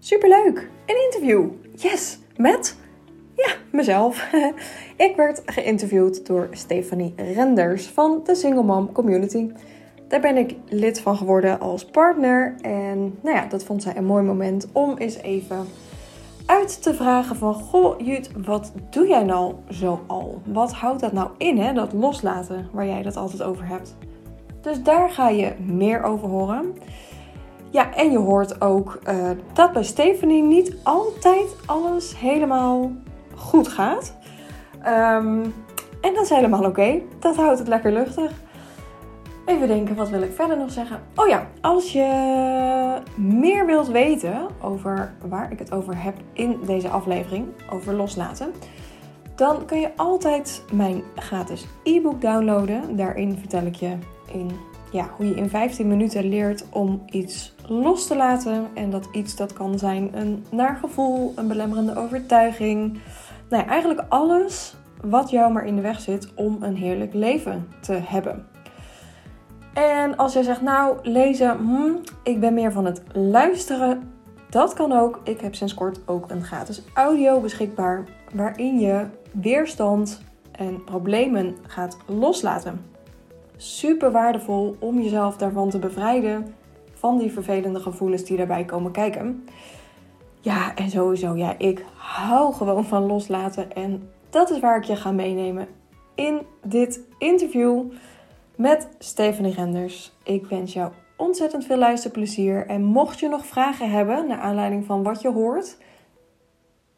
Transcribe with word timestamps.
Superleuk! 0.00 0.70
Een 0.86 1.04
interview! 1.04 1.50
Yes! 1.74 2.18
Met? 2.36 2.76
Ja, 3.36 3.50
mezelf. 3.72 4.32
Ik 5.06 5.16
werd 5.16 5.42
geïnterviewd 5.46 6.26
door 6.26 6.48
Stephanie 6.50 7.14
Renders 7.16 7.86
van 7.86 8.20
de 8.24 8.34
Single 8.34 8.62
Mom 8.62 8.92
Community. 8.92 9.50
Daar 10.08 10.20
ben 10.20 10.36
ik 10.36 10.54
lid 10.68 11.00
van 11.00 11.16
geworden 11.16 11.60
als 11.60 11.84
partner. 11.84 12.54
En 12.60 13.18
nou 13.22 13.36
ja, 13.36 13.46
dat 13.46 13.64
vond 13.64 13.82
zij 13.82 13.96
een 13.96 14.04
mooi 14.04 14.24
moment 14.24 14.68
om 14.72 14.96
eens 14.96 15.16
even 15.16 15.66
uit 16.46 16.82
te 16.82 16.94
vragen 16.94 17.36
van... 17.36 17.54
Goh, 17.54 18.00
Jut, 18.00 18.30
wat 18.44 18.72
doe 18.90 19.06
jij 19.06 19.24
nou 19.24 19.54
zo 19.70 20.04
al? 20.06 20.42
Wat 20.44 20.72
houdt 20.72 21.00
dat 21.00 21.12
nou 21.12 21.30
in, 21.38 21.58
hè? 21.58 21.72
Dat 21.72 21.92
loslaten 21.92 22.68
waar 22.72 22.86
jij 22.86 23.02
dat 23.02 23.16
altijd 23.16 23.42
over 23.42 23.66
hebt. 23.66 23.96
Dus 24.60 24.82
daar 24.82 25.10
ga 25.10 25.28
je 25.28 25.52
meer 25.58 26.02
over 26.02 26.28
horen. 26.28 26.74
Ja, 27.70 27.94
en 27.94 28.10
je 28.10 28.18
hoort 28.18 28.60
ook 28.60 28.98
uh, 29.08 29.30
dat 29.52 29.72
bij 29.72 29.84
Stephanie 29.84 30.42
niet 30.42 30.76
altijd 30.82 31.56
alles 31.66 32.18
helemaal 32.18 32.90
goed 33.34 33.68
gaat. 33.68 34.14
Um, 34.86 35.54
en 36.00 36.14
dat 36.14 36.22
is 36.22 36.30
helemaal 36.30 36.64
oké. 36.64 37.00
Dat 37.18 37.36
houdt 37.36 37.58
het 37.58 37.68
lekker 37.68 37.92
luchtig. 37.92 38.30
Even 39.46 39.68
denken, 39.68 39.96
wat 39.96 40.08
wil 40.08 40.22
ik 40.22 40.32
verder 40.34 40.58
nog 40.58 40.70
zeggen? 40.70 41.00
Oh 41.14 41.28
ja, 41.28 41.46
als 41.60 41.92
je 41.92 42.06
meer 43.16 43.66
wilt 43.66 43.88
weten 43.88 44.46
over 44.62 45.14
waar 45.28 45.52
ik 45.52 45.58
het 45.58 45.72
over 45.72 46.02
heb 46.02 46.14
in 46.32 46.58
deze 46.66 46.88
aflevering, 46.88 47.46
over 47.72 47.94
loslaten, 47.94 48.52
dan 49.34 49.64
kun 49.64 49.80
je 49.80 49.90
altijd 49.96 50.62
mijn 50.72 51.02
gratis 51.14 51.66
e-book 51.82 52.20
downloaden. 52.20 52.96
Daarin 52.96 53.38
vertel 53.38 53.62
ik 53.62 53.74
je 53.74 53.96
in 54.32 54.50
ja, 54.92 55.08
hoe 55.16 55.28
je 55.28 55.34
in 55.34 55.48
15 55.48 55.88
minuten 55.88 56.28
leert 56.28 56.64
om 56.70 57.02
iets 57.06 57.54
los 57.66 58.06
te 58.06 58.16
laten. 58.16 58.66
En 58.74 58.90
dat 58.90 59.08
iets 59.12 59.36
dat 59.36 59.52
kan 59.52 59.78
zijn 59.78 60.10
een 60.12 60.44
naar 60.50 60.76
gevoel, 60.76 61.32
een 61.36 61.48
belemmerende 61.48 61.96
overtuiging. 61.96 62.98
Nou 63.48 63.62
ja, 63.62 63.68
eigenlijk 63.68 64.02
alles 64.08 64.74
wat 65.04 65.30
jou 65.30 65.52
maar 65.52 65.66
in 65.66 65.76
de 65.76 65.82
weg 65.82 66.00
zit 66.00 66.34
om 66.34 66.62
een 66.62 66.76
heerlijk 66.76 67.14
leven 67.14 67.68
te 67.80 67.92
hebben. 67.92 68.46
En 69.74 70.16
als 70.16 70.32
jij 70.32 70.42
zegt, 70.42 70.62
nou, 70.62 70.98
lezen, 71.02 71.56
hmm, 71.56 72.00
ik 72.22 72.40
ben 72.40 72.54
meer 72.54 72.72
van 72.72 72.84
het 72.84 73.02
luisteren. 73.12 74.12
Dat 74.50 74.74
kan 74.74 74.92
ook. 74.92 75.20
Ik 75.24 75.40
heb 75.40 75.54
sinds 75.54 75.74
kort 75.74 76.00
ook 76.06 76.30
een 76.30 76.44
gratis 76.44 76.82
audio 76.94 77.40
beschikbaar. 77.40 78.04
Waarin 78.34 78.78
je 78.78 79.06
weerstand 79.32 80.22
en 80.52 80.84
problemen 80.84 81.56
gaat 81.66 81.96
loslaten. 82.06 82.80
Super 83.60 84.10
waardevol 84.10 84.76
om 84.78 85.00
jezelf 85.00 85.36
daarvan 85.36 85.70
te 85.70 85.78
bevrijden. 85.78 86.54
Van 86.92 87.18
die 87.18 87.32
vervelende 87.32 87.80
gevoelens 87.80 88.24
die 88.24 88.36
daarbij 88.36 88.64
komen 88.64 88.92
kijken. 88.92 89.48
Ja, 90.40 90.74
en 90.74 90.90
sowieso, 90.90 91.36
ja, 91.36 91.54
ik 91.58 91.84
hou 91.96 92.54
gewoon 92.54 92.84
van 92.84 93.06
loslaten. 93.06 93.72
En 93.72 94.10
dat 94.30 94.50
is 94.50 94.60
waar 94.60 94.76
ik 94.76 94.84
je 94.84 94.96
ga 94.96 95.12
meenemen 95.12 95.68
in 96.14 96.40
dit 96.62 97.00
interview 97.18 97.82
met 98.56 98.88
Stephanie 98.98 99.54
Renders. 99.54 100.12
Ik 100.22 100.46
wens 100.46 100.72
jou 100.72 100.92
ontzettend 101.16 101.64
veel 101.64 101.76
luisterplezier. 101.76 102.66
En 102.66 102.82
mocht 102.82 103.18
je 103.20 103.28
nog 103.28 103.46
vragen 103.46 103.90
hebben 103.90 104.26
naar 104.26 104.38
aanleiding 104.38 104.84
van 104.84 105.02
wat 105.02 105.22
je 105.22 105.30
hoort, 105.30 105.76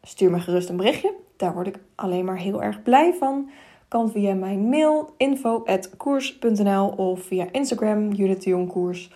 stuur 0.01 0.31
me 0.31 0.39
gerust 0.39 0.69
een 0.69 0.77
berichtje. 0.77 1.13
Daar 1.37 1.53
word 1.53 1.67
ik 1.67 1.79
alleen 1.95 2.25
maar 2.25 2.37
heel 2.37 2.63
erg 2.63 2.83
blij 2.83 3.13
van. 3.13 3.49
Kan 3.91 4.11
via 4.11 4.33
mijn 4.33 4.69
mail 4.69 5.13
info.koers.nl 5.17 6.87
of 6.87 7.21
via 7.21 7.47
Instagram 7.51 8.11
Judith 8.11 8.43
de 8.43 8.65
Koers. 8.67 9.11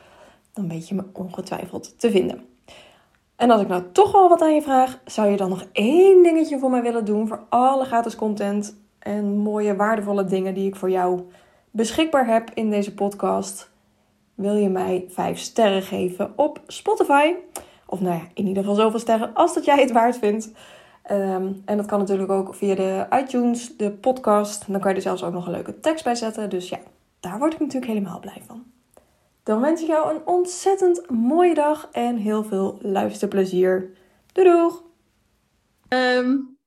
Dan 0.54 0.70
weet 0.70 0.88
je 0.88 0.96
me 0.96 1.04
ongetwijfeld 1.14 2.00
te 2.00 2.12
vinden. 2.12 2.46
En 3.36 3.52
als 3.52 3.62
ik 3.62 3.68
nou 3.68 3.84
toch 3.92 4.12
wel 4.12 4.30
wat 4.30 4.42
aan 4.42 4.54
je 4.54 4.62
vraag, 4.62 5.00
zou 5.06 5.30
je 5.30 5.38
dan 5.38 5.50
nog 5.50 5.66
één 5.72 6.24
dingetje 6.24 6.60
voor 6.60 6.70
mij 6.70 6.82
willen 6.82 7.06
doen 7.06 7.28
voor 7.28 7.46
alle 7.50 7.86
gratis 7.86 8.16
content 8.16 8.76
en 9.00 9.38
mooie 9.38 9.76
waardevolle 9.76 10.26
dingen 10.26 10.54
die 10.54 10.68
ik 10.68 10.76
voor 10.76 10.90
jou 10.90 11.22
beschikbaar 11.72 12.28
heb 12.28 12.52
in 12.54 12.70
deze 12.70 12.94
podcast? 12.94 13.72
Wil 14.34 14.56
je 14.56 14.70
mij 14.70 15.06
5 15.10 15.40
sterren 15.40 15.82
geven 15.82 16.34
op 16.36 16.62
Spotify? 16.68 17.34
Of 17.86 18.00
nou 18.00 18.16
ja, 18.16 18.24
in 18.34 18.48
ieder 18.48 18.64
geval 18.64 18.80
zoveel 18.80 19.00
sterren 19.00 19.34
als 19.34 19.54
dat 19.54 19.66
jij 19.66 19.80
het 19.80 19.92
waard 19.92 20.18
vindt. 20.18 20.52
Ehm, 21.06 21.54
en 21.66 21.78
dat 21.78 21.86
kan 21.86 22.00
natuurlijk 22.00 22.32
ook 22.32 22.56
via 22.56 22.76
de 22.76 23.06
iTunes, 23.12 23.78
de 23.78 23.92
podcast. 23.92 24.72
Dan 24.72 24.80
kan 24.80 24.90
je 24.90 24.96
er 24.96 25.02
zelfs 25.02 25.24
ook 25.24 25.34
nog 25.34 25.46
een 25.46 25.52
leuke 25.52 25.80
tekst 25.80 26.04
bij 26.04 26.16
zetten. 26.16 26.50
Dus 26.50 26.70
ja, 26.70 26.80
daar 27.20 27.40
word 27.40 27.54
ik 27.54 27.60
natuurlijk 27.60 27.92
helemaal 27.92 28.20
blij 28.20 28.42
van. 28.46 28.64
Dan 29.44 29.62
wens 29.62 29.82
ik 29.82 29.88
jou 29.88 30.16
een 30.16 30.28
ontzettend 30.28 31.10
mooie 31.10 31.54
dag 31.54 31.90
en 31.92 32.18
heel 32.18 32.44
veel 32.44 32.78
luisterplezier. 32.82 33.90
Doei 34.32 34.48
doeg! 34.48 34.84
Um, 35.90 36.58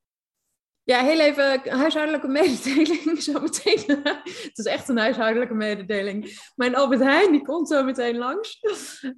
ja, 0.82 1.00
heel 1.00 1.20
even 1.20 1.60
huishoudelijke 1.70 2.28
mededeling 2.38 3.22
zo 3.22 3.40
meteen. 3.40 4.00
het 4.22 4.58
is 4.58 4.64
echt 4.64 4.88
een 4.88 4.98
huishoudelijke 4.98 5.54
mededeling. 5.54 6.50
Mijn 6.56 6.76
Albert 6.76 7.02
Heijn 7.02 7.32
die 7.32 7.42
komt 7.42 7.68
zo 7.68 7.84
meteen 7.84 8.16
langs. 8.16 8.60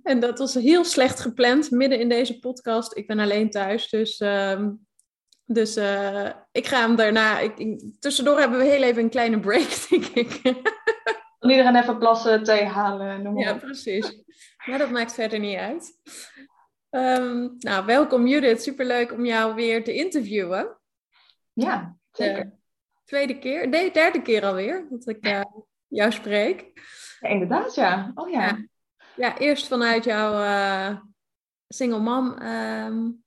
En 0.02 0.20
dat 0.20 0.38
was 0.38 0.54
heel 0.54 0.84
slecht 0.84 1.20
gepland 1.20 1.70
midden 1.70 1.98
in 1.98 2.08
deze 2.08 2.38
podcast. 2.38 2.96
Ik 2.96 3.06
ben 3.06 3.18
alleen 3.18 3.50
thuis, 3.50 3.88
dus... 3.88 4.20
Um, 4.20 4.88
dus 5.52 5.76
uh, 5.76 6.30
ik 6.52 6.66
ga 6.66 6.80
hem 6.80 6.96
daarna. 6.96 7.38
Ik, 7.38 7.80
tussendoor 7.98 8.38
hebben 8.38 8.58
we 8.58 8.64
heel 8.64 8.82
even 8.82 9.02
een 9.02 9.10
kleine 9.10 9.40
break, 9.40 9.68
denk 9.90 10.04
ik. 10.04 10.42
Dan 11.38 11.50
iedereen 11.50 11.76
even 11.76 11.98
plassen, 11.98 12.42
thee 12.42 12.64
halen. 12.64 13.22
Noem 13.22 13.38
ja, 13.38 13.54
precies. 13.54 14.22
Maar 14.66 14.78
dat 14.78 14.90
maakt 14.90 15.14
verder 15.14 15.38
niet 15.38 15.56
uit. 15.56 15.98
Um, 16.90 17.54
nou, 17.58 17.86
welkom 17.86 18.26
Judith. 18.26 18.62
Superleuk 18.62 19.12
om 19.12 19.24
jou 19.24 19.54
weer 19.54 19.84
te 19.84 19.94
interviewen. 19.94 20.78
Ja, 21.52 21.96
zeker. 22.12 22.44
De 22.44 22.50
tweede 23.04 23.38
keer, 23.38 23.68
nee, 23.68 23.90
derde 23.90 24.22
keer 24.22 24.44
alweer 24.44 24.86
dat 24.90 25.08
ik 25.08 25.26
uh, 25.26 25.40
jou 25.88 26.12
spreek. 26.12 26.72
Ja, 27.20 27.28
inderdaad, 27.28 27.74
ja. 27.74 28.12
Oh 28.14 28.30
ja. 28.30 28.46
Ja, 28.46 28.66
ja 29.16 29.38
eerst 29.38 29.66
vanuit 29.66 30.04
jouw 30.04 30.32
uh, 30.42 30.98
single 31.68 31.98
mom 31.98 32.42
um, 32.42 33.19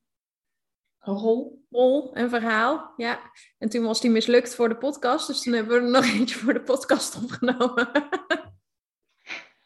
rol. 1.03 1.66
rol 1.69 2.14
en 2.14 2.30
verhaal. 2.30 2.94
Ja. 2.97 3.19
En 3.58 3.69
toen 3.69 3.84
was 3.84 4.02
die 4.02 4.12
mislukt 4.12 4.56
voor 4.56 4.69
de 4.69 4.78
podcast, 4.78 5.28
dus 5.28 5.41
toen 5.41 5.53
hebben 5.53 5.78
we 5.78 5.86
er 5.86 5.91
nog 5.91 6.06
eentje 6.16 6.36
voor 6.36 6.53
de 6.53 6.62
podcast 6.62 7.16
opgenomen. 7.24 7.91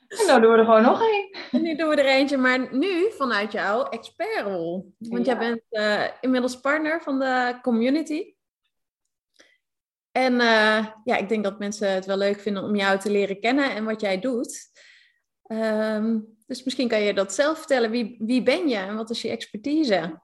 En 0.08 0.26
nou 0.28 0.42
doen 0.42 0.52
we 0.52 0.58
er 0.58 0.66
gewoon 0.66 0.82
nog 0.82 1.02
één. 1.02 1.38
En 1.52 1.62
nu 1.62 1.76
doen 1.76 1.90
we 1.90 1.96
er 1.96 2.06
eentje, 2.06 2.38
maar 2.38 2.76
nu 2.76 3.12
vanuit 3.12 3.52
jouw 3.52 3.84
expertrol. 3.84 4.94
Want 4.98 5.26
ja. 5.26 5.32
jij 5.32 5.38
bent 5.38 5.62
uh, 5.70 6.08
inmiddels 6.22 6.60
partner 6.60 7.02
van 7.02 7.20
de 7.20 7.60
community. 7.62 8.36
En 10.12 10.34
uh, 10.34 10.88
ja, 11.04 11.18
ik 11.18 11.30
denk 11.30 11.44
dat 11.44 11.60
mensen 11.60 11.92
het 11.92 12.06
wel 12.06 12.18
leuk 12.18 12.40
vinden 12.40 12.64
om 12.64 12.76
jou 12.76 13.00
te 13.00 13.12
leren 13.12 13.40
kennen 13.40 13.76
en 13.76 13.84
wat 13.84 14.02
jij 14.02 14.20
doet. 14.20 14.70
Um, 15.48 16.38
dus 16.46 16.64
misschien 16.64 16.88
kan 16.88 17.02
je 17.02 17.14
dat 17.14 17.34
zelf 17.34 17.58
vertellen. 17.58 17.92
Wie, 17.92 18.16
wie 18.20 18.44
ben 18.44 18.68
je 18.68 18.76
en 18.76 18.96
wat 18.96 19.10
is 19.10 19.22
je 19.22 19.30
expertise? 19.30 20.22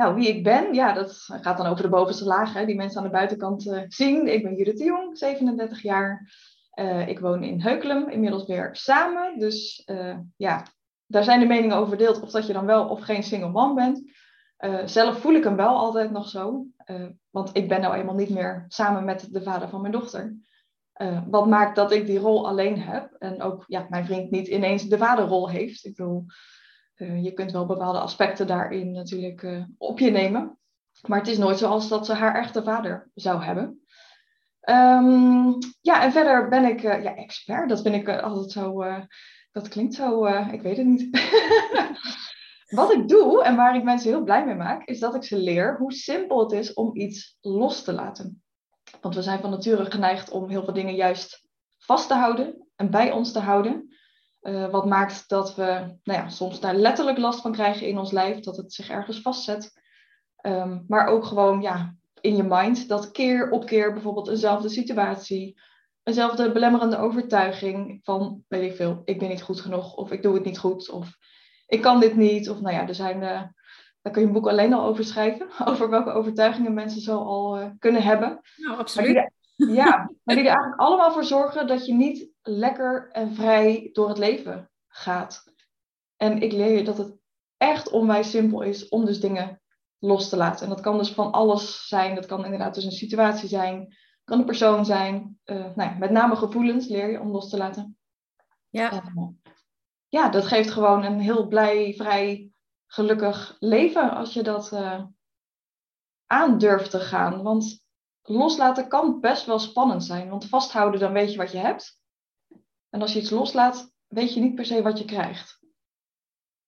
Nou, 0.00 0.14
wie 0.14 0.28
ik 0.28 0.42
ben, 0.42 0.74
ja, 0.74 0.92
dat 0.92 1.26
gaat 1.26 1.56
dan 1.56 1.66
over 1.66 1.82
de 1.82 1.88
bovenste 1.88 2.24
lagen, 2.24 2.66
die 2.66 2.76
mensen 2.76 2.98
aan 2.98 3.06
de 3.06 3.12
buitenkant 3.12 3.66
uh, 3.66 3.82
zien. 3.88 4.32
Ik 4.32 4.42
ben 4.42 4.54
Judith 4.54 4.78
de 4.78 4.84
Jong, 4.84 5.18
37 5.18 5.82
jaar. 5.82 6.32
Uh, 6.74 7.08
ik 7.08 7.18
woon 7.18 7.42
in 7.42 7.60
Heukelum, 7.60 8.08
inmiddels 8.08 8.46
weer 8.46 8.68
samen. 8.72 9.38
Dus 9.38 9.88
ja, 10.36 10.66
daar 11.06 11.24
zijn 11.24 11.40
de 11.40 11.46
meningen 11.46 11.76
over 11.76 11.88
verdeeld 11.88 12.20
of 12.20 12.30
dat 12.30 12.46
je 12.46 12.52
dan 12.52 12.66
wel 12.66 12.88
of 12.88 13.00
geen 13.00 13.22
single 13.22 13.50
man 13.50 13.74
bent. 13.74 14.10
Zelf 14.84 15.20
voel 15.20 15.34
ik 15.34 15.44
hem 15.44 15.56
wel 15.56 15.76
altijd 15.76 16.10
nog 16.10 16.28
zo. 16.28 16.66
Want 17.30 17.50
ik 17.52 17.68
ben 17.68 17.80
nou 17.80 17.94
eenmaal 17.94 18.14
niet 18.14 18.30
meer 18.30 18.64
samen 18.68 19.04
met 19.04 19.28
de 19.30 19.42
vader 19.42 19.68
van 19.68 19.80
mijn 19.80 19.92
dochter. 19.92 20.36
Wat 21.26 21.46
maakt 21.46 21.76
dat 21.76 21.92
ik 21.92 22.06
die 22.06 22.18
rol 22.18 22.48
alleen 22.48 22.80
heb. 22.80 23.16
En 23.18 23.42
ook 23.42 23.64
ja, 23.66 23.86
mijn 23.88 24.04
vriend 24.04 24.30
niet 24.30 24.48
ineens 24.48 24.84
de 24.84 24.98
vaderrol 24.98 25.50
heeft. 25.50 25.84
Ik 25.84 25.96
bedoel, 25.96 26.24
je 27.22 27.32
kunt 27.34 27.52
wel 27.52 27.66
bepaalde 27.66 27.98
aspecten 27.98 28.46
daarin 28.46 28.92
natuurlijk 28.92 29.66
op 29.78 29.98
je 29.98 30.10
nemen. 30.10 30.58
Maar 31.06 31.18
het 31.18 31.28
is 31.28 31.38
nooit 31.38 31.58
zoals 31.58 31.88
dat 31.88 32.06
ze 32.06 32.12
haar 32.12 32.34
echte 32.34 32.62
vader 32.62 33.10
zou 33.14 33.42
hebben. 33.42 33.82
Um, 34.70 35.58
ja, 35.80 36.02
en 36.02 36.12
verder 36.12 36.48
ben 36.48 36.64
ik 36.64 36.80
ja, 36.80 37.16
expert. 37.16 37.68
Dat 37.68 37.82
vind 37.82 37.94
ik 37.94 38.08
altijd 38.08 38.50
zo. 38.50 38.84
dat 39.52 39.68
klinkt 39.68 39.94
zo. 39.94 40.26
ik 40.26 40.62
weet 40.62 40.76
het 40.76 40.86
niet. 40.86 41.08
Wat 42.70 42.92
ik 42.92 43.08
doe 43.08 43.42
en 43.42 43.56
waar 43.56 43.76
ik 43.76 43.82
mensen 43.82 44.10
heel 44.10 44.22
blij 44.22 44.44
mee 44.44 44.54
maak, 44.54 44.84
is 44.88 44.98
dat 44.98 45.14
ik 45.14 45.24
ze 45.24 45.36
leer 45.36 45.76
hoe 45.78 45.92
simpel 45.92 46.40
het 46.40 46.52
is 46.52 46.74
om 46.74 46.96
iets 46.96 47.36
los 47.40 47.82
te 47.82 47.92
laten. 47.92 48.42
Want 49.00 49.14
we 49.14 49.22
zijn 49.22 49.40
van 49.40 49.50
nature 49.50 49.90
geneigd 49.90 50.30
om 50.30 50.48
heel 50.48 50.64
veel 50.64 50.72
dingen 50.72 50.94
juist 50.94 51.46
vast 51.78 52.08
te 52.08 52.14
houden 52.14 52.68
en 52.76 52.90
bij 52.90 53.12
ons 53.12 53.32
te 53.32 53.38
houden. 53.38 53.89
Uh, 54.42 54.70
wat 54.70 54.86
maakt 54.86 55.28
dat 55.28 55.54
we 55.54 55.98
nou 56.02 56.18
ja, 56.18 56.28
soms 56.28 56.60
daar 56.60 56.74
letterlijk 56.74 57.18
last 57.18 57.40
van 57.40 57.52
krijgen 57.52 57.86
in 57.86 57.98
ons 57.98 58.10
lijf, 58.10 58.40
dat 58.40 58.56
het 58.56 58.72
zich 58.72 58.88
ergens 58.88 59.20
vastzet. 59.20 59.72
Um, 60.46 60.84
maar 60.88 61.06
ook 61.06 61.24
gewoon 61.24 61.60
ja, 61.60 61.94
in 62.20 62.36
je 62.36 62.42
mind, 62.42 62.88
dat 62.88 63.10
keer 63.10 63.50
op 63.50 63.66
keer 63.66 63.92
bijvoorbeeld 63.92 64.28
eenzelfde 64.28 64.68
situatie, 64.68 65.60
eenzelfde 66.02 66.52
belemmerende 66.52 66.98
overtuiging 66.98 68.00
van, 68.02 68.44
weet 68.48 68.70
ik 68.70 68.76
veel, 68.76 69.02
ik 69.04 69.18
ben 69.18 69.28
niet 69.28 69.42
goed 69.42 69.60
genoeg 69.60 69.94
of 69.94 70.12
ik 70.12 70.22
doe 70.22 70.34
het 70.34 70.44
niet 70.44 70.58
goed 70.58 70.90
of 70.90 71.16
ik 71.66 71.82
kan 71.82 72.00
dit 72.00 72.16
niet. 72.16 72.50
Of 72.50 72.60
nou 72.60 72.74
ja, 72.74 72.88
er 72.88 72.94
zijn 72.94 73.22
uh, 73.22 73.42
daar 74.02 74.12
kun 74.12 74.20
je 74.20 74.26
een 74.26 74.32
boek 74.32 74.48
alleen 74.48 74.72
al 74.72 74.84
over 74.84 75.04
schrijven. 75.04 75.48
Over 75.68 75.90
welke 75.90 76.10
overtuigingen 76.10 76.74
mensen 76.74 77.00
zo 77.00 77.18
al 77.18 77.60
uh, 77.60 77.66
kunnen 77.78 78.02
hebben. 78.02 78.40
Nou, 78.56 78.78
absoluut. 78.78 79.30
ja, 79.56 80.10
maar 80.22 80.34
die 80.34 80.44
er 80.44 80.50
eigenlijk 80.50 80.80
allemaal 80.80 81.12
voor 81.12 81.24
zorgen 81.24 81.66
dat 81.66 81.86
je 81.86 81.94
niet 81.94 82.29
lekker 82.42 83.10
en 83.12 83.34
vrij 83.34 83.88
door 83.92 84.08
het 84.08 84.18
leven 84.18 84.70
gaat. 84.88 85.44
En 86.16 86.42
ik 86.42 86.52
leer 86.52 86.76
je 86.76 86.84
dat 86.84 86.98
het 86.98 87.18
echt 87.56 87.90
onwijs 87.90 88.30
simpel 88.30 88.62
is 88.62 88.88
om 88.88 89.04
dus 89.04 89.20
dingen 89.20 89.60
los 89.98 90.28
te 90.28 90.36
laten. 90.36 90.62
En 90.62 90.68
dat 90.68 90.80
kan 90.80 90.98
dus 90.98 91.12
van 91.12 91.32
alles 91.32 91.88
zijn. 91.88 92.14
Dat 92.14 92.26
kan 92.26 92.44
inderdaad 92.44 92.74
dus 92.74 92.84
een 92.84 92.90
situatie 92.92 93.48
zijn. 93.48 93.96
Kan 94.24 94.38
een 94.38 94.44
persoon 94.44 94.84
zijn. 94.84 95.38
Uh, 95.44 95.56
nou 95.56 95.90
ja, 95.90 95.96
met 95.98 96.10
name 96.10 96.36
gevoelens 96.36 96.88
leer 96.88 97.10
je 97.10 97.20
om 97.20 97.30
los 97.30 97.50
te 97.50 97.56
laten. 97.56 97.98
Ja. 98.68 98.92
Uh, 98.92 99.28
ja, 100.08 100.28
dat 100.28 100.46
geeft 100.46 100.70
gewoon 100.70 101.04
een 101.04 101.20
heel 101.20 101.46
blij, 101.46 101.94
vrij, 101.96 102.50
gelukkig 102.86 103.56
leven 103.58 104.10
als 104.10 104.32
je 104.32 104.42
dat 104.42 104.72
uh, 104.72 105.04
aan 106.26 106.58
durft 106.58 106.90
te 106.90 107.00
gaan. 107.00 107.42
Want 107.42 107.84
loslaten 108.22 108.88
kan 108.88 109.20
best 109.20 109.46
wel 109.46 109.58
spannend 109.58 110.04
zijn. 110.04 110.28
Want 110.28 110.48
vasthouden, 110.48 111.00
dan 111.00 111.12
weet 111.12 111.32
je 111.32 111.38
wat 111.38 111.52
je 111.52 111.58
hebt. 111.58 111.99
En 112.90 113.00
als 113.00 113.12
je 113.12 113.20
iets 113.20 113.30
loslaat, 113.30 113.92
weet 114.06 114.34
je 114.34 114.40
niet 114.40 114.54
per 114.54 114.64
se 114.64 114.82
wat 114.82 114.98
je 114.98 115.04
krijgt. 115.04 115.58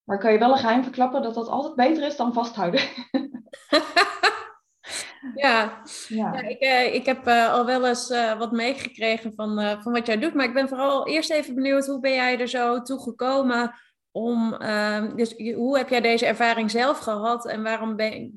Maar 0.02 0.19
kan 0.19 0.32
je 0.32 0.38
wel 0.38 0.50
een 0.50 0.58
geheim 0.58 0.82
verklappen 0.82 1.22
dat 1.22 1.34
dat 1.34 1.48
altijd 1.48 1.74
beter 1.74 2.06
is 2.06 2.16
dan 2.16 2.32
vasthouden. 2.32 2.80
ja, 5.34 5.82
ja. 6.08 6.32
ja 6.32 6.40
ik, 6.40 6.62
uh, 6.62 6.94
ik 6.94 7.06
heb 7.06 7.26
uh, 7.26 7.52
al 7.52 7.66
wel 7.66 7.86
eens 7.86 8.10
uh, 8.10 8.38
wat 8.38 8.52
meegekregen 8.52 9.34
van, 9.34 9.80
van 9.82 9.92
wat 9.92 10.06
jij 10.06 10.19
doet. 10.19 10.34
Maar 10.34 10.44
ik 10.44 10.54
ben 10.54 10.69
vooral 10.69 11.06
eerst 11.06 11.30
even 11.30 11.54
benieuwd, 11.54 11.86
hoe 11.86 12.00
ben 12.00 12.12
jij 12.12 12.40
er 12.40 12.48
zo 12.48 12.82
toe 12.82 13.00
gekomen 13.00 13.74
om... 14.10 14.54
ehm, 14.54 15.16
dus 15.16 15.34
hoe 15.54 15.76
heb 15.76 15.88
jij 15.88 16.00
deze 16.00 16.26
ervaring 16.26 16.70
zelf 16.70 16.98
gehad? 16.98 17.46
En 17.46 17.62
waarom 17.62 17.96
ben, 17.96 18.32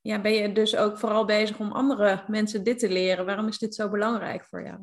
ja, 0.00 0.20
ben 0.20 0.32
je 0.32 0.52
dus 0.52 0.76
ook 0.76 0.98
vooral 0.98 1.24
bezig 1.24 1.58
om 1.58 1.72
andere 1.72 2.24
mensen 2.26 2.64
dit 2.64 2.78
te 2.78 2.88
leren? 2.88 3.26
Waarom 3.26 3.48
is 3.48 3.58
dit 3.58 3.74
zo 3.74 3.88
belangrijk 3.88 4.44
voor 4.44 4.62
jou? 4.62 4.78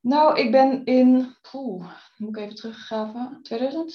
Nou, 0.00 0.38
ik 0.38 0.50
ben 0.50 0.84
in... 0.84 1.36
Oeh, 1.52 1.92
moet 2.16 2.36
ik 2.36 2.42
even 2.42 2.54
teruggraven. 2.54 3.38
2000 3.42 3.92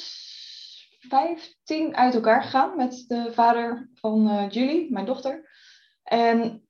15 1.08 1.96
uit 1.96 2.14
elkaar 2.14 2.44
gegaan 2.44 2.76
met 2.76 3.06
de 3.08 3.32
vader 3.34 3.90
van 3.94 4.28
uh, 4.28 4.50
Julie, 4.50 4.92
mijn 4.92 5.06
dochter. 5.06 5.50
En 6.04 6.68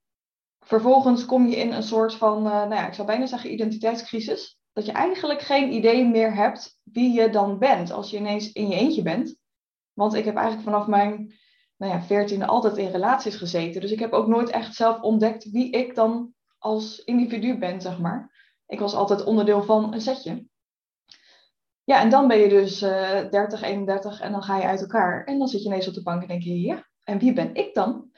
vervolgens 0.60 1.26
kom 1.26 1.48
je 1.48 1.56
in 1.56 1.72
een 1.72 1.84
soort 1.84 2.16
van, 2.16 2.38
uh, 2.38 2.52
nou 2.52 2.74
ja, 2.74 2.88
ik 2.88 2.94
zou 2.94 3.08
bijna 3.08 3.26
zeggen 3.26 3.52
identiteitscrisis. 3.52 4.60
Dat 4.74 4.86
je 4.86 4.92
eigenlijk 4.92 5.42
geen 5.42 5.74
idee 5.74 6.06
meer 6.06 6.36
hebt 6.36 6.80
wie 6.84 7.14
je 7.14 7.30
dan 7.30 7.60
bent 7.60 7.92
als 7.92 8.10
je 8.10 8.18
ineens 8.18 8.52
in 8.52 8.68
je 8.68 8.76
eentje 8.76 9.02
bent. 9.02 9.36
Want 9.94 10.14
ik 10.14 10.26
heb 10.26 10.36
eigenlijk 10.36 10.66
vanaf 10.66 10.88
mijn 10.88 11.34
nou 11.78 11.92
ja, 11.94 12.02
veertiende 12.02 12.46
altijd 12.46 12.78
in 12.78 12.92
relaties 12.92 13.36
gezeten. 13.36 13.82
Dus 13.82 13.92
ik 13.92 14.00
heb 14.00 14.12
ook 14.12 14.28
nooit 14.28 14.50
echt 14.50 14.76
zelf 14.76 15.02
ontdekt 15.02 15.52
wie 15.52 15.72
ik 15.72 15.96
dan 15.96 16.34
als 16.58 17.04
individu 17.04 17.58
ben, 17.58 17.82
zeg 17.82 18.00
maar. 18.00 18.35
Ik 18.68 18.80
was 18.80 18.94
altijd 18.94 19.24
onderdeel 19.24 19.64
van 19.64 19.94
een 19.94 20.02
setje. 20.02 20.48
Ja, 21.84 22.00
en 22.02 22.10
dan 22.10 22.28
ben 22.28 22.38
je 22.38 22.50
dus 22.50 22.82
uh, 22.82 23.30
30, 23.30 23.62
31 23.62 24.22
en 24.22 24.32
dan 24.32 24.44
ga 24.44 24.58
je 24.58 24.64
uit 24.64 24.82
elkaar. 24.82 25.24
En 25.24 25.40
dan 25.40 25.48
zit 25.48 25.62
je 25.62 25.68
ineens 25.68 25.88
op 25.88 25.94
de 25.94 26.04
bank 26.04 26.22
en 26.22 26.28
denk 26.28 26.42
je, 26.42 26.62
ja, 26.62 26.88
en 27.04 27.20
wie 27.20 27.34
ben 27.34 27.56
ik 27.56 27.74
dan? 27.74 28.12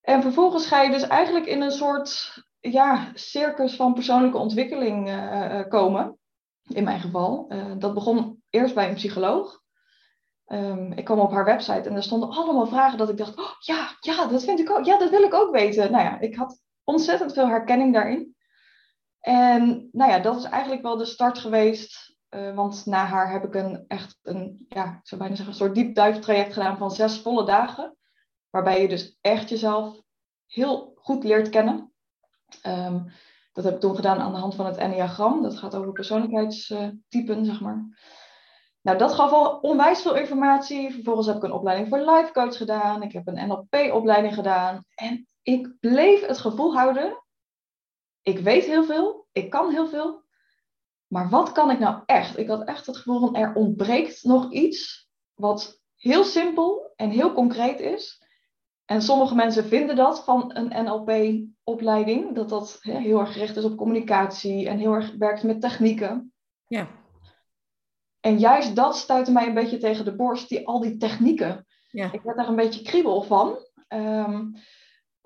En 0.00 0.22
vervolgens 0.22 0.66
ga 0.66 0.82
je 0.82 0.90
dus 0.90 1.06
eigenlijk 1.06 1.46
in 1.46 1.62
een 1.62 1.70
soort 1.70 2.34
ja, 2.60 3.10
circus 3.14 3.76
van 3.76 3.94
persoonlijke 3.94 4.38
ontwikkeling 4.38 5.08
uh, 5.08 5.68
komen. 5.68 6.18
In 6.68 6.84
mijn 6.84 7.00
geval. 7.00 7.52
Dat 7.78 7.94
begon 7.94 8.42
eerst 8.50 8.74
bij 8.74 8.88
een 8.88 8.94
psycholoog. 8.94 9.64
Um, 10.46 10.92
ik 10.92 11.04
kwam 11.04 11.18
op 11.18 11.30
haar 11.30 11.44
website 11.44 11.88
en 11.88 11.94
er 11.94 12.02
stonden 12.02 12.30
allemaal 12.30 12.66
vragen 12.66 12.98
dat 12.98 13.08
ik 13.08 13.16
dacht, 13.16 13.38
oh, 13.38 13.50
ja, 13.58 13.96
ja, 14.00 14.26
dat 14.26 14.44
vind 14.44 14.60
ik 14.60 14.70
ook, 14.70 14.84
ja, 14.84 14.98
dat 14.98 15.10
wil 15.10 15.22
ik 15.22 15.34
ook 15.34 15.52
weten. 15.52 15.92
Nou 15.92 16.04
ja, 16.04 16.20
ik 16.20 16.36
had 16.36 16.60
ontzettend 16.84 17.32
veel 17.32 17.48
herkenning 17.48 17.92
daarin. 17.92 18.35
En 19.26 19.88
nou 19.92 20.10
ja, 20.10 20.18
dat 20.18 20.36
is 20.36 20.44
eigenlijk 20.44 20.82
wel 20.82 20.96
de 20.96 21.04
start 21.04 21.38
geweest 21.38 22.16
uh, 22.30 22.54
want 22.54 22.86
na 22.86 23.04
haar 23.04 23.32
heb 23.32 23.44
ik 23.44 23.54
een 23.54 23.84
echt 23.88 24.18
een, 24.22 24.66
ja, 24.68 24.84
ik 24.84 25.08
zou 25.08 25.20
bijna 25.20 25.36
zeggen, 25.36 25.54
een 25.54 25.60
soort 25.60 25.74
diepduiftraject 25.74 26.52
gedaan 26.52 26.76
van 26.76 26.90
zes 26.90 27.20
volle 27.20 27.44
dagen. 27.44 27.96
Waarbij 28.50 28.82
je 28.82 28.88
dus 28.88 29.18
echt 29.20 29.48
jezelf 29.48 30.00
heel 30.46 30.92
goed 30.94 31.24
leert 31.24 31.48
kennen. 31.48 31.92
Um, 32.66 33.12
dat 33.52 33.64
heb 33.64 33.74
ik 33.74 33.80
toen 33.80 33.94
gedaan 33.94 34.18
aan 34.18 34.32
de 34.32 34.38
hand 34.38 34.54
van 34.54 34.66
het 34.66 34.76
Enneagram. 34.76 35.42
Dat 35.42 35.58
gaat 35.58 35.74
over 35.74 35.92
persoonlijkheidstypen, 35.92 37.44
zeg 37.44 37.60
maar. 37.60 37.98
Nou, 38.82 38.98
dat 38.98 39.12
gaf 39.12 39.32
al 39.32 39.58
onwijs 39.58 40.02
veel 40.02 40.16
informatie. 40.16 40.92
Vervolgens 40.92 41.26
heb 41.26 41.36
ik 41.36 41.42
een 41.42 41.52
opleiding 41.52 41.88
voor 41.88 41.98
life 41.98 42.32
coach 42.32 42.56
gedaan. 42.56 43.02
Ik 43.02 43.12
heb 43.12 43.26
een 43.26 43.48
NLP-opleiding 43.48 44.34
gedaan. 44.34 44.84
En 44.94 45.28
ik 45.42 45.76
bleef 45.80 46.26
het 46.26 46.38
gevoel 46.38 46.74
houden. 46.74 47.24
Ik 48.26 48.38
weet 48.38 48.64
heel 48.64 48.84
veel. 48.84 49.26
Ik 49.32 49.50
kan 49.50 49.70
heel 49.70 49.88
veel. 49.88 50.22
Maar 51.06 51.28
wat 51.28 51.52
kan 51.52 51.70
ik 51.70 51.78
nou 51.78 52.02
echt? 52.06 52.38
Ik 52.38 52.48
had 52.48 52.64
echt 52.64 52.86
het 52.86 52.96
gevoel 52.96 53.20
van 53.20 53.34
er 53.34 53.54
ontbreekt 53.54 54.24
nog 54.24 54.52
iets 54.52 55.08
wat 55.34 55.80
heel 55.96 56.24
simpel 56.24 56.92
en 56.96 57.10
heel 57.10 57.32
concreet 57.32 57.80
is. 57.80 58.22
En 58.84 59.02
sommige 59.02 59.34
mensen 59.34 59.64
vinden 59.64 59.96
dat 59.96 60.24
van 60.24 60.56
een 60.56 60.84
NLP-opleiding, 60.84 62.34
dat 62.34 62.48
dat 62.48 62.78
heel 62.80 63.20
erg 63.20 63.32
gericht 63.32 63.56
is 63.56 63.64
op 63.64 63.76
communicatie 63.76 64.68
en 64.68 64.78
heel 64.78 64.92
erg 64.92 65.14
werkt 65.18 65.42
met 65.42 65.60
technieken. 65.60 66.32
Ja. 66.66 66.88
En 68.20 68.38
juist 68.38 68.76
dat 68.76 68.96
stuitte 68.96 69.32
mij 69.32 69.46
een 69.46 69.54
beetje 69.54 69.78
tegen 69.78 70.04
de 70.04 70.16
borst, 70.16 70.48
die, 70.48 70.66
al 70.66 70.80
die 70.80 70.96
technieken. 70.96 71.66
Ja. 71.90 72.12
Ik 72.12 72.22
werd 72.22 72.36
daar 72.36 72.48
een 72.48 72.56
beetje 72.56 72.82
kriebel 72.82 73.22
van. 73.22 73.58
Um, 73.88 74.54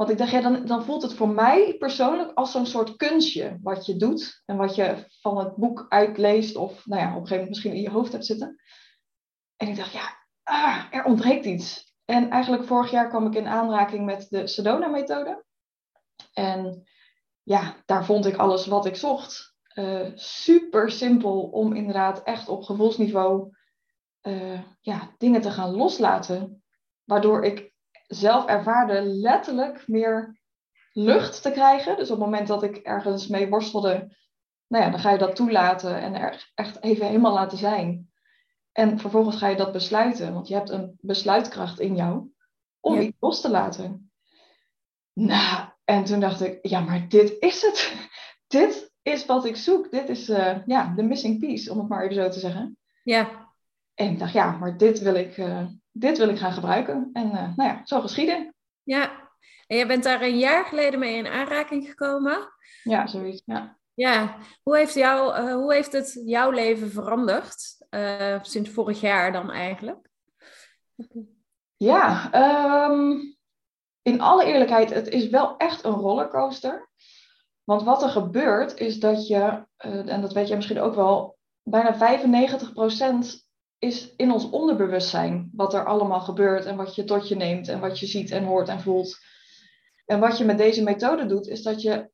want 0.01 0.13
ik 0.13 0.19
dacht, 0.19 0.31
ja, 0.31 0.41
dan, 0.41 0.67
dan 0.67 0.85
voelt 0.85 1.03
het 1.03 1.15
voor 1.15 1.29
mij 1.29 1.77
persoonlijk 1.79 2.33
als 2.35 2.53
zo'n 2.53 2.67
soort 2.67 2.97
kunstje 2.97 3.59
wat 3.63 3.87
je 3.87 3.97
doet 3.97 4.43
en 4.47 4.57
wat 4.57 4.75
je 4.75 5.05
van 5.21 5.39
het 5.39 5.57
boek 5.57 5.87
uitleest 5.89 6.57
of 6.57 6.87
nou 6.87 7.01
ja, 7.01 7.07
op 7.07 7.13
een 7.13 7.27
gegeven 7.27 7.37
moment 7.37 7.49
misschien 7.49 7.73
in 7.73 7.83
je 7.83 7.91
hoofd 7.91 8.13
hebt 8.13 8.27
zitten. 8.27 8.57
En 9.57 9.69
ik 9.69 9.77
dacht, 9.77 9.93
ja, 9.93 10.27
ah, 10.43 10.85
er 10.91 11.05
ontbreekt 11.05 11.45
iets. 11.45 11.95
En 12.05 12.31
eigenlijk 12.31 12.65
vorig 12.65 12.91
jaar 12.91 13.09
kwam 13.09 13.27
ik 13.27 13.35
in 13.35 13.47
aanraking 13.47 14.05
met 14.05 14.27
de 14.31 14.47
Sedona-methode. 14.47 15.45
En 16.33 16.83
ja, 17.43 17.77
daar 17.87 18.05
vond 18.05 18.27
ik 18.27 18.37
alles 18.37 18.67
wat 18.67 18.87
ik 18.87 18.97
zocht. 18.97 19.55
Uh, 19.75 20.11
super 20.15 20.91
simpel 20.91 21.43
om 21.43 21.73
inderdaad 21.73 22.23
echt 22.23 22.49
op 22.49 22.63
gevoelsniveau 22.63 23.57
uh, 24.23 24.61
ja, 24.81 25.15
dingen 25.19 25.41
te 25.41 25.51
gaan 25.51 25.71
loslaten. 25.71 26.63
Waardoor 27.05 27.45
ik 27.45 27.70
zelf 28.11 28.47
ervaarde 28.47 29.03
letterlijk 29.03 29.89
meer 29.89 30.41
lucht 30.93 31.43
te 31.43 31.51
krijgen. 31.51 31.97
Dus 31.97 32.11
op 32.11 32.17
het 32.17 32.25
moment 32.25 32.49
dat 32.49 32.63
ik 32.63 32.77
ergens 32.77 33.27
mee 33.27 33.49
worstelde, 33.49 34.17
nou 34.67 34.85
ja, 34.85 34.91
dan 34.91 35.01
ga 35.01 35.11
je 35.11 35.19
dat 35.19 35.37
toelaten 35.37 36.01
en 36.01 36.15
er 36.15 36.51
echt 36.55 36.83
even 36.83 37.07
helemaal 37.07 37.33
laten 37.33 37.59
zijn. 37.59 38.11
En 38.73 38.99
vervolgens 38.99 39.37
ga 39.37 39.49
je 39.49 39.57
dat 39.57 39.73
besluiten, 39.73 40.33
want 40.35 40.49
je 40.49 40.55
hebt 40.55 40.71
een 40.71 40.99
besluitkracht 41.01 41.81
in 41.81 41.97
jou 41.97 42.33
om 42.81 43.01
iets 43.01 43.17
los 43.21 43.41
te 43.41 43.51
laten. 43.51 44.13
Nou, 45.13 45.69
en 45.85 46.05
toen 46.05 46.21
dacht 46.21 46.41
ik, 46.41 46.59
ja, 46.63 46.81
maar 46.81 47.09
dit 47.09 47.37
is 47.39 47.63
het. 47.63 48.09
dit 48.47 48.93
is 49.03 49.27
wat 49.27 49.45
ik 49.45 49.57
zoek. 49.57 49.91
Dit 49.91 50.09
is 50.09 50.29
uh, 50.29 50.67
ja, 50.67 50.93
de 50.97 51.03
missing 51.03 51.39
piece, 51.39 51.73
om 51.73 51.79
het 51.79 51.89
maar 51.89 52.03
even 52.03 52.15
zo 52.15 52.29
te 52.29 52.39
zeggen. 52.39 52.79
Ja. 53.03 53.49
En 53.95 54.11
ik 54.11 54.19
dacht, 54.19 54.33
ja, 54.33 54.51
maar 54.51 54.77
dit 54.77 55.01
wil 55.01 55.15
ik, 55.15 55.37
uh, 55.37 55.67
dit 55.93 56.19
wil 56.19 56.29
ik 56.29 56.39
gaan 56.39 56.53
gebruiken. 56.53 57.11
En 57.13 57.27
uh, 57.27 57.57
nou 57.57 57.71
ja, 57.71 57.81
zo 57.85 58.01
geschieden. 58.01 58.55
Ja, 58.83 59.31
en 59.67 59.77
je 59.77 59.87
bent 59.87 60.05
daar 60.05 60.23
een 60.23 60.39
jaar 60.39 60.65
geleden 60.65 60.99
mee 60.99 61.17
in 61.17 61.27
aanraking 61.27 61.89
gekomen. 61.89 62.39
Ja, 62.83 63.07
zoiets, 63.07 63.43
ja. 63.45 63.79
Ja, 63.95 64.37
hoe 64.63 64.77
heeft, 64.77 64.95
jou, 64.95 65.43
uh, 65.43 65.55
hoe 65.55 65.75
heeft 65.75 65.93
het 65.93 66.23
jouw 66.25 66.51
leven 66.51 66.91
veranderd 66.91 67.57
uh, 67.91 68.39
sinds 68.43 68.71
vorig 68.71 69.01
jaar 69.01 69.33
dan 69.33 69.51
eigenlijk? 69.51 70.09
Ja, 71.77 72.31
um, 72.91 73.37
in 74.03 74.21
alle 74.21 74.45
eerlijkheid, 74.45 74.91
het 74.91 75.09
is 75.09 75.29
wel 75.29 75.57
echt 75.57 75.85
een 75.85 75.93
rollercoaster. 75.93 76.89
Want 77.65 77.83
wat 77.83 78.03
er 78.03 78.09
gebeurt 78.09 78.79
is 78.79 78.99
dat 78.99 79.27
je, 79.27 79.65
en 79.77 80.21
dat 80.21 80.33
weet 80.33 80.47
jij 80.49 80.57
misschien 80.57 80.81
ook 80.81 80.95
wel, 80.95 81.39
bijna 81.63 82.19
95% 82.19 83.50
is 83.81 84.15
in 84.17 84.33
ons 84.33 84.51
onderbewustzijn 84.51 85.51
wat 85.53 85.75
er 85.75 85.85
allemaal 85.85 86.21
gebeurt 86.21 86.65
en 86.65 86.77
wat 86.77 86.95
je 86.95 87.05
tot 87.05 87.29
je 87.29 87.37
neemt 87.37 87.69
en 87.69 87.81
wat 87.81 87.99
je 87.99 88.07
ziet 88.07 88.31
en 88.31 88.45
hoort 88.45 88.69
en 88.69 88.81
voelt. 88.81 89.19
En 90.07 90.21
wat 90.21 90.39
je 90.39 90.45
met 90.45 90.59
deze 90.59 90.83
methode 90.83 91.27
doet, 91.27 91.47
is 91.47 91.63
dat 91.63 91.83
je 91.83 92.11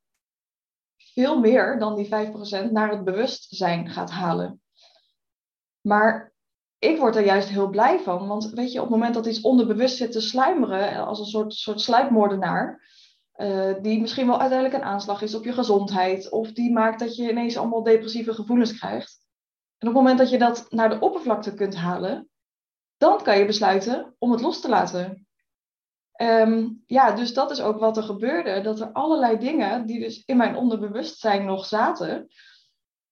veel 0.96 1.38
meer 1.38 1.78
dan 1.78 1.94
die 1.94 2.06
5% 2.06 2.70
naar 2.70 2.90
het 2.90 3.04
bewustzijn 3.04 3.90
gaat 3.90 4.10
halen. 4.10 4.60
Maar 5.80 6.34
ik 6.78 6.98
word 6.98 7.16
er 7.16 7.24
juist 7.24 7.48
heel 7.48 7.68
blij 7.68 7.98
van, 7.98 8.26
want 8.26 8.50
weet 8.50 8.72
je, 8.72 8.78
op 8.78 8.84
het 8.84 8.94
moment 8.94 9.14
dat 9.14 9.26
iets 9.26 9.40
onderbewust 9.40 9.96
zit 9.96 10.12
te 10.12 10.20
sluimeren, 10.20 11.06
als 11.06 11.18
een 11.18 11.24
soort, 11.26 11.54
soort 11.54 11.80
sluipmoordenaar, 11.80 12.82
uh, 13.36 13.74
die 13.82 14.00
misschien 14.00 14.26
wel 14.26 14.40
uiteindelijk 14.40 14.82
een 14.82 14.88
aanslag 14.88 15.22
is 15.22 15.34
op 15.34 15.44
je 15.44 15.52
gezondheid, 15.52 16.30
of 16.30 16.52
die 16.52 16.72
maakt 16.72 16.98
dat 16.98 17.16
je 17.16 17.30
ineens 17.30 17.56
allemaal 17.56 17.82
depressieve 17.82 18.34
gevoelens 18.34 18.78
krijgt, 18.78 19.25
en 19.78 19.88
op 19.88 19.94
het 19.94 20.02
moment 20.02 20.18
dat 20.18 20.30
je 20.30 20.38
dat 20.38 20.66
naar 20.70 20.88
de 20.88 21.00
oppervlakte 21.00 21.54
kunt 21.54 21.74
halen, 21.74 22.28
dan 22.96 23.22
kan 23.22 23.38
je 23.38 23.46
besluiten 23.46 24.14
om 24.18 24.30
het 24.30 24.40
los 24.40 24.60
te 24.60 24.68
laten. 24.68 25.26
Ehm, 26.12 26.68
ja, 26.86 27.12
dus 27.12 27.34
dat 27.34 27.50
is 27.50 27.60
ook 27.60 27.78
wat 27.78 27.96
er 27.96 28.02
gebeurde. 28.02 28.60
Dat 28.60 28.80
er 28.80 28.92
allerlei 28.92 29.38
dingen 29.38 29.86
die 29.86 30.00
dus 30.00 30.22
in 30.24 30.36
mijn 30.36 30.56
onderbewustzijn 30.56 31.44
nog 31.44 31.66
zaten, 31.66 32.28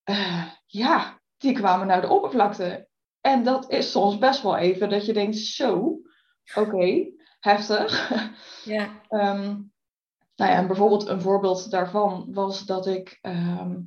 eh, 0.02 0.50
ja, 0.66 1.20
die 1.36 1.52
kwamen 1.52 1.86
naar 1.86 2.00
de 2.00 2.08
oppervlakte. 2.08 2.88
En 3.20 3.42
dat 3.42 3.70
is 3.70 3.90
soms 3.90 4.18
best 4.18 4.42
wel 4.42 4.56
even 4.56 4.88
dat 4.88 5.06
je 5.06 5.12
denkt, 5.12 5.36
zo, 5.36 6.00
oké, 6.54 7.10
heftig. 7.40 8.10
Ja. 8.64 9.00
Ehm, 9.08 9.42
nou 10.36 10.50
ja, 10.50 10.56
en 10.56 10.66
bijvoorbeeld 10.66 11.06
een 11.08 11.20
voorbeeld 11.20 11.70
daarvan 11.70 12.26
was 12.32 12.64
dat 12.64 12.86
ik 12.86 13.18
ehm, 13.20 13.80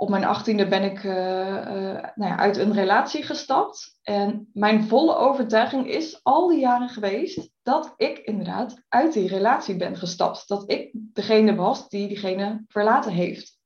op 0.00 0.08
mijn 0.08 0.24
achttiende 0.24 0.68
ben 0.68 0.82
ik 0.82 1.04
eh, 1.04 1.56
eh, 1.56 2.04
nou 2.14 2.30
ja, 2.30 2.36
uit 2.36 2.56
een 2.56 2.72
relatie 2.72 3.22
gestapt. 3.22 3.98
En 4.02 4.50
mijn 4.52 4.84
volle 4.84 5.16
overtuiging 5.16 5.88
is 5.88 6.20
al 6.22 6.48
die 6.48 6.58
jaren 6.58 6.88
geweest 6.88 7.50
dat 7.62 7.94
ik 7.96 8.18
inderdaad 8.18 8.82
uit 8.88 9.12
die 9.12 9.28
relatie 9.28 9.76
ben 9.76 9.96
gestapt. 9.96 10.48
Dat 10.48 10.70
ik 10.70 10.90
degene 10.92 11.54
was 11.54 11.88
die 11.88 12.08
diegene 12.08 12.64
verlaten 12.68 13.12
heeft. 13.12 13.58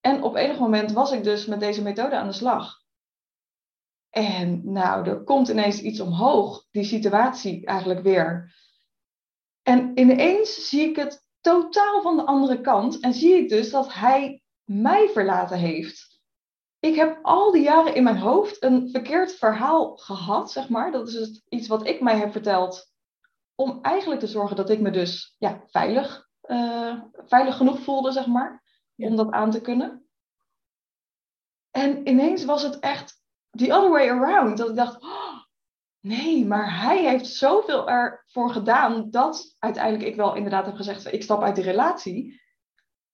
En 0.00 0.22
op 0.22 0.34
enig 0.34 0.58
moment 0.58 0.92
was 0.92 1.12
ik 1.12 1.24
dus 1.24 1.46
met 1.46 1.60
deze 1.60 1.82
methode 1.82 2.16
aan 2.16 2.26
de 2.26 2.32
slag. 2.32 2.82
En 4.10 4.72
nou, 4.72 5.08
er 5.08 5.24
komt 5.24 5.48
ineens 5.48 5.80
iets 5.80 6.00
omhoog, 6.00 6.66
die 6.70 6.84
situatie 6.84 7.66
eigenlijk 7.66 8.02
weer. 8.02 8.54
En 9.62 9.92
ineens 9.94 10.68
zie 10.68 10.88
ik 10.88 10.96
het 10.96 11.26
totaal 11.40 12.02
van 12.02 12.16
de 12.16 12.24
andere 12.24 12.60
kant 12.60 13.00
en 13.00 13.14
zie 13.14 13.34
ik 13.34 13.48
dus 13.48 13.70
dat 13.70 13.94
hij 13.94 14.42
mij 14.68 15.08
verlaten 15.08 15.58
heeft. 15.58 16.20
Ik 16.78 16.94
heb 16.94 17.18
al 17.22 17.52
die 17.52 17.62
jaren 17.62 17.94
in 17.94 18.02
mijn 18.02 18.18
hoofd 18.18 18.62
een 18.62 18.90
verkeerd 18.90 19.34
verhaal 19.34 19.96
gehad, 19.96 20.50
zeg 20.50 20.68
maar. 20.68 20.92
Dat 20.92 21.08
is 21.08 21.42
iets 21.48 21.68
wat 21.68 21.86
ik 21.86 22.00
mij 22.00 22.18
heb 22.18 22.32
verteld 22.32 22.92
om 23.54 23.78
eigenlijk 23.82 24.20
te 24.20 24.26
zorgen 24.26 24.56
dat 24.56 24.70
ik 24.70 24.80
me 24.80 24.90
dus 24.90 25.34
ja, 25.38 25.62
veilig, 25.66 26.28
uh, 26.44 27.02
veilig 27.12 27.56
genoeg 27.56 27.80
voelde, 27.80 28.12
zeg 28.12 28.26
maar, 28.26 28.62
om 28.96 29.16
dat 29.16 29.30
aan 29.30 29.50
te 29.50 29.60
kunnen. 29.60 30.08
En 31.70 32.08
ineens 32.08 32.44
was 32.44 32.62
het 32.62 32.78
echt 32.78 33.22
the 33.50 33.74
other 33.74 33.90
way 33.90 34.08
around. 34.08 34.58
Dat 34.58 34.68
ik 34.68 34.76
dacht, 34.76 35.02
oh, 35.02 35.42
nee, 36.00 36.46
maar 36.46 36.80
hij 36.80 37.08
heeft 37.08 37.26
zoveel 37.26 37.88
ervoor 37.88 38.50
gedaan 38.50 39.10
dat 39.10 39.54
uiteindelijk 39.58 40.04
ik 40.04 40.16
wel 40.16 40.34
inderdaad 40.34 40.66
heb 40.66 40.74
gezegd, 40.74 41.12
ik 41.12 41.22
stap 41.22 41.42
uit 41.42 41.54
die 41.54 41.64
relatie. 41.64 42.40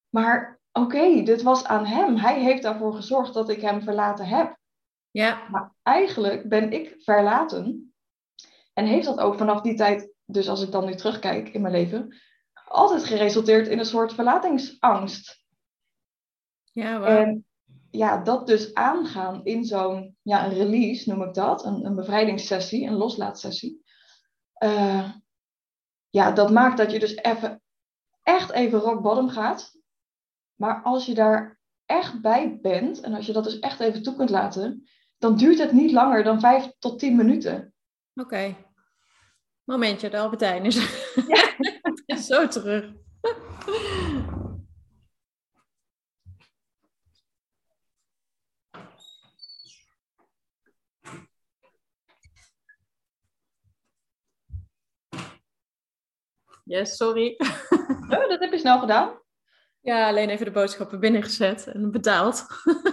Maar 0.09 0.63
oké, 0.75 1.23
dit 1.23 1.43
was 1.43 1.65
aan 1.65 1.87
hem. 1.87 2.17
Hij 2.17 2.41
heeft 2.41 2.63
daarvoor 2.63 2.95
gezorgd 2.95 3.35
dat 3.35 3.49
ik 3.49 3.61
hem 3.61 3.83
verlaten 3.83 4.27
heb. 4.27 4.57
Ja. 5.11 5.49
Maar 5.51 5.75
eigenlijk 5.83 6.49
ben 6.49 6.73
ik 6.73 6.95
verlaten. 6.99 7.95
En 8.73 8.87
heeft 8.87 9.07
dat 9.07 9.19
ook 9.19 9.35
vanaf 9.35 9.61
die 9.61 9.75
tijd, 9.75 10.13
dus 10.25 10.49
als 10.49 10.63
ik 10.63 10.71
dan 10.71 10.85
nu 10.85 10.95
terugkijk 10.95 11.49
in 11.49 11.61
mijn 11.61 11.75
leven, 11.75 12.17
altijd 12.65 13.05
geresulteerd 13.05 13.69
in 13.69 13.79
een 13.79 13.85
soort 13.85 14.15
verlatingsangst. 14.15 15.43
Ja, 16.73 16.99
wow. 16.99 17.09
En 17.09 17.47
ja, 17.91 18.23
dat 18.23 18.47
dus 18.47 18.75
aangaan 18.75 19.45
in 19.45 19.65
zo'n 19.65 20.17
ja, 20.23 20.45
een 20.45 20.53
release, 20.53 21.11
noem 21.11 21.23
ik 21.23 21.35
dat, 21.35 21.65
een, 21.65 21.85
een 21.85 21.95
bevrijdingssessie, 21.95 22.87
een 22.87 22.97
loslaatsessie. 22.97 23.85
Uh, 24.59 25.11
ja, 26.11 26.31
dat 26.31 26.51
maakt 26.51 26.77
dat 26.77 26.93
je 26.93 26.99
dus 26.99 27.17
even, 27.17 27.63
echt 28.23 28.51
even 28.51 28.79
rock 28.79 29.03
bottom 29.03 29.29
gaat. 29.29 29.74
Maar 30.55 30.83
als 30.83 31.07
je 31.07 31.15
daar 31.15 31.59
echt 31.87 32.21
bij 32.21 32.59
bent 32.63 33.01
en 33.01 33.15
als 33.15 33.27
je 33.27 33.33
dat 33.33 33.45
dus 33.45 33.59
echt 33.59 33.81
even 33.81 34.03
toe 34.03 34.17
kunt 34.17 34.31
laten, 34.31 34.89
dan 35.19 35.37
duurt 35.37 35.59
het 35.59 35.73
niet 35.73 35.93
langer 35.93 36.23
dan 36.23 36.41
vijf 36.41 36.73
tot 36.79 36.99
tien 36.99 37.17
minuten. 37.17 37.75
Oké. 38.15 38.57
Momentje, 39.65 40.11
de 40.11 40.19
Albertijn 40.19 40.65
is, 40.65 40.75
ja. 41.27 41.55
is 42.17 42.27
zo 42.27 42.49
terug. 42.49 42.93
Yes, 56.65 56.97
sorry. 56.97 57.37
Oh, 58.09 58.29
dat 58.29 58.41
heb 58.41 58.53
je 58.53 58.59
snel 58.59 58.79
gedaan. 58.79 59.24
Ja, 59.85 60.09
alleen 60.09 60.29
even 60.29 60.45
de 60.45 60.53
boodschappen 60.53 61.01
binnengezet 61.01 61.67
en 61.67 61.91
betaald. 61.91 62.47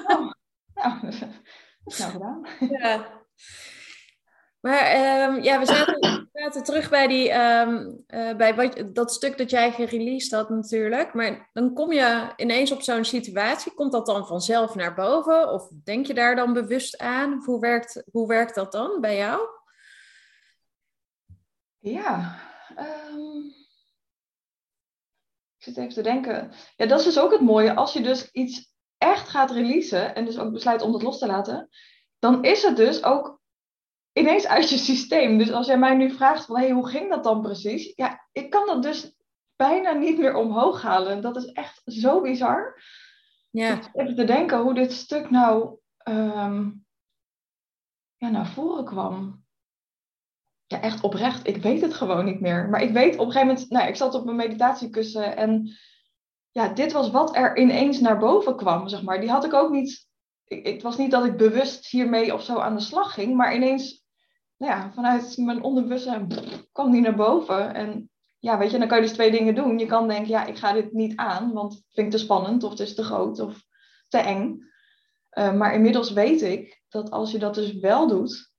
Oh, 0.03 0.31
nou, 0.73 1.13
snel 1.85 2.09
gedaan. 2.09 2.47
Ja. 2.59 3.19
Maar 4.59 4.95
um, 5.29 5.43
ja, 5.43 5.59
we 5.59 5.65
zaten, 5.65 6.63
terug 6.63 6.89
bij, 6.89 7.07
die, 7.07 7.33
um, 7.33 8.03
uh, 8.07 8.35
bij 8.35 8.55
wat, 8.55 8.83
dat 8.93 9.13
stuk 9.13 9.37
dat 9.37 9.49
jij 9.49 9.71
gereleased 9.71 10.31
had 10.31 10.49
natuurlijk. 10.49 11.13
Maar 11.13 11.49
dan 11.53 11.73
kom 11.73 11.91
je 11.91 12.33
ineens 12.35 12.71
op 12.71 12.81
zo'n 12.81 13.05
situatie. 13.05 13.73
Komt 13.73 13.91
dat 13.91 14.05
dan 14.05 14.27
vanzelf 14.27 14.75
naar 14.75 14.93
boven? 14.93 15.49
Of 15.51 15.69
denk 15.83 16.05
je 16.05 16.13
daar 16.13 16.35
dan 16.35 16.53
bewust 16.53 16.97
aan? 16.97 17.41
Hoe 17.45 17.59
werkt, 17.59 18.03
hoe 18.11 18.27
werkt 18.27 18.55
dat 18.55 18.71
dan 18.71 19.01
bij 19.01 19.17
jou? 19.17 19.41
Ja, 21.79 22.39
um, 22.77 23.60
ik 25.61 25.67
zit 25.67 25.77
even 25.77 25.93
te 25.93 26.01
denken. 26.01 26.51
Ja, 26.75 26.85
dat 26.85 26.99
is 26.99 27.05
dus 27.05 27.19
ook 27.19 27.31
het 27.31 27.41
mooie. 27.41 27.73
Als 27.73 27.93
je 27.93 28.01
dus 28.01 28.31
iets 28.31 28.73
echt 28.97 29.29
gaat 29.29 29.51
releasen 29.51 30.15
en 30.15 30.25
dus 30.25 30.39
ook 30.39 30.51
besluit 30.51 30.81
om 30.81 30.93
het 30.93 31.01
los 31.01 31.19
te 31.19 31.27
laten, 31.27 31.69
dan 32.19 32.43
is 32.43 32.63
het 32.63 32.75
dus 32.75 33.03
ook 33.03 33.41
ineens 34.13 34.47
uit 34.47 34.69
je 34.69 34.77
systeem. 34.77 35.37
Dus 35.37 35.51
als 35.51 35.67
jij 35.67 35.77
mij 35.77 35.95
nu 35.95 36.11
vraagt 36.11 36.45
van, 36.45 36.57
hey, 36.57 36.71
hoe 36.71 36.87
ging 36.87 37.09
dat 37.09 37.23
dan 37.23 37.41
precies? 37.41 37.93
Ja, 37.95 38.27
ik 38.31 38.49
kan 38.49 38.65
dat 38.65 38.83
dus 38.83 39.15
bijna 39.55 39.91
niet 39.91 40.17
meer 40.17 40.35
omhoog 40.35 40.81
halen. 40.81 41.21
Dat 41.21 41.35
is 41.35 41.45
echt 41.45 41.81
zo 41.85 42.21
bizar. 42.21 42.81
Ja. 43.49 43.79
Even 43.93 44.15
te 44.15 44.23
denken 44.23 44.59
hoe 44.59 44.73
dit 44.73 44.91
stuk 44.91 45.29
nou 45.29 45.77
um, 46.07 46.85
ja, 48.15 48.29
naar 48.29 48.47
voren 48.47 48.85
kwam 48.85 49.40
ja, 50.71 50.81
echt 50.81 51.01
oprecht, 51.01 51.47
ik 51.47 51.57
weet 51.57 51.81
het 51.81 51.93
gewoon 51.93 52.25
niet 52.25 52.39
meer. 52.39 52.69
Maar 52.69 52.81
ik 52.81 52.91
weet 52.91 53.13
op 53.13 53.25
een 53.25 53.31
gegeven 53.31 53.47
moment, 53.47 53.69
nou, 53.69 53.87
ik 53.87 53.95
zat 53.95 54.13
op 54.13 54.25
mijn 54.25 54.37
meditatiekussen 54.37 55.37
en 55.37 55.77
ja, 56.51 56.67
dit 56.67 56.91
was 56.91 57.11
wat 57.11 57.35
er 57.35 57.57
ineens 57.57 57.99
naar 57.99 58.19
boven 58.19 58.55
kwam, 58.55 58.87
zeg 58.87 59.03
maar. 59.03 59.19
Die 59.19 59.29
had 59.29 59.45
ik 59.45 59.53
ook 59.53 59.71
niet, 59.71 60.07
het 60.45 60.81
was 60.81 60.97
niet 60.97 61.11
dat 61.11 61.25
ik 61.25 61.37
bewust 61.37 61.87
hiermee 61.87 62.33
of 62.33 62.43
zo 62.43 62.57
aan 62.57 62.75
de 62.75 62.81
slag 62.81 63.13
ging, 63.13 63.35
maar 63.35 63.55
ineens, 63.55 64.05
nou 64.57 64.71
ja, 64.71 64.91
vanuit 64.93 65.37
mijn 65.37 65.63
onderbewustzijn 65.63 66.27
kwam 66.71 66.91
die 66.91 67.01
naar 67.01 67.15
boven. 67.15 67.73
En 67.73 68.09
ja, 68.39 68.57
weet 68.57 68.71
je, 68.71 68.77
dan 68.77 68.87
kan 68.87 68.97
je 68.97 69.03
dus 69.03 69.13
twee 69.13 69.31
dingen 69.31 69.55
doen. 69.55 69.79
Je 69.79 69.85
kan 69.85 70.07
denken, 70.07 70.29
ja, 70.29 70.45
ik 70.45 70.57
ga 70.57 70.73
dit 70.73 70.93
niet 70.93 71.15
aan, 71.15 71.53
want 71.53 71.73
het 71.73 71.83
vind 71.89 72.05
ik 72.07 72.13
te 72.13 72.23
spannend 72.23 72.63
of 72.63 72.69
het 72.69 72.79
is 72.79 72.95
te 72.95 73.03
groot 73.03 73.39
of 73.39 73.63
te 74.07 74.17
eng. 74.17 74.69
Uh, 75.37 75.53
maar 75.53 75.73
inmiddels 75.73 76.11
weet 76.11 76.41
ik 76.41 76.81
dat 76.89 77.11
als 77.11 77.31
je 77.31 77.39
dat 77.39 77.55
dus 77.55 77.73
wel 77.73 78.07
doet, 78.07 78.51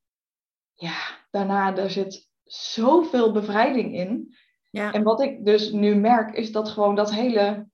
ja, 0.74 1.21
daarna, 1.32 1.72
daar 1.72 1.90
zit 1.90 2.30
zoveel 2.44 3.32
bevrijding 3.32 3.94
in. 3.94 4.36
Ja. 4.70 4.92
En 4.92 5.02
wat 5.02 5.20
ik 5.20 5.44
dus 5.44 5.70
nu 5.70 5.94
merk, 5.94 6.36
is 6.36 6.52
dat 6.52 6.68
gewoon 6.68 6.94
dat 6.94 7.12
hele 7.12 7.68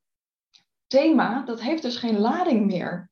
thema, 0.87 1.45
dat 1.45 1.61
heeft 1.61 1.83
dus 1.83 1.97
geen 1.97 2.19
lading 2.19 2.67
meer. 2.67 3.11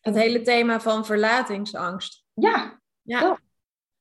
Het 0.00 0.14
hele 0.14 0.42
thema 0.42 0.80
van 0.80 1.04
verlatingsangst. 1.04 2.24
Ja, 2.34 2.80
ja. 3.02 3.40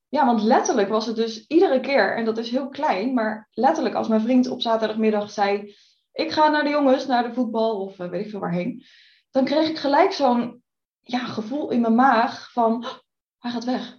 Ja, 0.08 0.26
want 0.26 0.42
letterlijk 0.42 0.90
was 0.90 1.06
het 1.06 1.16
dus 1.16 1.48
iedere 1.48 1.80
keer, 1.80 2.16
en 2.16 2.26
dat 2.26 2.38
is 2.38 2.50
heel 2.50 2.70
klein, 2.70 3.14
maar 3.14 3.50
letterlijk 3.52 3.96
als 3.96 4.08
mijn 4.08 4.22
vriend 4.22 4.48
op 4.48 4.62
zaterdagmiddag 4.62 5.32
zei, 5.32 5.76
ik 6.12 6.32
ga 6.32 6.48
naar 6.48 6.64
de 6.64 6.70
jongens, 6.70 7.06
naar 7.06 7.24
de 7.24 7.34
voetbal 7.34 7.82
of 7.82 7.98
weet 7.98 8.26
ik 8.26 8.30
veel 8.30 8.40
waarheen, 8.40 8.84
dan 9.32 9.46
kreeg 9.46 9.70
ik 9.70 9.78
gelijk 9.78 10.12
zo'n 10.12 10.64
ja, 11.00 11.20
gevoel 11.26 11.70
in 11.70 11.82
mijn 11.82 11.96
maag 11.96 12.52
van, 12.52 12.86
oh, 12.86 12.94
hij 13.38 13.52
gaat 13.52 13.64
weg 13.64 13.99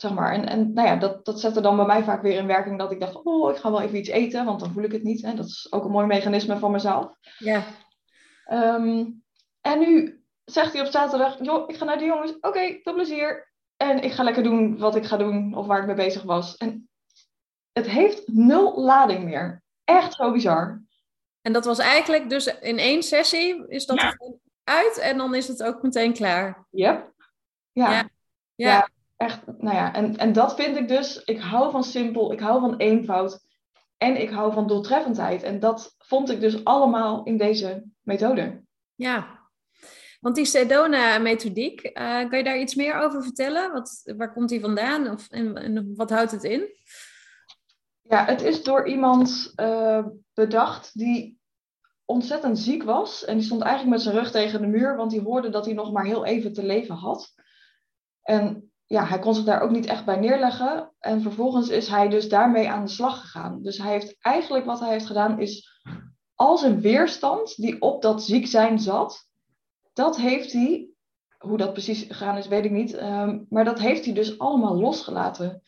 zeg 0.00 0.14
maar. 0.14 0.32
En, 0.32 0.46
en 0.46 0.72
nou 0.72 0.88
ja, 0.88 0.96
dat, 0.96 1.24
dat 1.24 1.40
zette 1.40 1.60
dan 1.60 1.76
bij 1.76 1.86
mij 1.86 2.04
vaak 2.04 2.22
weer 2.22 2.38
in 2.38 2.46
werking 2.46 2.78
dat 2.78 2.92
ik 2.92 3.00
dacht, 3.00 3.22
oh, 3.22 3.50
ik 3.50 3.56
ga 3.56 3.70
wel 3.70 3.80
even 3.80 3.98
iets 3.98 4.08
eten, 4.08 4.44
want 4.44 4.60
dan 4.60 4.72
voel 4.72 4.82
ik 4.82 4.92
het 4.92 5.02
niet. 5.02 5.22
Hè. 5.22 5.34
Dat 5.34 5.46
is 5.46 5.66
ook 5.70 5.84
een 5.84 5.90
mooi 5.90 6.06
mechanisme 6.06 6.58
van 6.58 6.70
mezelf. 6.70 7.12
Ja. 7.38 7.64
Um, 8.52 9.22
en 9.60 9.78
nu 9.78 10.22
zegt 10.44 10.72
hij 10.72 10.82
op 10.82 10.90
zaterdag, 10.90 11.38
joh, 11.42 11.68
ik 11.68 11.76
ga 11.76 11.84
naar 11.84 11.98
de 11.98 12.04
jongens. 12.04 12.36
Oké, 12.36 12.48
okay, 12.48 12.80
veel 12.82 12.94
plezier. 12.94 13.52
En 13.76 14.02
ik 14.02 14.12
ga 14.12 14.22
lekker 14.22 14.42
doen 14.42 14.78
wat 14.78 14.96
ik 14.96 15.04
ga 15.04 15.16
doen 15.16 15.54
of 15.54 15.66
waar 15.66 15.80
ik 15.80 15.86
mee 15.86 15.94
bezig 15.94 16.22
was. 16.22 16.56
En 16.56 16.88
het 17.72 17.86
heeft 17.86 18.28
nul 18.28 18.80
lading 18.80 19.24
meer. 19.24 19.62
Echt 19.84 20.14
zo 20.14 20.32
bizar. 20.32 20.82
En 21.40 21.52
dat 21.52 21.64
was 21.64 21.78
eigenlijk 21.78 22.30
dus 22.30 22.46
in 22.60 22.78
één 22.78 23.02
sessie 23.02 23.68
is 23.68 23.86
dat 23.86 24.00
ja. 24.00 24.16
uit 24.64 24.98
en 24.98 25.16
dan 25.16 25.34
is 25.34 25.48
het 25.48 25.62
ook 25.62 25.82
meteen 25.82 26.12
klaar. 26.12 26.66
Yep. 26.70 27.12
Ja. 27.72 27.90
ja. 27.90 28.08
ja 28.54 28.88
echt, 29.20 29.40
nou 29.58 29.76
ja, 29.76 29.94
en, 29.94 30.16
en 30.16 30.32
dat 30.32 30.54
vind 30.54 30.76
ik 30.76 30.88
dus, 30.88 31.24
ik 31.24 31.40
hou 31.40 31.70
van 31.70 31.84
simpel, 31.84 32.32
ik 32.32 32.40
hou 32.40 32.60
van 32.60 32.76
eenvoud 32.76 33.40
en 33.96 34.20
ik 34.20 34.30
hou 34.30 34.52
van 34.52 34.66
doeltreffendheid. 34.66 35.42
En 35.42 35.60
dat 35.60 35.94
vond 35.98 36.30
ik 36.30 36.40
dus 36.40 36.64
allemaal 36.64 37.24
in 37.24 37.36
deze 37.36 37.84
methode. 38.00 38.62
Ja, 38.94 39.38
want 40.20 40.34
die 40.34 40.44
Sedona-methodiek, 40.44 41.84
uh, 41.84 42.28
kan 42.28 42.38
je 42.38 42.44
daar 42.44 42.58
iets 42.58 42.74
meer 42.74 42.94
over 42.94 43.22
vertellen? 43.22 43.72
Wat, 43.72 44.12
waar 44.16 44.32
komt 44.32 44.48
die 44.48 44.60
vandaan 44.60 45.10
of, 45.10 45.28
en, 45.30 45.56
en 45.56 45.92
wat 45.96 46.10
houdt 46.10 46.30
het 46.30 46.44
in? 46.44 46.68
Ja, 48.02 48.24
het 48.24 48.42
is 48.42 48.62
door 48.62 48.88
iemand 48.88 49.52
uh, 49.56 50.06
bedacht 50.34 50.98
die 50.98 51.38
ontzettend 52.04 52.58
ziek 52.58 52.82
was. 52.82 53.24
En 53.24 53.36
die 53.36 53.44
stond 53.44 53.62
eigenlijk 53.62 53.92
met 53.92 54.02
zijn 54.02 54.16
rug 54.16 54.30
tegen 54.30 54.60
de 54.60 54.66
muur, 54.66 54.96
want 54.96 55.10
die 55.10 55.20
hoorde 55.20 55.48
dat 55.48 55.64
hij 55.64 55.74
nog 55.74 55.92
maar 55.92 56.04
heel 56.04 56.24
even 56.24 56.52
te 56.52 56.62
leven 56.62 56.94
had. 56.94 57.34
En 58.22 58.69
ja, 58.90 59.04
hij 59.06 59.18
kon 59.18 59.34
zich 59.34 59.44
daar 59.44 59.60
ook 59.60 59.70
niet 59.70 59.86
echt 59.86 60.04
bij 60.04 60.16
neerleggen. 60.16 60.92
En 60.98 61.22
vervolgens 61.22 61.68
is 61.68 61.88
hij 61.88 62.08
dus 62.08 62.28
daarmee 62.28 62.68
aan 62.68 62.84
de 62.84 62.90
slag 62.90 63.20
gegaan. 63.20 63.62
Dus 63.62 63.78
hij 63.78 63.90
heeft 63.90 64.16
eigenlijk 64.20 64.64
wat 64.64 64.80
hij 64.80 64.90
heeft 64.90 65.06
gedaan 65.06 65.40
is 65.40 65.80
al 66.34 66.58
zijn 66.58 66.80
weerstand 66.80 67.56
die 67.56 67.80
op 67.80 68.02
dat 68.02 68.22
ziek 68.22 68.46
zijn 68.46 68.78
zat, 68.78 69.28
dat 69.92 70.16
heeft 70.16 70.52
hij, 70.52 70.88
hoe 71.38 71.56
dat 71.56 71.72
precies 71.72 72.02
gegaan 72.02 72.36
is, 72.36 72.48
weet 72.48 72.64
ik 72.64 72.70
niet, 72.70 72.94
um, 72.94 73.46
maar 73.48 73.64
dat 73.64 73.78
heeft 73.78 74.04
hij 74.04 74.14
dus 74.14 74.38
allemaal 74.38 74.80
losgelaten. 74.80 75.62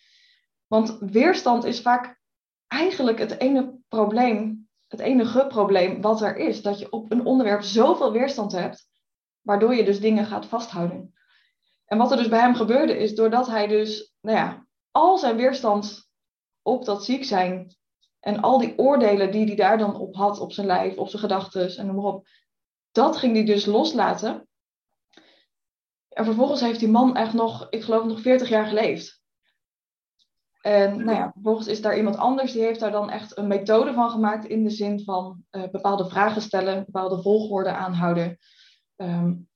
Want 0.66 0.96
weerstand 1.00 1.64
is 1.64 1.80
vaak 1.80 2.20
eigenlijk 2.66 3.18
het 3.18 3.38
ene 3.40 3.78
probleem, 3.88 4.68
het 4.86 5.00
enige 5.00 5.46
probleem 5.46 6.00
wat 6.00 6.22
er 6.22 6.36
is. 6.36 6.62
Dat 6.62 6.78
je 6.78 6.90
op 6.92 7.12
een 7.12 7.24
onderwerp 7.24 7.62
zoveel 7.62 8.12
weerstand 8.12 8.52
hebt, 8.52 8.88
waardoor 9.40 9.74
je 9.74 9.84
dus 9.84 10.00
dingen 10.00 10.26
gaat 10.26 10.46
vasthouden. 10.46 11.14
En 11.92 11.98
wat 11.98 12.10
er 12.10 12.16
dus 12.16 12.28
bij 12.28 12.40
hem 12.40 12.54
gebeurde 12.54 12.98
is, 12.98 13.14
doordat 13.14 13.46
hij 13.46 13.66
dus, 13.66 14.14
nou 14.20 14.36
ja, 14.36 14.66
al 14.90 15.18
zijn 15.18 15.36
weerstand 15.36 16.10
op 16.62 16.84
dat 16.84 17.04
ziek 17.04 17.24
zijn 17.24 17.76
en 18.20 18.40
al 18.40 18.58
die 18.58 18.78
oordelen 18.78 19.30
die 19.30 19.46
hij 19.46 19.54
daar 19.54 19.78
dan 19.78 19.96
op 19.96 20.14
had, 20.14 20.38
op 20.38 20.52
zijn 20.52 20.66
lijf, 20.66 20.96
op 20.96 21.08
zijn 21.08 21.22
gedachten 21.22 21.76
en 21.76 21.86
noem 21.86 21.94
maar 21.94 22.04
op, 22.04 22.26
dat 22.92 23.16
ging 23.16 23.34
hij 23.34 23.44
dus 23.44 23.66
loslaten. 23.66 24.48
En 26.08 26.24
vervolgens 26.24 26.60
heeft 26.60 26.78
die 26.78 26.88
man 26.88 27.16
echt 27.16 27.32
nog, 27.32 27.66
ik 27.70 27.82
geloof 27.82 28.04
nog 28.04 28.20
40 28.20 28.48
jaar 28.48 28.66
geleefd. 28.66 29.22
En 30.60 31.04
nou 31.04 31.18
ja, 31.18 31.30
vervolgens 31.32 31.66
is 31.66 31.80
daar 31.82 31.96
iemand 31.96 32.16
anders 32.16 32.52
die 32.52 32.62
heeft 32.62 32.80
daar 32.80 32.92
dan 32.92 33.10
echt 33.10 33.36
een 33.36 33.46
methode 33.46 33.92
van 33.92 34.10
gemaakt 34.10 34.44
in 34.44 34.64
de 34.64 34.70
zin 34.70 35.04
van 35.04 35.44
uh, 35.50 35.68
bepaalde 35.70 36.08
vragen 36.08 36.42
stellen, 36.42 36.84
bepaalde 36.84 37.22
volgorde 37.22 37.70
aanhouden. 37.72 38.38
Um, 38.96 39.50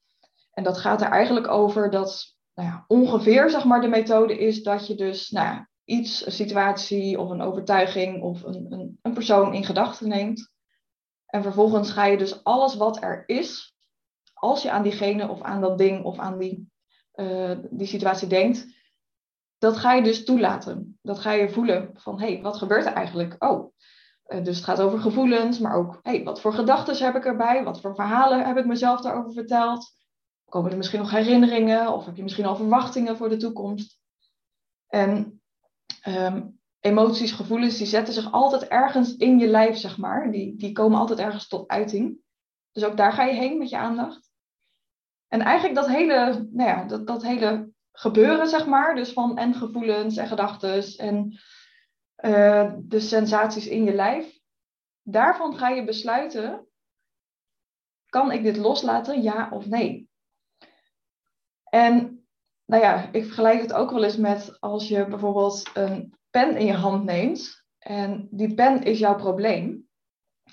en 0.56 0.62
dat 0.64 0.78
gaat 0.78 1.00
er 1.00 1.08
eigenlijk 1.08 1.48
over 1.48 1.90
dat 1.90 2.36
nou 2.54 2.68
ja, 2.68 2.84
ongeveer 2.88 3.50
zeg 3.50 3.64
maar 3.64 3.80
de 3.80 3.88
methode 3.88 4.38
is 4.38 4.62
dat 4.62 4.86
je 4.86 4.94
dus 4.94 5.30
nou 5.30 5.46
ja, 5.46 5.68
iets, 5.84 6.26
een 6.26 6.32
situatie 6.32 7.20
of 7.20 7.30
een 7.30 7.40
overtuiging 7.40 8.22
of 8.22 8.42
een, 8.42 8.66
een, 8.72 8.98
een 9.02 9.12
persoon 9.12 9.54
in 9.54 9.64
gedachten 9.64 10.08
neemt. 10.08 10.52
En 11.26 11.42
vervolgens 11.42 11.90
ga 11.90 12.04
je 12.04 12.16
dus 12.16 12.44
alles 12.44 12.74
wat 12.74 13.02
er 13.02 13.22
is, 13.26 13.74
als 14.34 14.62
je 14.62 14.70
aan 14.70 14.82
diegene 14.82 15.28
of 15.28 15.42
aan 15.42 15.60
dat 15.60 15.78
ding 15.78 16.04
of 16.04 16.18
aan 16.18 16.38
die, 16.38 16.70
uh, 17.14 17.58
die 17.70 17.86
situatie 17.86 18.28
denkt, 18.28 18.66
dat 19.58 19.76
ga 19.76 19.92
je 19.92 20.02
dus 20.02 20.24
toelaten. 20.24 20.98
Dat 21.02 21.18
ga 21.18 21.32
je 21.32 21.50
voelen 21.50 21.90
van, 21.94 22.20
hé, 22.20 22.32
hey, 22.32 22.42
wat 22.42 22.56
gebeurt 22.56 22.86
er 22.86 22.92
eigenlijk? 22.92 23.34
Oh, 23.38 23.72
uh, 24.26 24.44
dus 24.44 24.56
het 24.56 24.64
gaat 24.64 24.80
over 24.80 24.98
gevoelens, 24.98 25.58
maar 25.58 25.74
ook, 25.74 25.98
hé, 26.02 26.10
hey, 26.10 26.24
wat 26.24 26.40
voor 26.40 26.52
gedachten 26.52 27.04
heb 27.04 27.14
ik 27.14 27.24
erbij? 27.24 27.64
Wat 27.64 27.80
voor 27.80 27.94
verhalen 27.94 28.46
heb 28.46 28.56
ik 28.56 28.66
mezelf 28.66 29.00
daarover 29.00 29.32
verteld? 29.32 29.94
Komen 30.56 30.70
er 30.70 30.76
misschien 30.76 31.00
nog 31.00 31.10
herinneringen 31.10 31.92
of 31.92 32.04
heb 32.04 32.16
je 32.16 32.22
misschien 32.22 32.46
al 32.46 32.56
verwachtingen 32.56 33.16
voor 33.16 33.28
de 33.28 33.36
toekomst? 33.36 34.00
En 34.86 35.42
um, 36.06 36.60
emoties, 36.80 37.32
gevoelens, 37.32 37.76
die 37.76 37.86
zetten 37.86 38.14
zich 38.14 38.32
altijd 38.32 38.68
ergens 38.68 39.16
in 39.16 39.38
je 39.38 39.46
lijf, 39.46 39.76
zeg 39.76 39.98
maar. 39.98 40.30
Die, 40.30 40.56
die 40.56 40.72
komen 40.72 40.98
altijd 40.98 41.18
ergens 41.18 41.48
tot 41.48 41.68
uiting. 41.68 42.18
Dus 42.72 42.84
ook 42.84 42.96
daar 42.96 43.12
ga 43.12 43.24
je 43.24 43.34
heen 43.34 43.58
met 43.58 43.68
je 43.68 43.76
aandacht. 43.76 44.30
En 45.28 45.40
eigenlijk 45.40 45.74
dat 45.74 45.88
hele, 45.88 46.48
nou 46.50 46.68
ja, 46.68 46.84
dat, 46.84 47.06
dat 47.06 47.22
hele 47.22 47.70
gebeuren, 47.92 48.48
zeg 48.48 48.66
maar, 48.66 48.94
dus 48.94 49.12
van 49.12 49.38
en 49.38 49.54
gevoelens 49.54 50.16
en 50.16 50.26
gedachten 50.26 50.96
en 50.96 51.40
uh, 52.24 52.72
de 52.78 53.00
sensaties 53.00 53.66
in 53.66 53.84
je 53.84 53.94
lijf, 53.94 54.38
daarvan 55.02 55.56
ga 55.56 55.68
je 55.68 55.84
besluiten, 55.84 56.66
kan 58.06 58.32
ik 58.32 58.42
dit 58.42 58.56
loslaten, 58.56 59.22
ja 59.22 59.50
of 59.50 59.66
nee? 59.66 60.14
En 61.76 62.26
nou 62.64 62.82
ja, 62.82 63.08
ik 63.12 63.24
vergelijk 63.24 63.60
het 63.60 63.72
ook 63.72 63.90
wel 63.90 64.04
eens 64.04 64.16
met 64.16 64.56
als 64.60 64.88
je 64.88 65.06
bijvoorbeeld 65.06 65.70
een 65.74 66.14
pen 66.30 66.56
in 66.56 66.66
je 66.66 66.74
hand 66.74 67.04
neemt 67.04 67.64
en 67.78 68.28
die 68.30 68.54
pen 68.54 68.82
is 68.82 68.98
jouw 68.98 69.16
probleem. 69.16 69.88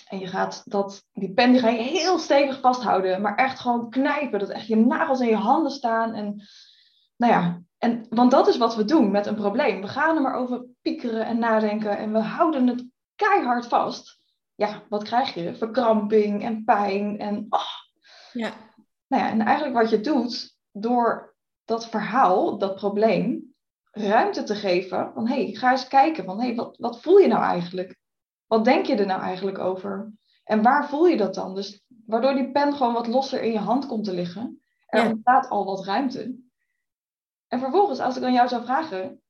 En 0.08 0.20
je 0.20 0.28
gaat 0.28 0.62
dat, 0.66 1.06
die 1.14 1.34
pen 1.34 1.52
die 1.52 1.62
ga 1.62 1.70
je 1.70 1.82
heel 1.82 2.20
stevig 2.20 2.60
vasthouden, 2.60 3.22
maar 3.22 3.36
echt 3.36 3.60
gewoon 3.60 3.90
knijpen. 3.90 4.40
Dat 4.40 4.50
echt 4.50 4.68
je 4.68 4.76
nagels 4.76 5.20
in 5.20 5.28
je 5.28 5.36
handen 5.36 5.72
staan. 5.72 6.14
En, 6.14 6.48
nou 7.18 7.34
ja, 7.34 7.62
en, 7.78 8.06
want 8.10 8.32
dat 8.32 8.48
is 8.48 8.58
wat 8.58 8.76
we 8.76 8.86
doen 8.86 9.12
met 9.12 9.26
een 9.26 9.36
probleem. 9.36 9.82
We 9.82 9.88
gaan 9.88 10.16
er 10.16 10.22
maar 10.22 10.36
over 10.36 10.66
piekeren 10.82 11.26
en 11.26 11.40
nadenken 11.40 11.98
en 11.98 12.12
we 12.12 12.20
houden 12.20 12.68
het 12.68 12.86
keihard 13.16 13.68
vast. 13.68 14.22
Ja, 14.56 14.84
wat 14.90 15.04
krijg 15.04 15.34
je? 15.34 15.56
Verkramping 15.56 16.44
en 16.44 16.64
pijn 16.64 17.20
en 17.20 17.46
oh. 17.50 17.82
Ja. 18.32 18.52
Nou 19.08 19.24
ja, 19.24 19.30
en 19.30 19.42
eigenlijk 19.42 19.78
wat 19.78 19.90
je 19.90 20.02
doet 20.02 20.54
door 20.74 21.36
dat 21.66 21.90
verhaal, 21.90 22.58
dat 22.58 22.76
probleem, 22.76 23.54
ruimte 23.92 24.44
te 24.44 24.56
geven. 24.56 25.12
Van 25.14 25.28
hé, 25.28 25.44
hey, 25.44 25.54
ga 25.54 25.72
eens 25.72 25.88
kijken. 25.88 26.26
Van 26.26 26.40
hé, 26.40 26.46
hey, 26.46 26.56
wat, 26.56 26.78
wat 26.78 27.02
voel 27.02 27.18
je 27.18 27.28
nou 27.28 27.44
eigenlijk? 27.44 27.98
Wat 28.48 28.66
denk 28.66 28.86
je 28.86 28.96
er 28.96 29.06
nou 29.06 29.22
eigenlijk 29.22 29.58
over? 29.58 30.14
En 30.44 30.62
waar 30.62 30.90
voel 30.90 31.06
je 31.06 31.18
dat 31.18 31.34
dan? 31.34 31.56
Dus 31.56 31.84
waardoor 32.06 32.34
die 32.34 32.52
pen 32.52 32.74
gewoon 32.74 32.94
wat 32.94 33.08
losser 33.08 33.42
in 33.42 33.52
je 33.52 33.60
hand 33.60 33.86
komt 33.86 34.04
te 34.04 34.14
liggen. 34.14 34.62
Er 34.86 35.10
ontstaat 35.10 35.50
al 35.50 35.66
wat 35.66 35.86
ruimte. 35.86 36.36
En 37.48 37.60
vervolgens, 37.60 38.00
als 38.00 38.18
ik 38.18 38.24
aan 38.24 38.34
jou 38.34 38.48
zou 38.48 38.64
vragen, 38.64 39.22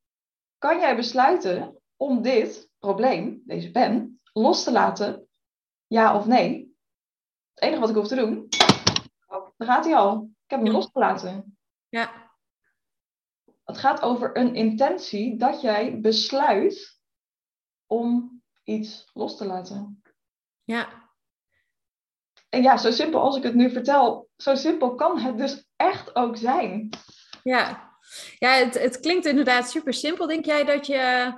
kan 0.58 0.79
jij 0.79 0.95
besluiten 0.95 1.82
om 1.97 2.21
dit 2.21 2.69
probleem, 2.79 3.41
deze 3.45 3.71
pen, 3.71 4.21
los 4.34 4.63
te 4.63 4.71
laten? 4.71 5.27
Ja 5.88 6.15
of 6.15 6.25
nee? 6.25 6.75
Het 7.53 7.63
enige 7.63 7.79
wat 7.79 7.89
ik 7.89 7.95
hoef 7.95 8.08
te 8.08 8.15
doen, 8.15 8.47
oh, 9.27 9.47
dan 9.58 9.67
gaat 9.67 9.86
hij 9.86 9.95
al. 9.95 10.32
Ik 10.43 10.49
heb 10.49 10.62
hem 10.62 10.71
losgelaten. 10.71 11.58
Ja. 11.89 12.32
Het 13.63 13.77
gaat 13.77 14.01
over 14.01 14.38
een 14.38 14.56
intentie 14.56 15.38
dat 15.38 15.62
jij 15.62 15.99
besluit 15.99 16.99
om 17.86 18.41
iets 18.63 19.10
los 19.13 19.38
te 19.38 19.45
laten. 19.45 20.01
Ja. 20.63 21.12
En 22.49 22.62
ja, 22.62 22.77
zo 22.77 22.91
simpel 22.91 23.21
als 23.21 23.38
ik 23.38 23.43
het 23.43 23.56
nu 23.56 23.71
vertel, 23.71 24.29
zo 24.38 24.56
simpel 24.56 24.95
kan 24.95 25.19
het 25.19 25.38
dus 25.38 25.65
echt 25.75 26.15
ook 26.15 26.38
zijn. 26.38 26.89
Ja, 27.43 27.91
ja 28.38 28.51
het, 28.51 28.79
het 28.79 28.99
klinkt 28.99 29.25
inderdaad 29.25 29.69
super 29.69 29.93
simpel. 29.93 30.27
Denk 30.27 30.45
jij 30.45 30.63
dat 30.63 30.88
je 30.88 31.34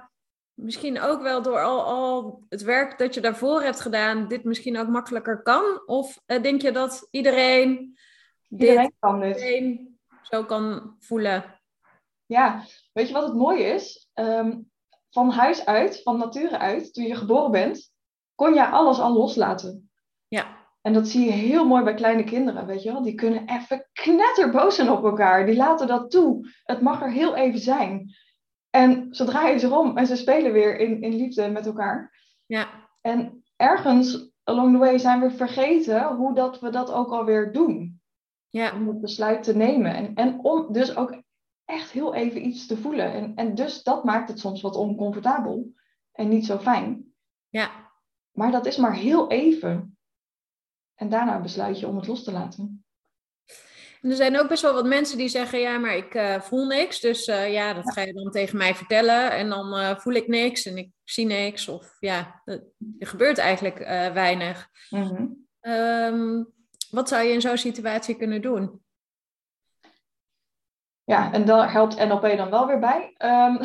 misschien 0.54 1.00
ook 1.00 1.22
wel 1.22 1.42
door 1.42 1.64
al, 1.64 1.84
al 1.84 2.44
het 2.50 2.62
werk 2.62 2.98
dat 2.98 3.14
je 3.14 3.22
daarvoor 3.22 3.62
hebt 3.62 3.80
gedaan, 3.80 4.28
dit 4.28 4.44
misschien 4.44 4.78
ook 4.78 4.88
makkelijker 4.88 5.42
kan? 5.42 5.82
Of 5.86 6.22
uh, 6.28 6.42
denk 6.42 6.62
je 6.62 6.72
dat 6.72 7.08
iedereen, 7.12 7.98
iedereen 8.60 8.86
dit, 8.86 8.96
kan 9.00 9.24
iedereen 9.24 9.98
zo 10.22 10.44
kan 10.44 10.96
voelen? 11.00 11.60
Ja, 12.26 12.64
weet 12.94 13.08
je 13.08 13.14
wat 13.14 13.24
het 13.24 13.36
mooie 13.36 13.64
is? 13.64 14.10
Ehm, 14.14 14.60
van 15.10 15.30
huis 15.30 15.66
uit, 15.66 16.02
van 16.04 16.18
nature 16.18 16.58
uit, 16.58 16.94
toen 16.94 17.06
je 17.06 17.16
geboren 17.16 17.52
bent, 17.52 17.94
kon 18.36 18.54
je 18.54 18.68
alles 18.68 19.00
al 19.00 19.14
loslaten. 19.14 19.90
Ja. 20.28 20.64
En 20.82 20.94
dat 20.94 21.08
zie 21.08 21.26
je 21.26 21.32
heel 21.32 21.68
mooi 21.68 21.84
bij 21.84 21.94
kleine 21.94 22.24
kinderen, 22.24 22.66
weet 22.66 22.84
je 22.84 22.92
wel. 22.92 23.02
Die 23.02 23.16
kunnen 23.16 23.48
even 23.48 23.90
knetterboos 23.94 24.76
zijn 24.76 24.90
op 24.90 25.04
elkaar. 25.04 25.46
Die 25.46 25.56
laten 25.56 25.88
dat 25.88 26.12
toe. 26.12 26.50
Het 26.64 26.82
mag 26.82 27.02
er 27.02 27.12
heel 27.12 27.36
even 27.36 27.60
zijn. 27.60 28.16
En 28.70 29.08
zodra 29.12 29.48
je 29.48 29.60
ze 29.60 29.76
om 29.76 29.98
en 29.98 30.08
ze 30.08 30.16
spelen 30.16 30.52
weer 30.52 30.80
in, 30.80 31.02
in 31.02 31.16
liefde 31.16 31.50
met 31.50 31.66
elkaar. 31.66 32.14
Ja. 32.46 32.68
En 33.02 33.44
ergens 33.56 34.32
along 34.44 34.72
the 34.72 34.78
way 34.78 34.98
zijn 34.98 35.20
we 35.20 35.32
vergeten 35.32 36.16
hoe 36.16 36.34
dat 36.34 36.60
we 36.60 36.70
dat 36.70 36.92
ook 36.92 37.12
alweer 37.12 37.52
doen. 37.52 38.02
Ja. 38.56 38.74
Om 38.74 38.88
het 38.88 39.02
besluit 39.02 39.44
te 39.44 39.56
nemen. 39.56 39.96
En, 39.96 40.16
en 40.16 40.40
om 40.40 40.74
dus 40.74 40.96
ook 40.96 41.22
echt 41.66 41.92
heel 41.92 42.14
even 42.14 42.46
iets 42.46 42.68
te 42.68 42.78
voelen. 42.78 43.14
En, 43.14 43.36
en 43.36 43.56
dus 43.56 43.84
dat 43.84 44.04
maakt 44.04 44.30
het 44.30 44.40
soms 44.40 44.62
wat 44.62 44.76
oncomfortabel 44.76 45.74
en 46.12 46.28
niet 46.30 46.46
zo 46.46 46.58
fijn. 46.58 47.14
Ja. 47.50 47.92
Maar 48.32 48.52
dat 48.52 48.66
is 48.66 48.78
maar 48.78 48.94
heel 48.94 49.32
even. 49.32 49.98
En 50.96 51.10
daarna 51.10 51.42
besluit 51.42 51.80
je 51.80 51.88
om 51.88 51.96
het 51.96 52.08
los 52.08 52.24
te 52.24 52.32
laten. 52.32 52.86
En 54.02 54.10
er 54.10 54.16
zijn 54.16 54.40
ook 54.40 54.48
best 54.48 54.62
wel 54.62 54.74
wat 54.74 54.86
mensen 54.86 55.18
die 55.18 55.30
zeggen: 55.30 55.60
Ja, 55.60 55.78
maar 55.78 55.96
ik 55.96 56.14
uh, 56.14 56.42
voel 56.42 56.66
niks. 56.66 57.00
Dus 57.00 57.28
uh, 57.28 57.52
ja, 57.54 57.74
dat 57.74 57.94
ga 57.94 58.02
je 58.02 58.14
dan 58.14 58.32
tegen 58.32 58.58
mij 58.58 58.76
vertellen. 58.76 59.32
En 59.32 59.50
dan 59.50 59.74
uh, 59.74 59.98
voel 59.98 60.14
ik 60.14 60.28
niks 60.28 60.66
en 60.66 60.78
ik 60.78 60.90
zie 61.04 61.26
niks. 61.26 61.68
Of 61.68 61.96
ja, 62.00 62.42
er 62.46 62.64
gebeurt 63.00 63.38
eigenlijk 63.38 63.78
weinig. 64.14 64.70
Mm 64.90 65.04
-hmm. 65.04 65.48
um, 65.72 66.55
wat 66.90 67.10
zou 67.10 67.24
je 67.24 67.34
in 67.34 67.42
zo'n 67.42 67.58
situatie 67.58 68.16
kunnen 68.16 68.42
doen? 68.42 68.84
Ja, 71.04 71.34
en 71.34 71.46
daar 71.46 71.72
helpt 71.72 72.08
NLP 72.08 72.38
dan 72.38 72.50
wel 72.50 72.68
weer 72.68 72.80
bij. 72.80 73.16
Um, 73.18 73.60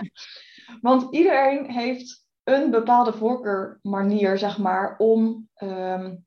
want 0.90 1.14
iedereen 1.14 1.70
heeft 1.70 2.26
een 2.44 2.70
bepaalde 2.70 3.12
voorkeurmanier, 3.12 4.38
zeg 4.38 4.58
maar, 4.58 4.96
om 4.98 5.48
um, 5.62 6.24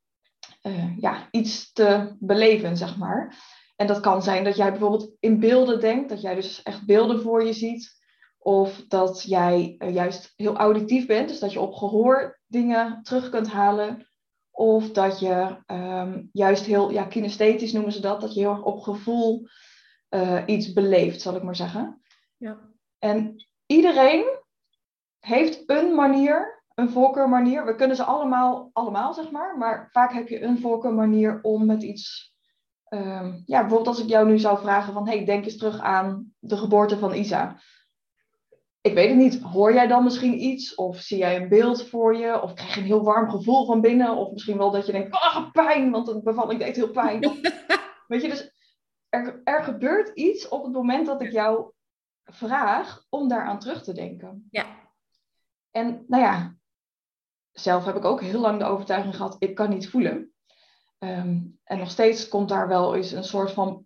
uh, 0.63 0.97
ja, 0.97 1.27
iets 1.31 1.71
te 1.73 2.15
beleven, 2.19 2.77
zeg 2.77 2.97
maar. 2.97 3.36
En 3.75 3.88
dat 3.88 3.99
kan 3.99 4.23
zijn 4.23 4.43
dat 4.43 4.55
jij 4.55 4.69
bijvoorbeeld 4.69 5.12
in 5.19 5.39
beelden 5.39 5.79
denkt, 5.79 6.09
dat 6.09 6.21
jij 6.21 6.36
dus 6.36 6.63
echt 6.63 6.86
beelden 6.86 7.21
voor 7.21 7.45
je 7.45 7.53
ziet. 7.53 8.01
Of 8.38 8.86
dat 8.88 9.23
jij 9.23 9.75
eh, 9.77 9.93
juist 9.93 10.33
heel 10.36 10.55
auditief 10.55 11.05
bent, 11.05 11.29
dus 11.29 11.39
dat 11.39 11.53
je 11.53 11.59
op 11.59 11.73
gehoor 11.73 12.39
dingen 12.47 13.03
terug 13.03 13.29
kunt 13.29 13.47
halen. 13.47 14.07
Of 14.55 14.91
dat 14.91 15.19
je 15.19 15.57
ehm, 15.65 16.23
juist 16.31 16.65
heel, 16.65 16.91
ja, 16.91 17.03
kinesthetisch 17.03 17.71
noemen 17.71 17.91
ze 17.91 18.01
dat, 18.01 18.21
dat 18.21 18.33
je 18.33 18.39
heel 18.39 18.49
erg 18.49 18.63
op 18.63 18.79
gevoel 18.79 19.47
eh, 20.09 20.43
iets 20.45 20.73
beleeft, 20.73 21.21
zal 21.21 21.35
ik 21.35 21.43
maar 21.43 21.55
zeggen. 21.55 22.01
Ja. 22.37 22.59
En 22.99 23.45
iedereen 23.65 24.25
heeft 25.19 25.63
een 25.65 25.95
manier, 25.95 26.63
een 26.75 26.89
voorkeurmanier. 26.89 27.65
We 27.65 27.75
kunnen 27.75 27.95
ze 27.95 28.03
allemaal, 28.03 28.69
allemaal 28.73 29.13
zeg 29.13 29.31
maar, 29.31 29.57
maar 29.57 29.89
vaak 29.91 30.13
heb 30.13 30.27
je 30.27 30.41
een 30.41 30.59
voorkeurmanier 30.59 31.39
om 31.41 31.65
met 31.65 31.83
iets. 31.83 32.31
ehm, 32.83 33.41
ja, 33.45 33.59
bijvoorbeeld 33.59 33.87
als 33.87 33.99
ik 34.03 34.09
jou 34.09 34.27
nu 34.27 34.39
zou 34.39 34.59
vragen 34.59 34.93
van, 34.93 35.07
hey, 35.07 35.25
denk 35.25 35.45
eens 35.45 35.57
terug 35.57 35.79
aan 35.79 36.33
de 36.39 36.57
geboorte 36.57 36.97
van 36.97 37.13
Isa. 37.13 37.59
Ik 38.83 38.93
weet 38.93 39.09
het 39.09 39.17
niet. 39.17 39.41
Hoor 39.41 39.73
jij 39.73 39.87
dan 39.87 40.03
misschien 40.03 40.43
iets? 40.43 40.75
Of 40.75 40.97
zie 40.97 41.17
jij 41.17 41.35
een 41.35 41.49
beeld 41.49 41.87
voor 41.87 42.15
je? 42.15 42.41
Of 42.41 42.53
krijg 42.53 42.73
je 42.73 42.79
een 42.79 42.85
heel 42.85 43.03
warm 43.03 43.29
gevoel 43.29 43.65
van 43.65 43.81
binnen? 43.81 44.15
Of 44.15 44.31
misschien 44.31 44.57
wel 44.57 44.71
dat 44.71 44.85
je 44.85 44.91
denkt, 44.91 45.11
ah, 45.11 45.51
pijn, 45.51 45.91
want 45.91 46.07
een 46.07 46.23
bevalling 46.23 46.59
deed 46.59 46.75
heel 46.75 46.91
pijn. 46.91 47.19
Weet 48.07 48.21
je, 48.21 48.29
dus 48.29 48.51
er, 49.09 49.41
er 49.43 49.63
gebeurt 49.63 50.09
iets 50.09 50.47
op 50.47 50.63
het 50.63 50.73
moment 50.73 51.05
dat 51.05 51.21
ik 51.21 51.31
jou 51.31 51.71
vraag 52.25 53.05
om 53.09 53.27
daaraan 53.27 53.59
terug 53.59 53.83
te 53.83 53.93
denken. 53.93 54.47
Ja. 54.51 54.65
En 55.71 56.05
nou 56.07 56.23
ja, 56.23 56.55
zelf 57.51 57.85
heb 57.85 57.95
ik 57.95 58.05
ook 58.05 58.21
heel 58.21 58.39
lang 58.39 58.59
de 58.59 58.65
overtuiging 58.65 59.15
gehad, 59.15 59.35
ik 59.39 59.55
kan 59.55 59.69
niet 59.69 59.89
voelen. 59.89 60.33
Ehm, 60.97 61.39
en 61.63 61.77
nog 61.77 61.91
steeds 61.91 62.27
komt 62.27 62.49
daar 62.49 62.67
wel 62.67 62.95
eens 62.95 63.11
een 63.11 63.23
soort 63.23 63.51
van 63.51 63.85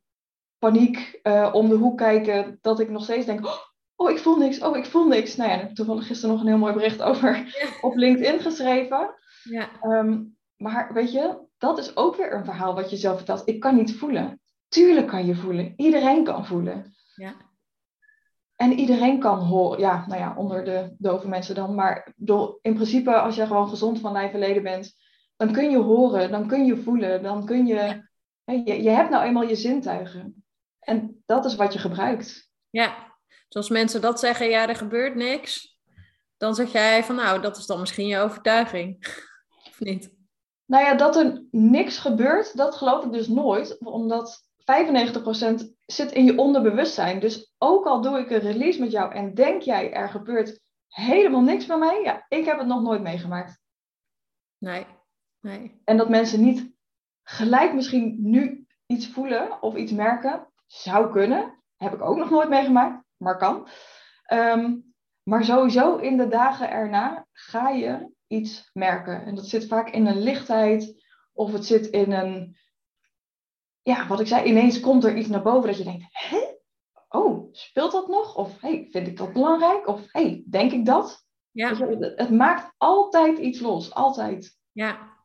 paniek 0.58 1.20
eh, 1.24 1.50
om 1.54 1.70
de 1.70 1.76
hoek 1.76 1.98
kijken, 1.98 2.58
dat 2.62 2.80
ik 2.80 2.90
nog 2.90 3.04
steeds 3.04 3.26
denk, 3.26 3.46
oh, 3.46 3.60
ik 4.06 4.20
voel 4.20 4.38
niks, 4.38 4.60
oh, 4.60 4.78
ik 4.78 4.86
voel 4.86 5.08
niks. 5.08 5.36
Nou 5.36 5.50
ja, 5.50 5.56
daar 5.56 5.64
heb 5.64 5.72
ik 5.72 5.78
toevallig 5.78 6.08
gisteren 6.08 6.36
nog 6.36 6.44
een 6.44 6.50
heel 6.50 6.58
mooi 6.58 6.74
bericht 6.74 7.02
over 7.02 7.58
op 7.82 7.96
LinkedIn 7.96 8.40
geschreven. 8.40 9.14
Ja. 9.44 9.70
Ehm, 9.82 10.24
maar 10.58 10.94
weet 10.94 11.12
je, 11.12 11.38
dat 11.58 11.78
is 11.78 11.96
ook 11.98 12.16
weer 12.16 12.34
een 12.34 12.46
verhaal 12.46 12.76
wat 12.76 12.90
je 12.90 12.96
zelf 12.98 13.18
vertelt. 13.18 13.42
Ik 13.46 13.60
kan 13.60 13.76
niet 13.76 13.96
voelen. 13.96 14.42
Tuurlijk 14.68 15.08
kan 15.08 15.26
je 15.26 15.36
voelen. 15.36 15.74
Iedereen 15.78 16.24
kan 16.24 16.46
voelen. 16.46 16.96
Ja. 17.16 17.36
En 18.56 18.72
iedereen 18.74 19.20
kan 19.20 19.40
horen. 19.40 19.80
Ja, 19.80 20.06
nou 20.08 20.20
ja, 20.22 20.34
onder 20.38 20.66
de 20.66 20.96
dove 20.98 21.28
mensen 21.28 21.56
dan. 21.56 21.76
Maar 21.76 22.14
bedoel, 22.16 22.60
in 22.62 22.74
principe, 22.74 23.16
als 23.16 23.36
je 23.36 23.46
gewoon 23.46 23.70
gezond 23.70 24.00
van 24.00 24.12
lijf 24.12 24.34
en 24.34 24.40
leden 24.40 24.64
bent, 24.64 24.94
dan 25.36 25.52
kun 25.52 25.70
je 25.70 25.78
horen, 25.78 26.32
dan 26.32 26.48
kun 26.48 26.66
je 26.66 26.78
voelen, 26.78 27.24
dan 27.24 27.46
kun 27.46 27.66
je. 27.66 28.04
hè, 28.44 28.54
Je, 28.54 28.84
je 28.84 28.90
hebt 28.90 29.10
nou 29.10 29.24
eenmaal 29.24 29.44
je 29.48 29.56
zintuigen. 29.56 30.46
En 30.80 31.24
dat 31.26 31.46
is 31.46 31.56
wat 31.56 31.74
je 31.74 31.80
gebruikt. 31.80 32.52
Ja. 32.70 33.07
Zoals 33.48 33.70
mensen 33.70 34.02
dat 34.02 34.20
zeggen, 34.20 34.50
ja, 34.50 34.68
er 34.68 34.76
gebeurt 34.76 35.16
niks. 35.16 35.78
Dan 36.38 36.56
zeg 36.56 36.72
jij 36.72 37.04
van, 37.04 37.16
nou, 37.16 37.42
dat 37.42 37.58
is 37.58 37.66
dan 37.66 37.80
misschien 37.80 38.08
je 38.08 38.18
overtuiging. 38.18 39.06
Of 39.70 39.80
niet? 39.80 40.16
Nou 40.66 40.84
ja, 40.84 40.94
dat 40.94 41.16
er 41.16 41.46
niks 41.52 41.98
gebeurt, 41.98 42.58
dat 42.58 42.76
geloof 42.76 43.04
ik 43.04 43.12
dus 43.12 43.28
nooit. 43.28 43.78
Omdat 43.80 44.48
95% 44.60 44.64
zit 45.86 46.12
in 46.12 46.26
je 46.26 46.38
onderbewustzijn. 46.38 47.20
Dus 47.20 47.54
ook 47.58 47.86
al 47.86 48.02
doe 48.02 48.20
ik 48.20 48.30
een 48.30 48.40
release 48.40 48.80
met 48.80 48.92
jou 48.92 49.14
en 49.14 49.34
denk 49.34 49.62
jij 49.62 49.94
er 49.94 50.10
gebeurt 50.10 50.60
helemaal 50.88 51.42
niks 51.42 51.66
bij 51.66 51.78
mij, 51.78 52.02
ja, 52.02 52.26
ik 52.28 52.46
heb 52.46 52.58
het 52.58 52.68
nog 52.68 52.82
nooit 52.82 53.02
meegemaakt. 53.02 53.60
Nee. 54.58 54.86
Nee. 55.40 55.82
En 55.84 55.98
dat 55.98 56.10
mensen 56.10 56.42
niet 56.42 56.72
gelijk 57.24 57.74
misschien 57.74 58.18
nu 58.20 58.68
iets 58.86 59.08
voelen 59.08 59.62
of 59.62 59.76
iets 59.76 59.92
merken, 59.92 60.48
zou 60.66 61.12
kunnen. 61.12 61.64
Heb 61.76 61.94
ik 61.94 62.02
ook 62.02 62.18
nog 62.18 62.30
nooit 62.30 62.50
meegemaakt, 62.50 63.04
maar 63.18 63.38
kan. 63.38 63.68
Ehm, 64.24 64.76
maar 65.24 65.44
sowieso 65.44 65.96
in 65.96 66.18
de 66.18 66.28
dagen 66.28 66.70
erna 66.70 67.28
ga 67.32 67.70
je 67.70 68.10
iets 68.28 68.70
merken. 68.74 69.26
En 69.26 69.36
dat 69.36 69.48
zit 69.48 69.68
vaak 69.68 69.90
in 69.90 70.06
een 70.06 70.22
lichtheid 70.22 71.06
of 71.34 71.52
het 71.52 71.66
zit 71.66 71.88
in 71.88 72.12
een, 72.12 72.58
ja, 73.82 74.08
wat 74.08 74.20
ik 74.20 74.28
zei, 74.28 74.46
ineens 74.46 74.80
komt 74.80 75.04
er 75.04 75.18
iets 75.18 75.28
naar 75.28 75.42
boven 75.44 75.68
dat 75.68 75.78
je 75.78 75.84
denkt, 75.84 76.06
hè? 76.10 76.56
Oh, 77.10 77.48
speelt 77.52 77.92
dat 77.92 78.08
nog? 78.08 78.36
Of 78.36 78.62
hey, 78.62 78.88
vind 78.92 79.08
ik 79.08 79.18
dat 79.18 79.34
belangrijk? 79.34 79.88
Of 79.88 80.02
hey, 80.12 80.44
denk 80.50 80.72
ik 80.72 80.86
dat? 80.86 81.26
Ja. 81.52 81.70
Je, 81.70 81.86
het, 81.86 82.20
het 82.20 82.30
maakt 82.30 82.74
altijd 82.78 83.38
iets 83.38 83.60
los, 83.60 83.94
altijd. 83.94 84.58
Ja. 84.72 85.16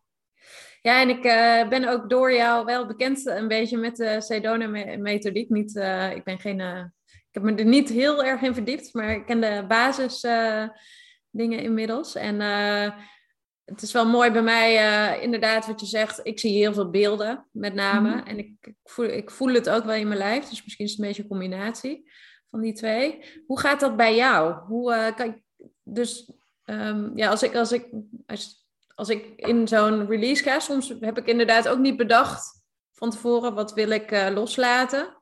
Ja, 0.82 1.00
en 1.00 1.08
ik 1.08 1.24
eh, 1.24 1.68
ben 1.68 1.88
ook 1.88 2.10
door 2.10 2.32
jou 2.32 2.64
wel 2.64 2.86
bekend 2.86 3.26
een 3.26 3.48
beetje 3.48 3.76
met 3.76 3.96
de 3.96 4.20
Sedona-methodiek. 4.20 5.48
Niet, 5.48 5.76
eh, 5.76 6.14
ik 6.14 6.24
ben 6.24 6.38
geen, 6.38 6.60
eh, 6.60 6.84
heb 7.34 7.42
me 7.42 7.54
er 7.54 7.64
niet 7.64 7.88
heel 7.88 8.24
erg 8.24 8.42
in 8.42 8.54
verdiept, 8.54 8.94
maar 8.94 9.10
ik 9.10 9.26
ken 9.26 9.40
de 9.40 9.64
basis 9.68 10.22
eh, 10.22 10.68
dingen 11.30 11.58
inmiddels. 11.58 12.14
En 12.14 12.40
eh, 12.40 12.92
het 13.64 13.82
is 13.82 13.92
wel 13.92 14.06
mooi 14.06 14.30
bij 14.30 14.42
mij, 14.42 14.76
eh, 14.76 15.22
inderdaad, 15.22 15.66
wat 15.66 15.80
je 15.80 15.86
zegt. 15.86 16.20
Ik 16.22 16.40
zie 16.40 16.52
heel 16.52 16.72
veel 16.72 16.90
beelden, 16.90 17.46
met 17.50 17.74
name. 17.74 18.08
Mhm. 18.08 18.26
En 18.26 18.38
ik, 18.38 18.56
ik, 18.60 18.76
voel, 18.84 19.04
ik 19.04 19.30
voel 19.30 19.54
het 19.54 19.68
ook 19.68 19.84
wel 19.84 19.94
in 19.94 20.08
mijn 20.08 20.18
lijf. 20.18 20.48
Dus 20.48 20.62
misschien 20.62 20.84
is 20.84 20.90
het 20.90 21.00
een 21.00 21.06
beetje 21.06 21.22
een 21.22 21.28
combinatie 21.28 22.10
van 22.50 22.60
die 22.60 22.72
twee. 22.72 23.24
Hoe 23.46 23.60
gaat 23.60 23.80
dat 23.80 23.96
bij 23.96 24.14
jou? 24.14 24.54
Hoe 24.54 25.12
kan 25.16 25.26
ik, 25.26 25.68
dus 25.82 26.32
ehm, 26.64 27.10
ja, 27.14 27.28
als 27.28 27.42
ik, 27.42 27.54
als 27.54 27.72
ik, 27.72 27.88
als, 28.26 28.66
als 28.94 29.08
ik 29.08 29.26
in 29.36 29.68
zo'n 29.68 30.06
release 30.06 30.42
ga, 30.42 30.58
soms 30.58 30.94
heb 31.00 31.18
ik 31.18 31.26
inderdaad 31.26 31.68
ook 31.68 31.78
niet 31.78 31.96
bedacht 31.96 32.62
van 33.02 33.10
tevoren 33.10 33.54
wat 33.54 33.72
wil 33.72 33.90
ik 33.90 34.10
eh, 34.10 34.34
loslaten. 34.34 35.21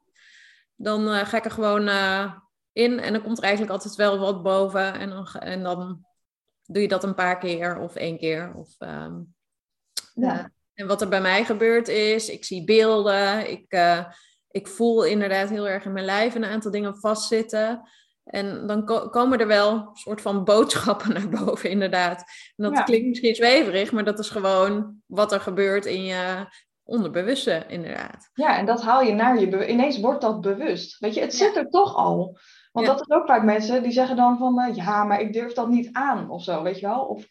Dan 0.82 1.08
eh, 1.12 1.26
ga 1.26 1.36
ik 1.36 1.44
er 1.44 1.50
gewoon 1.50 1.88
eh, 1.88 2.32
in 2.72 2.98
en 3.00 3.12
dan 3.12 3.22
komt 3.22 3.36
er 3.38 3.42
eigenlijk 3.44 3.72
altijd 3.72 3.94
wel 3.94 4.18
wat 4.18 4.42
boven. 4.42 4.94
En 4.94 5.10
dan, 5.10 5.26
en 5.32 5.62
dan 5.62 6.04
doe 6.62 6.82
je 6.82 6.88
dat 6.88 7.04
een 7.04 7.14
paar 7.14 7.38
keer 7.38 7.78
of 7.78 7.94
één 7.94 8.18
keer. 8.18 8.52
Of, 8.54 8.74
ehm, 8.78 9.14
Ja. 10.14 10.38
eh, 10.38 10.44
en 10.74 10.86
wat 10.86 11.00
er 11.00 11.08
bij 11.08 11.20
mij 11.20 11.44
gebeurt 11.44 11.88
is, 11.88 12.28
ik 12.28 12.44
zie 12.44 12.64
beelden, 12.64 13.50
ik, 13.50 13.64
eh, 13.68 14.04
ik 14.50 14.68
voel 14.68 15.04
inderdaad 15.04 15.48
heel 15.48 15.68
erg 15.68 15.84
in 15.84 15.92
mijn 15.92 16.04
lijf 16.04 16.34
een 16.34 16.44
aantal 16.44 16.70
dingen 16.70 16.96
vastzitten. 16.96 17.82
En 18.24 18.66
dan 18.66 18.84
ko- 18.84 19.08
komen 19.08 19.38
er 19.40 19.46
wel 19.46 19.72
een 19.72 19.88
soort 19.96 20.20
van 20.20 20.44
boodschappen 20.44 21.12
naar 21.14 21.28
boven, 21.28 21.70
inderdaad. 21.70 22.18
En 22.56 22.64
dat 22.64 22.72
Ja. 22.76 22.82
klinkt 22.82 23.06
misschien 23.08 23.34
zweverig, 23.34 23.92
maar 23.92 24.04
dat 24.04 24.18
is 24.18 24.30
gewoon 24.30 25.02
wat 25.06 25.32
er 25.32 25.40
gebeurt 25.40 25.86
in 25.86 26.04
je 26.04 26.46
onderbewuste, 26.90 27.64
inderdaad. 27.68 28.30
Ja, 28.34 28.56
en 28.58 28.66
dat 28.66 28.82
haal 28.82 29.02
je 29.02 29.12
naar 29.12 29.40
je 29.40 29.68
Ineens 29.68 30.00
wordt 30.00 30.20
dat 30.20 30.40
bewust. 30.40 30.98
Weet 30.98 31.14
je, 31.14 31.20
het 31.20 31.34
zit 31.34 31.56
er 31.56 31.68
toch 31.70 31.94
al. 31.96 32.38
Want 32.72 32.86
Ja. 32.86 32.92
dat 32.92 33.00
is 33.00 33.14
ook 33.16 33.26
vaak 33.26 33.42
mensen 33.44 33.82
die 33.82 33.92
zeggen 33.92 34.16
dan 34.16 34.38
van, 34.38 34.60
eh, 34.60 34.74
ja, 34.76 35.04
maar 35.04 35.20
ik 35.20 35.32
durf 35.32 35.52
dat 35.52 35.68
niet 35.68 35.88
aan 35.92 36.30
of 36.30 36.42
zo, 36.42 36.62
weet 36.62 36.78
je 36.80 36.86
wel. 36.86 37.04
Of, 37.04 37.26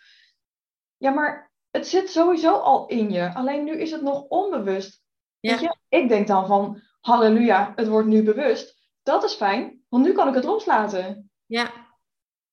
ja, 0.98 1.12
maar 1.12 1.52
het 1.72 1.88
zit 1.88 2.10
sowieso 2.10 2.54
al 2.54 2.88
in 2.88 3.12
je. 3.12 3.34
Alleen 3.34 3.64
nu 3.64 3.72
is 3.72 3.92
het 3.92 4.02
nog 4.02 4.24
onbewust. 4.24 5.04
Ja. 5.40 5.52
Weet 5.52 5.60
je, 5.60 5.78
ik 5.90 6.10
denk 6.10 6.28
dan 6.28 6.48
van, 6.48 6.82
halleluja, 7.02 7.74
het 7.76 7.88
wordt 7.88 8.08
nu 8.08 8.24
bewust. 8.24 8.78
Dat 9.04 9.24
is 9.24 9.34
fijn, 9.34 9.82
want 9.90 10.04
nu 10.04 10.12
kan 10.12 10.28
ik 10.28 10.34
het 10.34 10.44
loslaten. 10.44 11.32
Ja, 11.46 11.72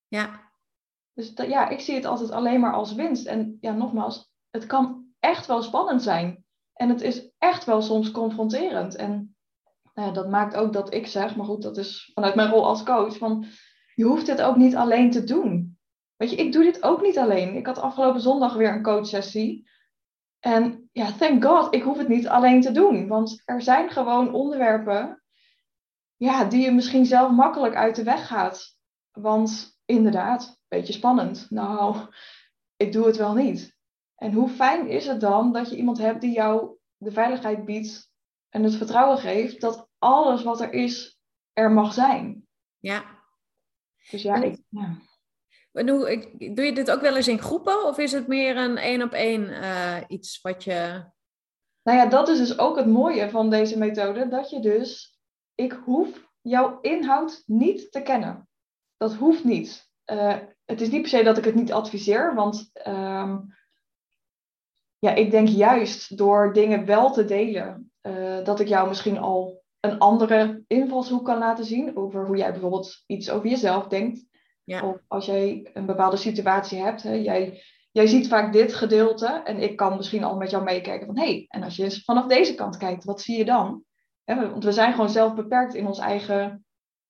ja, 0.07 0.45
Dus 1.13 1.33
dat- 1.33 1.47
ja, 1.47 1.69
ik 1.69 1.79
zie 1.79 1.95
het 1.95 2.05
altijd 2.05 2.31
alleen 2.31 2.59
maar 2.59 2.73
als 2.73 2.93
winst. 2.93 3.25
En 3.27 3.57
ja, 3.61 3.71
nogmaals, 3.71 4.31
het 4.49 4.65
kan 4.65 5.05
echt 5.19 5.45
wel 5.45 5.61
spannend 5.61 6.01
zijn. 6.03 6.45
En 6.77 6.89
het 6.89 7.01
is 7.01 7.29
echt 7.37 7.65
wel 7.65 7.81
soms 7.81 8.11
confronterend. 8.11 8.95
En 8.95 9.35
nou 9.93 10.13
dat 10.13 10.29
maakt 10.29 10.55
ook 10.55 10.73
dat 10.73 10.93
ik 10.93 11.07
zeg, 11.07 11.35
maar 11.35 11.45
goed, 11.45 11.61
dat 11.61 11.77
is 11.77 12.11
vanuit 12.13 12.35
mijn 12.35 12.49
rol 12.49 12.65
als 12.65 12.83
coach, 12.83 13.17
van 13.17 13.45
je 13.95 14.03
hoeft 14.03 14.25
dit 14.25 14.41
ook 14.41 14.55
niet 14.55 14.75
alleen 14.75 15.11
te 15.11 15.23
doen. 15.23 15.77
Weet 16.15 16.29
je, 16.29 16.35
ik 16.35 16.51
doe 16.51 16.63
dit 16.63 16.83
ook 16.83 17.01
niet 17.01 17.17
alleen. 17.17 17.55
Ik 17.55 17.65
had 17.65 17.77
afgelopen 17.77 18.21
zondag 18.21 18.53
weer 18.53 18.73
een 18.73 18.83
coachsessie. 18.83 19.69
En 20.39 20.89
ja, 20.91 21.11
thank 21.11 21.45
God, 21.45 21.73
ik 21.73 21.83
hoef 21.83 21.97
het 21.97 22.07
niet 22.07 22.27
alleen 22.27 22.61
te 22.61 22.71
doen. 22.71 23.07
Want 23.07 23.41
er 23.45 23.61
zijn 23.61 23.89
gewoon 23.89 24.33
onderwerpen 24.33 25.23
ja, 26.15 26.45
die 26.45 26.61
je 26.61 26.71
misschien 26.71 27.05
zelf 27.05 27.31
makkelijk 27.31 27.75
uit 27.75 27.95
de 27.95 28.03
weg 28.03 28.27
gaat. 28.27 28.77
Want 29.11 29.79
inderdaad, 29.85 30.59
beetje 30.67 30.93
spannend. 30.93 31.49
Nou, 31.49 31.97
ik 32.75 32.91
doe 32.91 33.05
het 33.05 33.17
wel 33.17 33.33
niet. 33.33 33.76
En 34.17 34.33
hoe 34.33 34.49
fijn 34.49 34.87
is 34.87 35.07
het 35.07 35.21
dan 35.21 35.53
dat 35.53 35.69
je 35.69 35.75
iemand 35.75 35.97
hebt 35.97 36.21
die 36.21 36.33
jou 36.33 36.77
de 36.97 37.11
veiligheid 37.11 37.65
biedt 37.65 38.11
en 38.49 38.63
het 38.63 38.75
vertrouwen 38.75 39.17
geeft 39.17 39.61
dat 39.61 39.89
alles 39.97 40.43
wat 40.43 40.61
er 40.61 40.73
is, 40.73 41.19
er 41.53 41.71
mag 41.71 41.93
zijn. 41.93 42.47
ja. 42.77 43.15
Dus 44.09 44.21
ja, 44.21 44.35
ik, 44.35 44.63
ja. 44.69 44.97
Doe 45.71 46.65
je 46.65 46.73
dit 46.73 46.91
ook 46.91 47.01
wel 47.01 47.15
eens 47.15 47.27
in 47.27 47.39
groepen 47.39 47.85
of 47.85 47.97
is 47.97 48.11
het 48.11 48.27
meer 48.27 48.57
een 48.57 48.77
één 48.77 49.01
op 49.01 49.11
één 49.11 49.53
iets 50.07 50.41
wat 50.41 50.63
je... 50.63 51.03
Nou 51.83 51.97
ja, 51.97 52.05
dat 52.05 52.27
is 52.27 52.37
dus 52.37 52.57
ook 52.57 52.75
het 52.75 52.87
mooie 52.87 53.29
van 53.29 53.49
deze 53.49 53.77
methode. 53.77 54.27
Dat 54.27 54.49
je 54.49 54.59
dus, 54.59 55.19
ik 55.55 55.71
hoef 55.71 56.29
jouw 56.41 56.81
inhoud 56.81 57.43
niet 57.45 57.91
te 57.91 58.01
kennen. 58.01 58.49
Dat 58.97 59.13
hoeft 59.13 59.43
niet. 59.43 59.89
Eh, 60.03 60.37
het 60.65 60.81
is 60.81 60.89
niet 60.89 61.01
per 61.01 61.09
se 61.09 61.23
dat 61.23 61.37
ik 61.37 61.43
het 61.43 61.55
niet 61.55 61.71
adviseer, 61.71 62.35
want 62.35 62.69
ehm, 62.73 63.39
ja, 64.99 65.13
ik 65.13 65.31
denk 65.31 65.47
juist 65.47 66.17
door 66.17 66.53
dingen 66.53 66.85
wel 66.85 67.11
te 67.11 67.25
delen, 67.25 67.91
eh, 68.01 68.43
dat 68.43 68.59
ik 68.59 68.67
jou 68.67 68.87
misschien 68.87 69.17
al 69.17 69.63
een 69.79 69.99
andere 69.99 70.63
invalshoek 70.67 71.25
kan 71.25 71.37
laten 71.37 71.65
zien 71.65 71.97
over 71.97 72.25
hoe 72.25 72.37
jij 72.37 72.51
bijvoorbeeld 72.51 73.03
iets 73.05 73.29
over 73.29 73.49
jezelf 73.49 73.87
denkt. 73.87 74.25
Ja. 74.63 74.89
Of 74.89 74.97
als 75.07 75.25
jij 75.25 75.69
een 75.73 75.85
bepaalde 75.85 76.17
situatie 76.17 76.79
hebt, 76.79 77.03
hè, 77.03 77.13
jij, 77.13 77.63
jij 77.91 78.07
ziet 78.07 78.27
vaak 78.27 78.53
dit 78.53 78.73
gedeelte 78.73 79.41
en 79.43 79.57
ik 79.57 79.75
kan 79.75 79.95
misschien 79.97 80.23
al 80.23 80.37
met 80.37 80.49
jou 80.49 80.63
meekijken 80.63 81.05
van 81.05 81.17
hé, 81.17 81.23
hey, 81.23 81.45
en 81.47 81.63
als 81.63 81.75
je 81.75 81.83
eens 81.83 82.03
vanaf 82.03 82.27
deze 82.27 82.55
kant 82.55 82.77
kijkt, 82.77 83.03
wat 83.03 83.21
zie 83.21 83.37
je 83.37 83.45
dan? 83.45 83.83
Hè, 84.23 84.49
want 84.49 84.63
we 84.63 84.71
zijn 84.71 84.91
gewoon 84.91 85.09
zelf 85.09 85.35
beperkt 85.35 85.73
in 85.73 85.87
ons 85.87 85.99
eigen 85.99 86.65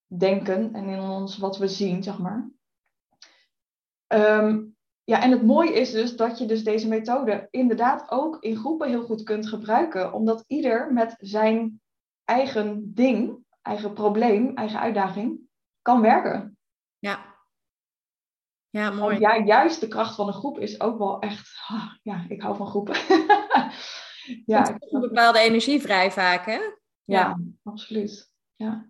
denken 0.07 0.73
en 0.73 0.87
in 0.87 0.99
ons 0.99 1.37
wat 1.37 1.57
we 1.57 1.67
zien, 1.67 2.03
zeg 2.03 2.17
maar. 2.17 2.49
Ehm, 4.07 4.63
ja, 5.09 5.21
en 5.21 5.31
het 5.31 5.43
mooie 5.43 5.73
is 5.73 5.91
dus 5.91 6.15
dat 6.15 6.37
je 6.37 6.45
dus 6.45 6.63
deze 6.63 6.87
methode 6.87 7.47
inderdaad 7.51 8.11
ook 8.11 8.37
in 8.39 8.55
groepen 8.55 8.89
heel 8.89 9.03
goed 9.03 9.23
kunt 9.23 9.47
gebruiken, 9.47 10.13
omdat 10.13 10.43
ieder 10.47 10.93
met 10.93 11.15
zijn 11.19 11.81
eigen 12.23 12.93
ding, 12.93 13.45
eigen 13.61 13.93
probleem, 13.93 14.55
eigen 14.55 14.79
uitdaging 14.79 15.39
kan 15.81 16.01
werken. 16.01 16.57
Ja. 16.99 17.35
Ja, 18.69 18.87
Want 18.87 18.99
mooi. 18.99 19.19
ja, 19.19 19.37
juist 19.37 19.79
de 19.79 19.87
kracht 19.87 20.15
van 20.15 20.27
een 20.27 20.33
groep 20.33 20.59
is 20.59 20.81
ook 20.81 20.97
wel 20.97 21.19
echt, 21.19 21.59
ah, 21.67 21.93
ja, 22.03 22.25
ik 22.27 22.41
hou 22.41 22.55
van 22.55 22.67
groepen. 22.67 22.95
ja, 24.45 24.63
toch 24.63 24.91
een 24.91 25.01
bepaalde 25.01 25.39
energie 25.39 25.81
vrij 25.81 26.11
vaak, 26.11 26.45
hè? 26.45 26.59
ja, 27.03 27.39
absoluut. 27.63 28.31
Ja. 28.55 28.89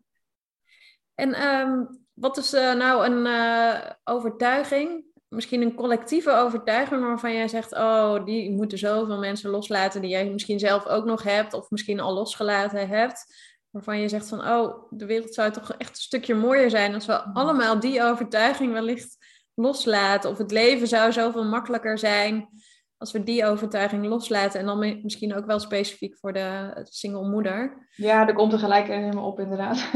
En 1.15 1.33
ehm, 1.33 1.85
wat 2.13 2.37
is 2.37 2.53
eh, 2.53 2.73
nou 2.73 3.05
een 3.05 3.25
eh, 3.25 3.91
overtuiging, 4.03 5.06
misschien 5.29 5.61
een 5.61 5.75
collectieve 5.75 6.31
overtuiging 6.31 7.01
waarvan 7.01 7.33
jij 7.33 7.47
zegt, 7.47 7.73
oh, 7.73 8.25
die 8.25 8.51
moeten 8.51 8.77
zoveel 8.77 9.17
mensen 9.17 9.49
loslaten 9.49 10.01
die 10.01 10.09
jij 10.09 10.29
misschien 10.29 10.59
zelf 10.59 10.85
ook 10.85 11.05
nog 11.05 11.23
hebt 11.23 11.53
of 11.53 11.69
misschien 11.69 11.99
al 11.99 12.13
losgelaten 12.13 12.87
hebt, 12.87 13.35
waarvan 13.69 13.99
je 13.99 14.09
zegt 14.09 14.29
van, 14.29 14.39
oh, 14.47 14.83
de 14.89 15.05
wereld 15.05 15.33
zou 15.33 15.51
toch 15.51 15.71
echt 15.71 15.89
een 15.89 15.95
stukje 15.95 16.35
mooier 16.35 16.69
zijn 16.69 16.93
als 16.93 17.05
we 17.05 17.23
allemaal 17.33 17.79
die 17.79 18.03
overtuiging 18.03 18.73
wellicht 18.73 19.17
loslaten 19.53 20.29
of 20.29 20.37
het 20.37 20.51
leven 20.51 20.87
zou 20.87 21.11
zoveel 21.11 21.45
makkelijker 21.45 21.97
zijn 21.97 22.49
als 22.97 23.11
we 23.11 23.23
die 23.23 23.45
overtuiging 23.45 24.05
loslaten 24.05 24.59
en 24.59 24.65
dan 24.65 24.79
mi- 24.79 24.99
misschien 25.03 25.35
ook 25.35 25.45
wel 25.45 25.59
specifiek 25.59 26.17
voor 26.17 26.33
de 26.33 26.71
single 26.83 27.29
moeder. 27.29 27.87
ja, 27.95 28.27
er 28.27 28.33
komt 28.33 28.53
er 28.53 28.59
gelijk 28.59 28.87
me 28.87 29.19
op 29.19 29.39
inderdaad. 29.39 29.89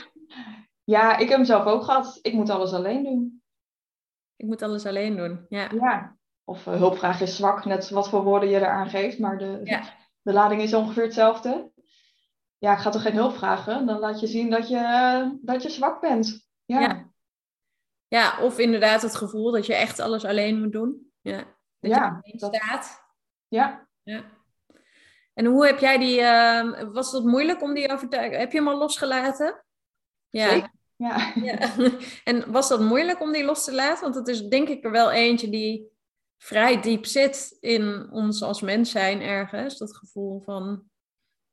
ja, 0.84 1.16
ik 1.16 1.28
heb 1.28 1.36
hem 1.36 1.46
zelf 1.46 1.64
ook 1.64 1.84
gehad. 1.84 2.18
Ik 2.22 2.32
moet 2.32 2.50
alles 2.50 2.72
alleen 2.72 3.02
doen. 3.02 3.42
Ik 4.36 4.46
moet 4.46 4.62
alles 4.62 4.86
alleen 4.86 5.16
doen. 5.16 5.46
Ja. 5.48 5.68
Ja. 5.72 6.16
Of 6.44 6.66
uh, 6.66 6.74
hulpvraag 6.74 7.20
is 7.20 7.36
zwak, 7.36 7.64
net 7.64 7.88
wat 7.90 8.08
voor 8.08 8.22
woorden 8.22 8.48
je 8.48 8.56
eraan 8.56 8.88
geeft, 8.88 9.18
maar 9.18 9.38
de, 9.38 9.60
Ja. 9.64 9.82
de 10.22 10.32
lading 10.32 10.62
is 10.62 10.74
ongeveer 10.74 11.02
hetzelfde. 11.02 11.70
Ja, 12.58 12.72
ik 12.72 12.78
ga 12.78 12.90
toch 12.90 13.02
geen 13.02 13.14
hulp 13.14 13.36
vragen? 13.36 13.86
Dan 13.86 13.98
laat 13.98 14.20
je 14.20 14.26
zien 14.26 14.50
dat 14.50 14.68
je, 14.68 15.38
dat 15.42 15.62
je 15.62 15.70
zwak 15.70 16.00
bent. 16.00 16.48
Ja. 16.64 16.80
Ja. 16.80 17.10
Ja, 18.08 18.38
of 18.42 18.58
inderdaad 18.58 19.02
het 19.02 19.14
gevoel 19.14 19.50
dat 19.50 19.66
je 19.66 19.74
echt 19.74 19.98
alles 20.00 20.24
alleen 20.24 20.60
moet 20.62 20.72
doen. 20.72 21.12
Ja. 21.20 21.36
Dat 21.80 21.90
Ja, 21.90 22.18
je 22.22 22.38
dat- 22.38 22.54
staat. 22.54 23.02
ja. 23.48 23.88
Ja. 24.02 24.24
En 25.34 25.44
hoe 25.44 25.66
heb 25.66 25.78
jij 25.78 25.98
die, 25.98 26.20
ehm, 26.20 26.92
was 26.92 27.12
het 27.12 27.24
moeilijk 27.24 27.62
om 27.62 27.74
die 27.74 27.92
overtuiging, 27.92 28.36
heb 28.40 28.52
je 28.52 28.58
hem 28.58 28.68
al 28.68 28.78
losgelaten? 28.78 29.64
Ja. 30.30 30.48
Zeker. 30.48 30.70
Ja. 30.96 31.32
ja. 31.34 31.58
En 32.24 32.52
was 32.52 32.68
dat 32.68 32.80
moeilijk 32.80 33.20
om 33.20 33.32
die 33.32 33.44
los 33.44 33.64
te 33.64 33.74
laten? 33.74 34.02
Want 34.02 34.14
het 34.14 34.28
is 34.28 34.48
denk 34.48 34.68
ik 34.68 34.84
er 34.84 34.90
wel 34.90 35.10
eentje 35.10 35.48
die 35.48 35.90
vrij 36.38 36.80
diep 36.80 37.06
zit 37.06 37.56
in 37.60 38.08
ons 38.10 38.42
als 38.42 38.60
mens 38.60 38.90
zijn 38.90 39.20
ergens. 39.20 39.78
Dat 39.78 39.96
gevoel 39.96 40.40
van 40.40 40.82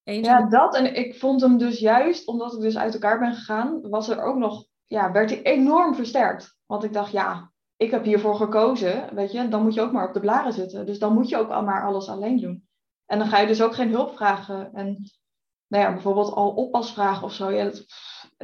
eenzaam. 0.04 0.40
Ja, 0.40 0.50
dat. 0.50 0.76
En 0.76 0.96
ik 0.96 1.20
vond 1.20 1.42
hem 1.42 1.58
dus 1.58 1.80
juist, 1.80 2.28
omdat 2.28 2.54
ik 2.54 2.60
dus 2.60 2.78
uit 2.78 2.94
elkaar 2.94 3.20
ben 3.20 3.34
gegaan, 3.34 3.90
was 3.90 4.10
er 4.10 4.24
ook 4.24 4.38
nog, 4.38 4.66
ja, 4.86 5.12
werd 5.12 5.30
hij 5.30 5.42
enorm 5.44 5.96
versterkt. 5.96 6.58
Want 6.66 6.84
ik 6.84 6.94
dacht, 6.94 7.12
ja, 7.12 7.52
ik 7.76 7.92
heb 7.92 8.04
hiervoor 8.04 8.36
gekozen, 8.36 9.16
weet 9.16 9.32
je, 9.32 9.48
dan 9.48 9.64
moet 9.64 9.74
je 9.74 9.82
ook 9.82 9.92
maar 9.92 10.08
op 10.08 10.14
de 10.14 10.20
blaren 10.20 10.54
zitten. 10.54 10.86
Dus 10.86 11.00
dan 11.00 11.14
moet 11.14 11.30
je 11.30 11.38
ook 11.38 11.50
al 11.50 11.64
maar 11.64 11.86
alles 11.86 12.10
alleen 12.10 12.40
doen. 12.40 12.68
En 13.06 13.20
dan 13.20 13.28
ga 13.28 13.40
je 13.40 13.48
dus 13.48 13.62
ook 13.62 13.76
geen 13.76 13.90
hulp 13.90 14.16
vragen. 14.16 14.74
En 14.74 15.12
nou 15.68 15.84
ja, 15.84 15.92
bijvoorbeeld 15.94 16.34
al 16.34 16.50
oppasvragen 16.50 17.24
of 17.24 17.34
zo. 17.34 17.52
Ja, 17.52 17.64
dat, 17.64 17.86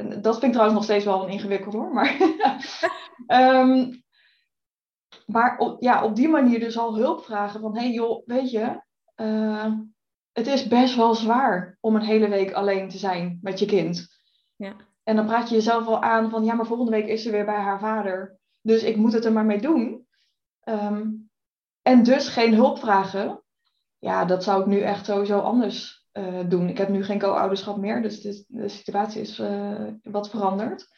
dat 0.08 0.32
vind 0.32 0.42
ik 0.42 0.52
trouwens 0.52 0.74
nog 0.74 0.84
steeds 0.84 1.04
wel 1.04 1.22
een 1.22 1.32
ingewikkeld 1.32 1.74
hoor. 1.74 1.92
Maar, 1.92 2.16
Ehm, 3.26 3.92
maar 5.26 5.58
op, 5.58 5.82
ja, 5.82 6.04
op 6.04 6.16
die 6.16 6.28
manier 6.28 6.60
dus 6.60 6.78
al 6.78 6.96
hulp 6.96 7.24
vragen 7.24 7.60
van, 7.60 7.74
hé 7.76 7.80
hey 7.82 7.90
joh, 7.90 8.26
weet 8.26 8.50
je, 8.50 8.82
eh, 9.14 9.72
het 10.32 10.46
is 10.46 10.68
best 10.68 10.96
wel 10.96 11.14
zwaar 11.14 11.78
om 11.80 11.94
een 11.94 12.02
hele 12.02 12.28
week 12.28 12.52
alleen 12.52 12.88
te 12.88 12.98
zijn 12.98 13.38
met 13.42 13.58
je 13.58 13.66
kind. 13.66 14.08
Ja. 14.56 14.76
En 15.02 15.16
dan 15.16 15.26
praat 15.26 15.48
je 15.48 15.54
jezelf 15.54 15.86
al 15.86 16.02
aan 16.02 16.30
van, 16.30 16.44
ja, 16.44 16.54
maar 16.54 16.66
volgende 16.66 16.90
week 16.90 17.06
is 17.06 17.22
ze 17.22 17.30
weer 17.30 17.44
bij 17.44 17.60
haar 17.60 17.80
vader. 17.80 18.38
Dus 18.60 18.82
ik 18.82 18.96
moet 18.96 19.12
het 19.12 19.24
er 19.24 19.32
maar 19.32 19.44
mee 19.44 19.60
doen. 19.60 20.06
Ehm, 20.60 21.08
en 21.82 22.02
dus 22.02 22.28
geen 22.28 22.54
hulp 22.54 22.78
vragen. 22.78 23.42
Ja, 23.98 24.24
dat 24.24 24.44
zou 24.44 24.60
ik 24.60 24.66
nu 24.66 24.80
echt 24.80 25.06
sowieso 25.06 25.38
anders 25.38 25.99
eh, 26.12 26.40
doen. 26.48 26.68
Ik 26.68 26.78
heb 26.78 26.88
nu 26.88 27.04
geen 27.04 27.18
co-ouderschap 27.18 27.76
meer, 27.76 28.02
dus 28.02 28.20
de, 28.20 28.44
de 28.48 28.68
situatie 28.68 29.20
is 29.20 29.38
eh, 29.38 29.86
wat 30.02 30.30
veranderd. 30.30 30.88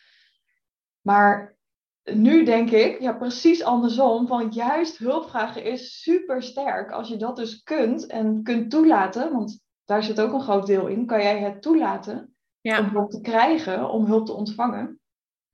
Maar 1.01 1.57
nu 2.03 2.45
denk 2.45 2.71
ik, 2.71 3.01
ja, 3.01 3.13
precies 3.13 3.65
andersom, 3.65 4.27
van 4.27 4.49
juist 4.51 4.99
hulp 4.99 5.29
vragen 5.29 5.65
is 5.65 6.03
super 6.03 6.43
sterk. 6.43 6.91
Als 6.91 7.09
je 7.09 7.17
dat 7.17 7.37
dus 7.37 7.63
kunt 7.63 8.07
en 8.07 8.43
kunt 8.43 8.71
toelaten, 8.71 9.33
want 9.33 9.61
daar 9.85 10.03
zit 10.03 10.21
ook 10.21 10.33
een 10.33 10.43
groot 10.43 10.67
deel 10.67 10.87
in, 10.87 11.07
kan 11.07 11.23
jij 11.23 11.39
het 11.39 11.63
toelaten 11.63 12.35
om 12.63 12.89
hulp 12.89 13.11
te 13.11 13.21
krijgen, 13.21 13.89
om 13.89 14.07
hulp 14.07 14.27
te 14.27 14.33
ontvangen. 14.33 15.01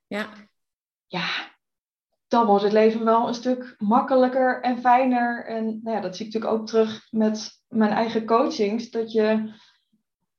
ja, 0.07 0.29
Ja, 1.07 1.57
dan 2.29 2.47
wordt 2.47 2.65
het 2.65 2.73
leven 2.73 3.05
wel 3.05 3.29
een 3.29 3.35
stuk 3.35 3.75
makkelijker 3.79 4.63
en 4.63 4.79
fijner. 4.79 5.47
En 5.47 5.81
nou 5.83 5.97
ja, 5.97 6.03
dat 6.03 6.17
zie 6.17 6.27
ik 6.27 6.33
natuurlijk 6.33 6.61
ook 6.61 6.67
terug 6.67 7.07
met 7.11 7.58
mijn 7.69 7.91
eigen 7.93 8.27
coachings, 8.27 8.91
dat 8.91 9.13
je, 9.13 9.53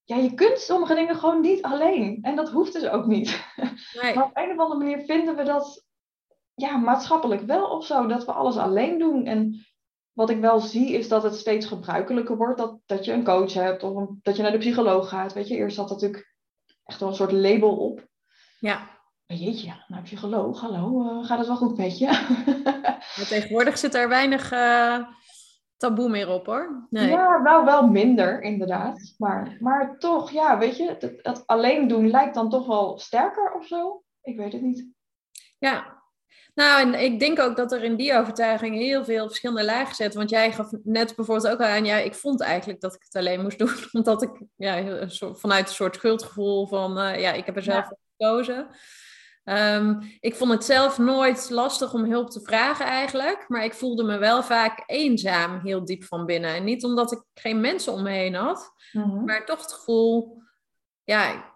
ja, 0.04 0.16
je 0.16 0.34
kunt 0.34 0.60
sommige 0.60 0.96
dingen 0.96 1.16
gewoon 1.16 1.42
niet 1.42 1.62
alleen. 1.62 2.20
En 2.22 2.36
dat 2.36 2.50
hoeft 2.50 2.74
dus 2.74 2.88
ook 2.88 3.06
niet. 3.06 3.44
nee. 4.02 4.16
Maar 4.16 4.24
op 4.26 4.38
een 4.38 4.52
of 4.52 4.58
andere 4.58 4.80
manier 4.80 5.06
vinden 5.06 5.36
we 5.36 5.44
dat 5.44 5.86
ja, 6.56 6.78
maatschappelijk 6.78 7.42
wel 7.42 7.66
of 7.66 7.86
zo, 7.86 8.08
dat 8.08 8.26
we 8.26 8.32
alles 8.32 8.58
alleen 8.58 9.00
doen. 9.00 9.26
En 9.26 9.66
wat 10.12 10.30
ik 10.30 10.40
wel 10.40 10.60
zie 10.60 10.92
is 10.92 11.08
dat 11.08 11.24
het 11.24 11.36
steeds 11.36 11.66
gebruikelijker 11.66 12.38
wordt 12.38 12.58
dat, 12.58 12.78
dat 12.86 13.06
je 13.06 13.12
een 13.14 13.24
coach 13.24 13.54
hebt 13.54 13.84
of 13.84 13.96
een- 13.96 14.20
dat 14.22 14.36
je 14.36 14.42
naar 14.42 14.52
de 14.52 14.58
psycholoog 14.58 15.10
gaat. 15.10 15.34
Weet 15.34 15.48
je, 15.48 15.56
eerst 15.56 15.76
zat 15.76 15.90
natuurlijk 15.90 16.36
echt 16.86 17.00
wel 17.00 17.10
een 17.10 17.16
soort 17.16 17.32
label 17.32 17.78
op. 17.78 18.08
ja. 18.60 18.98
Maar 19.28 19.38
jeetje, 19.38 19.84
nou 19.88 20.04
psycholoog, 20.04 20.60
hallo, 20.62 21.08
eh, 21.20 21.26
gaat 21.26 21.38
het 21.38 21.48
wel 21.48 21.56
goed 21.56 21.78
met 21.78 21.98
je? 21.98 22.06
Maar 23.18 23.28
tegenwoordig 23.28 23.78
zit 23.78 23.94
er 23.96 24.10
weinig 24.10 24.52
eh, 24.52 24.98
taboe 25.80 26.10
meer 26.10 26.30
op 26.30 26.46
hoor. 26.46 26.88
Nee. 26.90 27.10
Ja, 27.10 27.38
nou 27.38 27.66
wel 27.66 27.88
minder 27.88 28.42
inderdaad. 28.42 29.14
Maar, 29.18 29.58
maar 29.60 29.98
toch, 29.98 30.32
ja, 30.32 30.58
weet 30.58 30.78
je, 30.78 30.96
dat, 31.00 31.24
dat 31.24 31.44
alleen 31.46 31.88
doen 31.88 32.10
lijkt 32.10 32.34
dan 32.36 32.50
toch 32.50 32.68
wel 32.68 33.00
sterker 33.00 33.54
of 33.54 33.68
zo. 33.68 34.04
Ik 34.22 34.38
weet 34.38 34.54
het 34.54 34.62
niet. 34.62 34.88
Ja. 35.58 35.98
Nou, 36.56 36.82
en 36.82 37.04
ik 37.04 37.20
denk 37.20 37.40
ook 37.40 37.56
dat 37.56 37.72
er 37.72 37.84
in 37.84 37.96
die 37.96 38.14
overtuiging 38.18 38.76
heel 38.76 39.06
veel 39.06 39.28
verschillende 39.28 39.66
lagen 39.66 39.96
zitten. 39.96 40.18
Want 40.20 40.30
jij 40.30 40.52
gaf 40.52 40.72
net 40.84 41.16
bijvoorbeeld 41.16 41.54
ook 41.54 41.60
al 41.60 41.66
aan, 41.66 41.86
ja, 41.86 41.98
ik 41.98 42.16
vond 42.16 42.42
eigenlijk 42.42 42.82
dat 42.82 42.94
ik 42.94 43.02
het 43.04 43.16
alleen 43.16 43.42
moest 43.42 43.58
doen. 43.60 43.74
Omdat 43.92 44.22
ik 44.22 44.42
ja, 44.56 44.78
een 44.78 45.12
soort, 45.12 45.40
vanuit 45.40 45.68
een 45.68 45.76
soort 45.76 45.96
schuldgevoel 45.96 46.68
van, 46.68 46.98
eh, 47.00 47.22
ja, 47.22 47.32
ik 47.32 47.46
heb 47.46 47.56
er 47.56 47.64
zelf 47.64 47.78
Ja. 47.78 47.88
voor 47.88 47.98
gekozen. 48.18 48.68
Ehm, 49.44 50.02
ik 50.20 50.36
vond 50.36 50.52
het 50.52 50.66
zelf 50.66 50.98
nooit 50.98 51.50
lastig 51.50 51.94
om 51.94 52.04
hulp 52.04 52.30
te 52.30 52.42
vragen 52.42 52.86
eigenlijk. 52.86 53.46
Maar 53.48 53.64
ik 53.64 53.74
voelde 53.74 54.04
me 54.04 54.18
wel 54.18 54.44
vaak 54.44 54.84
eenzaam 54.86 55.60
heel 55.60 55.86
diep 55.86 56.04
van 56.04 56.26
binnen. 56.26 56.56
En 56.56 56.64
niet 56.64 56.84
omdat 56.84 57.12
ik 57.12 57.24
geen 57.34 57.62
mensen 57.62 57.94
om 57.94 58.04
me 58.04 58.10
heen 58.10 58.34
had. 58.36 58.72
Mhm. 58.92 59.24
Maar 59.24 59.46
toch 59.46 59.62
het 59.62 59.74
gevoel, 59.74 60.42
ja, 61.04 61.52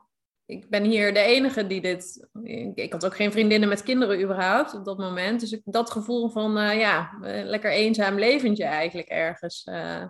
ik 0.46 0.70
ben 0.70 0.84
hier 0.84 1.14
de 1.14 1.20
enige 1.20 1.68
die 1.68 1.82
dit. 1.82 2.28
Ik, 2.76 2.92
had 2.92 3.06
ook 3.06 3.16
geen 3.16 3.32
vriendinnen 3.32 3.70
met 3.70 3.84
kinderen 3.84 4.22
überhaupt 4.22 4.74
op 4.74 4.86
dat 4.86 4.98
moment. 4.98 5.40
Dus 5.40 5.52
ik, 5.52 5.62
dat 5.64 5.92
gevoel 5.92 6.30
van, 6.30 6.58
eh, 6.58 6.80
ja, 6.80 7.18
eh, 7.22 7.44
lekker 7.44 7.72
eenzaam 7.72 8.20
leventje 8.20 8.64
eigenlijk 8.64 9.08
ergens. 9.08 9.64
eh. 9.64 10.06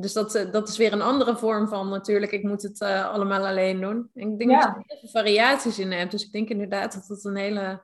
Dus 0.00 0.12
dat, 0.12 0.34
eh, 0.34 0.52
dat 0.52 0.68
is 0.68 0.76
weer 0.76 0.92
een 0.92 1.02
andere 1.02 1.36
vorm 1.36 1.68
van 1.68 1.88
natuurlijk, 1.88 2.32
ik 2.32 2.42
moet 2.42 2.62
het 2.62 2.80
eh, 2.80 3.08
allemaal 3.12 3.46
alleen 3.46 3.80
doen. 3.80 4.10
En 4.14 4.30
ik 4.32 4.38
denk 4.38 4.50
Ja. 4.50 4.56
dat 4.60 4.66
je 4.74 4.76
er 4.78 4.84
heel 4.86 4.98
veel 4.98 5.08
variaties 5.22 5.78
in 5.78 5.92
hebt. 5.92 6.10
Dus 6.10 6.24
ik 6.24 6.32
denk 6.32 6.48
inderdaad 6.48 6.92
dat 6.92 7.06
het 7.08 7.24
een 7.24 7.36
hele 7.36 7.82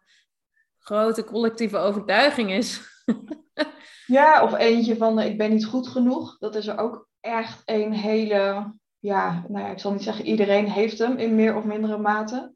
grote 0.78 1.24
collectieve 1.24 1.76
overtuiging 1.78 2.50
is. 2.52 2.80
Ja, 4.06 4.42
of 4.42 4.54
eentje 4.54 4.96
van 4.96 5.18
eh, 5.20 5.26
ik 5.30 5.38
ben 5.38 5.50
niet 5.50 5.66
goed 5.66 5.88
genoeg. 5.88 6.38
Dat 6.38 6.54
is 6.54 6.66
er 6.66 6.78
ook 6.78 7.08
echt 7.20 7.62
een 7.64 7.92
hele, 7.92 8.72
ja, 8.98 9.44
nou 9.48 9.64
ja, 9.64 9.70
ik 9.70 9.78
zal 9.78 9.92
niet 9.92 10.02
zeggen 10.02 10.24
iedereen 10.26 10.70
heeft 10.70 10.98
hem 10.98 11.16
in 11.18 11.34
meer 11.34 11.56
of 11.56 11.64
mindere 11.64 11.98
mate. 11.98 12.52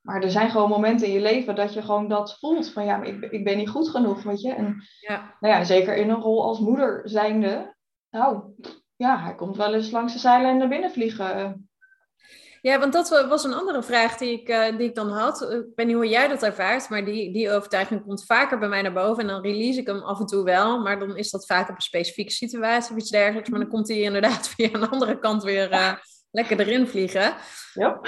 Maar 0.00 0.22
er 0.22 0.30
zijn 0.30 0.50
gewoon 0.50 0.68
momenten 0.68 1.06
in 1.06 1.12
je 1.12 1.20
leven 1.20 1.54
dat 1.54 1.72
je 1.74 1.82
gewoon 1.82 2.08
dat 2.08 2.38
voelt 2.38 2.70
van 2.72 2.84
ja, 2.84 2.96
maar 2.96 3.06
ik, 3.06 3.20
ben- 3.20 3.32
ik 3.32 3.44
ben 3.44 3.56
niet 3.56 3.68
goed 3.68 3.88
genoeg, 3.88 4.22
weet 4.22 4.40
je. 4.40 4.52
En 4.52 4.82
Ja, 5.00 5.36
nou 5.40 5.54
ja, 5.54 5.64
zeker 5.64 5.96
in 5.96 6.10
een 6.10 6.20
rol 6.20 6.42
als 6.44 6.58
moeder 6.58 7.00
zijnde, 7.04 7.74
nou 8.10 8.42
ja, 9.02 9.22
hij 9.22 9.34
komt 9.34 9.56
wel 9.56 9.74
eens 9.74 9.90
langs 9.90 10.12
de 10.12 10.18
zijlijn 10.18 10.56
naar 10.56 10.68
binnen 10.68 10.90
vliegen. 10.90 11.66
Ja, 12.60 12.78
want 12.78 12.92
dat 12.92 13.26
was 13.28 13.44
een 13.44 13.54
andere 13.54 13.82
vraag 13.82 14.16
die 14.16 14.40
ik, 14.40 14.48
uh, 14.48 14.76
die 14.76 14.88
ik 14.88 14.94
dan 14.94 15.10
had. 15.10 15.42
Ik 15.42 15.64
weet 15.74 15.86
niet 15.86 15.96
hoe 15.96 16.08
jij 16.08 16.28
dat 16.28 16.42
ervaart, 16.42 16.88
maar 16.88 17.04
die, 17.04 17.32
die 17.32 17.50
overtuiging 17.50 18.02
komt 18.02 18.24
vaker 18.26 18.58
bij 18.58 18.68
mij 18.68 18.82
naar 18.82 18.92
boven. 18.92 19.22
En 19.22 19.28
dan 19.28 19.42
release 19.42 19.80
ik 19.80 19.86
hem 19.86 20.02
af 20.02 20.20
en 20.20 20.26
toe 20.26 20.44
wel, 20.44 20.80
maar 20.80 20.98
dan 20.98 21.16
is 21.16 21.30
dat 21.30 21.46
vaak 21.46 21.68
op 21.68 21.74
een 21.74 21.80
specifieke 21.80 22.32
situatie 22.32 22.92
of 22.92 22.98
iets 22.98 23.10
dergelijks. 23.10 23.48
Maar 23.48 23.60
dan 23.60 23.68
komt 23.68 23.88
hij 23.88 24.00
inderdaad 24.00 24.48
via 24.54 24.68
een 24.72 24.88
andere 24.88 25.18
kant 25.18 25.42
weer 25.42 25.72
uh, 25.72 25.92
lekker 26.30 26.60
erin 26.60 26.86
vliegen. 26.86 27.34
Ja. 27.74 28.00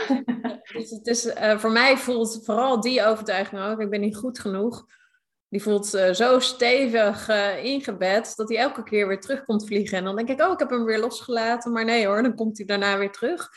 dus 0.72 0.90
het 0.90 1.06
is, 1.06 1.26
uh, 1.26 1.58
voor 1.58 1.72
mij 1.72 1.96
voelt 1.96 2.40
vooral 2.44 2.80
die 2.80 3.04
overtuiging 3.04 3.62
ook, 3.62 3.80
ik 3.80 3.90
ben 3.90 4.00
niet 4.00 4.16
goed 4.16 4.38
genoeg. 4.38 4.84
Die 5.54 5.62
voelt 5.62 5.86
zo 6.12 6.38
stevig 6.38 7.28
ingebed 7.62 8.36
dat 8.36 8.48
hij 8.48 8.58
elke 8.58 8.82
keer 8.82 9.08
weer 9.08 9.20
terug 9.20 9.44
komt 9.44 9.66
vliegen. 9.66 9.98
En 9.98 10.04
dan 10.04 10.16
denk 10.16 10.28
ik, 10.28 10.42
oh, 10.42 10.52
ik 10.52 10.58
heb 10.58 10.70
hem 10.70 10.84
weer 10.84 11.00
losgelaten. 11.00 11.72
Maar 11.72 11.84
nee 11.84 12.06
hoor, 12.06 12.22
dan 12.22 12.34
komt 12.34 12.56
hij 12.56 12.66
daarna 12.66 12.98
weer 12.98 13.12
terug. 13.12 13.48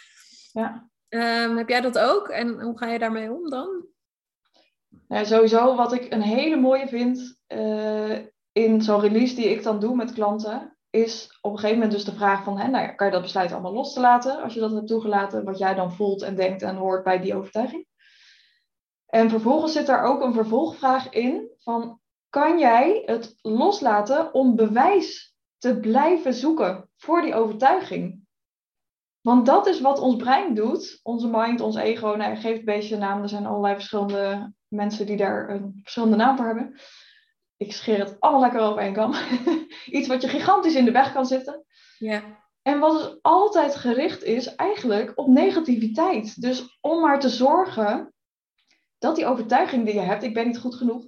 Ja. 0.51 0.89
Um, 1.09 1.57
heb 1.57 1.69
jij 1.69 1.81
dat 1.81 1.99
ook? 1.99 2.27
En 2.27 2.61
hoe 2.61 2.77
ga 2.77 2.87
je 2.87 2.99
daarmee 2.99 3.31
om 3.31 3.49
dan? 3.49 3.85
Nou, 5.07 5.25
sowieso 5.25 5.75
wat 5.75 5.93
ik 5.93 6.13
een 6.13 6.21
hele 6.21 6.55
mooie 6.55 6.87
vind 6.87 7.41
uh, 7.47 8.17
in 8.51 8.81
zo'n 8.81 9.01
release 9.01 9.35
die 9.35 9.49
ik 9.49 9.63
dan 9.63 9.79
doe 9.79 9.95
met 9.95 10.13
klanten, 10.13 10.77
is 10.89 11.37
op 11.41 11.51
een 11.51 11.57
gegeven 11.57 11.79
moment 11.79 11.95
dus 11.95 12.05
de 12.05 12.15
vraag 12.15 12.43
van, 12.43 12.57
hè, 12.57 12.67
nou, 12.67 12.95
kan 12.95 13.07
je 13.07 13.13
dat 13.13 13.21
besluit 13.21 13.51
allemaal 13.51 13.73
los 13.73 13.93
te 13.93 13.99
laten 13.99 14.41
als 14.41 14.53
je 14.53 14.59
dat 14.59 14.71
hebt 14.71 14.87
toegelaten, 14.87 15.43
wat 15.43 15.57
jij 15.57 15.73
dan 15.73 15.93
voelt 15.93 16.21
en 16.21 16.35
denkt 16.35 16.61
en 16.61 16.75
hoort 16.75 17.03
bij 17.03 17.19
die 17.19 17.35
overtuiging. 17.35 17.86
En 19.07 19.29
vervolgens 19.29 19.73
zit 19.73 19.85
daar 19.85 20.03
ook 20.03 20.21
een 20.21 20.33
vervolgvraag 20.33 21.09
in 21.09 21.49
van, 21.57 21.99
kan 22.29 22.59
jij 22.59 23.01
het 23.05 23.35
loslaten 23.41 24.33
om 24.33 24.55
bewijs 24.55 25.35
te 25.57 25.79
blijven 25.79 26.33
zoeken 26.33 26.89
voor 26.97 27.21
die 27.21 27.35
overtuiging? 27.35 28.25
Want 29.21 29.45
dat 29.45 29.67
is 29.67 29.81
wat 29.81 29.99
ons 29.99 30.15
brein 30.15 30.53
doet. 30.53 30.99
Onze 31.03 31.27
mind, 31.27 31.61
ons 31.61 31.75
ego. 31.75 32.15
Nou, 32.15 32.35
geeft 32.35 32.59
een 32.59 32.65
beetje 32.65 32.93
een 32.93 33.01
naam. 33.01 33.21
Er 33.21 33.29
zijn 33.29 33.45
allerlei 33.45 33.73
verschillende 33.73 34.53
mensen 34.67 35.05
die 35.05 35.17
daar 35.17 35.49
een 35.49 35.79
verschillende 35.81 36.15
naam 36.15 36.37
voor 36.37 36.45
hebben. 36.45 36.79
Ik 37.57 37.73
scheer 37.73 37.99
het 37.99 38.19
allemaal 38.19 38.41
lekker 38.41 38.59
over 38.59 38.81
één 38.81 38.93
kam. 38.93 39.13
Iets 39.97 40.07
wat 40.07 40.21
je 40.21 40.27
gigantisch 40.27 40.75
in 40.75 40.85
de 40.85 40.91
weg 40.91 41.13
kan 41.13 41.25
zitten. 41.25 41.65
Ja. 41.97 42.23
En 42.61 42.79
wat 42.79 42.97
dus 42.97 43.17
altijd 43.21 43.75
gericht 43.75 44.23
is, 44.23 44.55
eigenlijk 44.55 45.11
op 45.15 45.27
negativiteit. 45.27 46.41
Dus 46.41 46.77
om 46.81 47.01
maar 47.01 47.19
te 47.19 47.29
zorgen 47.29 48.13
dat 48.97 49.15
die 49.15 49.25
overtuiging 49.25 49.85
die 49.85 49.93
je 49.93 49.99
hebt, 49.99 50.23
ik 50.23 50.33
ben 50.33 50.47
niet 50.47 50.59
goed 50.59 50.75
genoeg, 50.75 51.05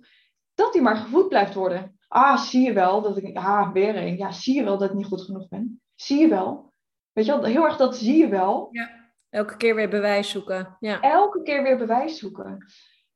dat 0.54 0.74
die 0.74 0.82
maar 0.82 0.96
gevoed 0.96 1.28
blijft 1.28 1.54
worden. 1.54 2.00
Ah, 2.08 2.38
zie 2.38 2.66
je 2.66 2.74
wel 2.74 3.02
dat 3.02 3.18
ik, 3.18 3.38
ah, 3.38 3.72
weer 3.72 3.98
een. 3.98 4.18
Ja, 4.18 4.32
zie 4.32 4.56
je 4.56 4.64
wel 4.64 4.78
dat 4.78 4.90
ik 4.90 4.96
niet 4.96 5.06
goed 5.06 5.22
genoeg 5.22 5.48
ben? 5.48 5.82
Zie 5.96 6.20
je 6.20 6.28
wel? 6.28 6.74
Weet 7.12 7.26
je 7.26 7.32
wel, 7.32 7.44
heel 7.44 7.66
erg 7.66 7.78
dat 7.78 7.98
zie 7.98 8.18
je 8.18 8.28
wel. 8.28 8.68
Ja, 8.72 8.90
elke 9.30 9.58
keer 9.58 9.76
weer 9.76 9.90
bewijs 9.90 10.30
zoeken. 10.30 10.78
Ja. 10.80 11.02
Elke 11.02 11.42
keer 11.42 11.64
weer 11.64 11.78
bewijs 11.78 12.20
zoeken. 12.20 12.66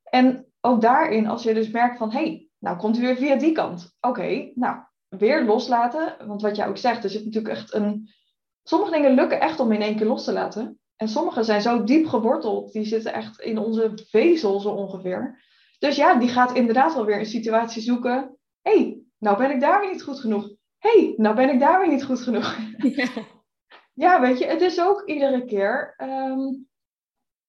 En 0.03 0.45
ook 0.61 0.81
daarin, 0.81 1.27
als 1.27 1.43
je 1.43 1.53
dus 1.53 1.69
merkt 1.69 1.97
van, 1.97 2.11
hé, 2.11 2.19
hey, 2.19 2.49
nou 2.59 2.77
komt 2.77 2.97
hij 2.97 3.05
weer 3.05 3.15
via 3.15 3.35
die 3.35 3.51
kant. 3.51 3.95
Oké, 3.99 4.51
nou, 4.55 4.77
weer 5.09 5.45
loslaten. 5.45 6.27
Want 6.27 6.41
wat 6.41 6.55
jij 6.55 6.67
ook 6.67 6.77
zegt, 6.77 7.03
er 7.03 7.09
zit 7.09 7.25
natuurlijk 7.25 7.55
echt 7.55 7.73
een... 7.73 8.09
Sommige 8.63 8.91
dingen 8.91 9.13
lukken 9.13 9.39
echt 9.39 9.59
om 9.59 9.71
in 9.71 9.81
één 9.81 9.95
keer 9.95 10.07
los 10.07 10.23
te 10.23 10.33
laten. 10.33 10.79
En 11.03 11.09
sommige 11.09 11.43
zijn 11.43 11.61
zo 11.61 11.83
diep 11.83 12.05
geworteld, 12.05 12.71
die 12.71 12.85
zitten 12.85 13.13
echt 13.13 13.39
in 13.39 13.57
onze 13.57 13.91
vezel 14.09 14.59
zo 14.59 14.69
ongeveer. 14.69 15.43
Dus 15.79 15.95
ja, 15.95 16.15
die 16.15 16.29
gaat 16.29 16.53
inderdaad 16.53 16.93
wel 16.93 17.05
weer 17.05 17.19
een 17.19 17.25
situatie 17.25 17.81
zoeken. 17.81 18.37
Hé, 18.61 18.77
hey, 18.77 19.01
nou 19.17 19.37
ben 19.37 19.51
ik 19.51 19.59
daar 19.59 19.79
weer 19.79 19.91
niet 19.91 20.03
goed 20.03 20.19
genoeg. 20.19 20.47
Hé, 20.77 20.99
hey, 20.99 21.13
nou 21.17 21.35
ben 21.35 21.49
ik 21.49 21.59
daar 21.59 21.79
weer 21.79 21.89
niet 21.89 22.03
goed 22.03 22.21
genoeg. 22.21 22.57
Ja. 22.95 23.07
Ja, 23.93 24.21
weet 24.21 24.39
je, 24.39 24.45
het 24.45 24.61
is 24.61 24.81
ook 24.81 25.01
iedere 25.05 25.45
keer. 25.45 25.95
Um, 25.97 26.67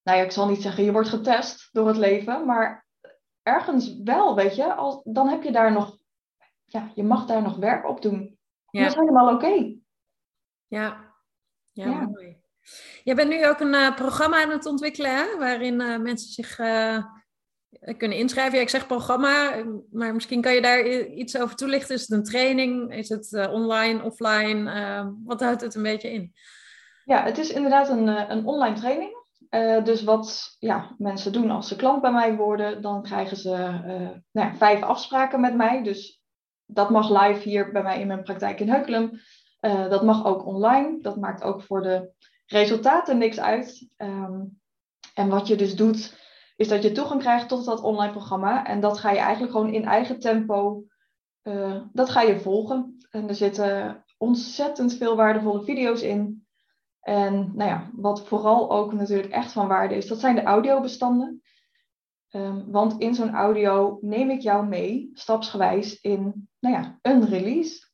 nou 0.02 0.18
ja, 0.18 0.24
ik 0.24 0.30
zal 0.30 0.48
niet 0.48 0.62
zeggen 0.62 0.84
je 0.84 0.92
wordt 0.92 1.08
getest 1.08 1.68
door 1.72 1.86
het 1.86 1.96
leven, 1.96 2.46
maar 2.46 2.86
ergens 3.42 4.02
wel, 4.02 4.34
weet 4.34 4.56
je, 4.56 4.74
als, 4.74 5.00
dan 5.04 5.28
heb 5.28 5.42
je 5.42 5.52
daar 5.52 5.72
nog, 5.72 5.98
ja, 6.64 6.90
je 6.94 7.04
mag 7.04 7.26
daar 7.26 7.42
nog 7.42 7.56
werk 7.56 7.88
op 7.88 8.02
doen. 8.02 8.38
Ja. 8.70 8.80
Dat 8.80 8.90
is 8.90 8.98
helemaal 8.98 9.34
oké. 9.34 9.76
Ja. 10.66 11.14
ja. 11.72 11.84
Ja, 11.84 12.06
mooi. 12.06 12.42
Jij 13.04 13.14
bent 13.14 13.28
nu 13.28 13.46
ook 13.48 13.60
een 13.60 13.74
uh, 13.74 13.94
programma 13.94 14.42
aan 14.42 14.50
het 14.50 14.66
ontwikkelen, 14.66 15.38
waarin 15.38 15.80
uh, 15.80 15.98
mensen 15.98 16.28
zich 16.28 16.58
uh, 16.58 17.04
kunnen 17.96 18.18
inschrijven. 18.18 18.54
Ja, 18.54 18.62
ik 18.62 18.68
zeg 18.68 18.86
programma, 18.86 19.64
maar 19.90 20.14
misschien 20.14 20.40
kan 20.40 20.54
je 20.54 20.62
daar 20.62 20.86
iets 21.06 21.38
over 21.38 21.56
toelichten. 21.56 21.94
Is 21.94 22.00
het 22.00 22.10
een 22.10 22.24
training? 22.24 22.94
Is 22.94 23.08
het 23.08 23.48
online, 23.50 24.02
offline? 24.02 24.74
Uh, 24.74 25.06
wat 25.24 25.40
houdt 25.40 25.60
het 25.60 25.74
een 25.74 25.82
beetje 25.82 26.12
in? 26.12 26.32
Ja, 27.04 27.22
het 27.22 27.38
is 27.38 27.50
inderdaad 27.50 27.88
een, 27.88 28.06
een 28.30 28.46
online 28.46 28.76
training. 28.76 29.24
dus 29.84 30.02
wat 30.02 30.56
ja, 30.58 30.94
mensen 30.98 31.32
doen 31.32 31.50
als 31.50 31.68
ze 31.68 31.76
klant 31.76 32.00
bij 32.02 32.12
mij 32.12 32.36
worden, 32.36 32.82
dan 32.82 33.02
krijgen 33.02 33.36
ze 33.36 33.50
nou 34.32 34.48
ja, 34.48 34.54
vijf 34.54 34.82
afspraken 34.82 35.40
met 35.40 35.54
mij. 35.54 35.82
Dus 35.82 36.22
dat 36.66 36.90
mag 36.90 37.22
live 37.22 37.48
hier 37.48 37.72
bij 37.72 37.82
mij 37.82 38.00
in 38.00 38.06
mijn 38.06 38.22
praktijk 38.22 38.60
in 38.60 38.68
Heukelum. 38.68 39.20
dat 39.60 40.02
mag 40.02 40.24
ook 40.24 40.46
online. 40.46 40.98
Dat 41.00 41.16
maakt 41.16 41.42
ook 41.42 41.62
voor 41.62 41.82
de 41.82 42.12
resultaten 42.46 43.18
niks 43.18 43.40
uit. 43.40 43.88
Um, 43.96 44.60
en 45.14 45.28
wat 45.28 45.46
je 45.46 45.56
dus 45.56 45.76
doet, 45.76 46.22
is 46.56 46.68
dat 46.68 46.82
je 46.82 46.92
toegang 46.92 47.20
krijgt 47.20 47.48
tot 47.48 47.64
dat 47.64 47.82
online 47.82 48.12
programma. 48.12 48.66
En 48.66 48.80
dat 48.80 48.98
ga 48.98 49.10
je 49.10 49.18
eigenlijk 49.18 49.52
gewoon 49.52 49.72
in 49.72 49.84
eigen 49.84 50.20
tempo, 50.20 50.84
uh, 51.42 51.82
dat 51.92 52.10
ga 52.10 52.20
je 52.20 52.40
volgen. 52.40 53.06
En 53.10 53.28
er 53.28 53.34
zitten 53.34 54.04
ontzettend 54.18 54.94
veel 54.94 55.16
waardevolle 55.16 55.64
video's 55.64 56.02
in. 56.02 56.46
En 57.00 57.52
nou 57.54 57.70
ja, 57.70 57.90
wat 57.92 58.26
vooral 58.26 58.70
ook 58.70 58.92
natuurlijk 58.92 59.32
echt 59.32 59.52
van 59.52 59.68
waarde 59.68 59.94
is, 59.94 60.06
dat 60.06 60.20
zijn 60.20 60.34
de 60.34 60.42
audiobestanden. 60.42 61.42
Um, 62.30 62.70
want 62.70 63.00
in 63.00 63.14
zo'n 63.14 63.34
audio 63.34 63.98
neem 64.00 64.30
ik 64.30 64.40
jou 64.40 64.66
mee, 64.66 65.10
stapsgewijs, 65.12 66.00
in 66.00 66.48
nou 66.60 66.74
ja, 66.74 66.98
een 67.02 67.28
release. 67.28 67.88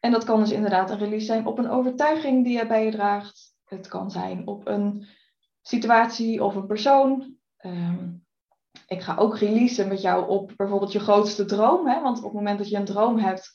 En 0.00 0.10
dat 0.10 0.24
kan 0.24 0.40
dus 0.40 0.50
inderdaad 0.50 0.90
een 0.90 0.98
release 0.98 1.26
zijn 1.26 1.46
op 1.46 1.58
een 1.58 1.70
overtuiging 1.70 2.44
die 2.44 2.56
je 2.56 2.66
bij 2.66 2.84
je 2.84 2.90
draagt. 2.90 3.49
Het 3.70 3.88
kan 3.88 4.10
zijn 4.10 4.46
op 4.46 4.66
een 4.66 5.06
situatie 5.62 6.44
of 6.44 6.54
een 6.54 6.66
persoon. 6.66 7.36
Um, 7.64 8.24
ik 8.86 9.00
ga 9.00 9.16
ook 9.16 9.38
releasen 9.38 9.88
met 9.88 10.00
jou 10.00 10.28
op 10.28 10.52
bijvoorbeeld 10.56 10.92
je 10.92 11.00
grootste 11.00 11.44
droom. 11.44 11.86
Hè? 11.86 12.00
Want 12.00 12.18
op 12.18 12.24
het 12.24 12.32
moment 12.32 12.58
dat 12.58 12.68
je 12.68 12.76
een 12.76 12.84
droom 12.84 13.18
hebt, 13.18 13.52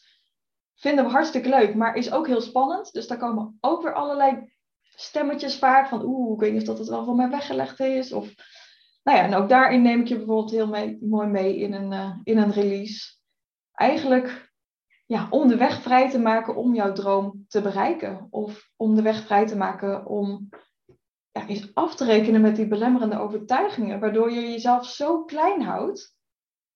vinden 0.76 1.06
we 1.06 1.12
hartstikke 1.12 1.50
leuk, 1.50 1.76
maar 1.76 1.96
is 1.96 2.12
ook 2.12 2.28
heel 2.28 2.42
spannend. 2.42 2.94
Dus 2.94 3.08
daar 3.08 3.18
komen 3.18 3.58
ook 3.62 3.82
weer 3.84 3.94
allerlei 3.94 4.54
stemmetjes 4.82 5.58
vaak 5.58 5.88
van, 5.88 6.06
oeh, 6.06 6.34
ik 6.34 6.40
weet 6.40 6.52
niet 6.52 6.62
of 6.62 6.68
dat 6.68 6.78
het 6.78 6.88
wel 6.88 7.06
van 7.06 7.16
mij 7.16 7.30
weggelegd 7.30 7.80
is. 7.80 8.12
Of, 8.12 8.34
nou 9.04 9.18
ja, 9.18 9.24
en 9.24 9.34
ook 9.34 9.50
daarin 9.50 9.82
neem 9.82 10.00
ik 10.00 10.08
je 10.08 10.18
bijvoorbeeld 10.18 10.52
heel 10.52 10.68
mee, 10.68 10.98
mooi 11.02 11.28
mee 11.28 11.58
in 11.58 11.74
een, 11.74 11.92
uh, 11.92 12.16
in 12.24 12.38
een 12.38 12.52
release. 12.52 13.14
Eigenlijk 13.74 14.45
ja, 15.06 15.28
om 15.30 15.48
de 15.48 15.58
weg 15.58 15.82
vrij 15.82 16.10
te 16.10 16.20
maken 16.20 16.56
om 16.56 16.76
jouw 16.76 16.92
droom 16.92 17.46
te 17.48 17.62
bereiken. 17.62 18.28
Of 18.30 18.70
om 18.76 18.96
de 18.96 19.02
weg 19.02 19.26
vrij 19.26 19.48
te 19.48 19.58
maken 19.58 20.06
om 20.06 20.50
ja, 21.32 21.48
is 21.48 21.74
af 21.74 21.96
te 21.96 22.06
rekenen 22.06 22.42
met 22.42 22.56
die 22.56 22.68
belemmerende 22.68 23.20
overtuigingen, 23.20 24.00
waardoor 24.00 24.32
je 24.32 24.42
jezelf 24.42 24.86
zo 24.86 25.24
klein 25.24 25.62
houdt, 25.62 26.16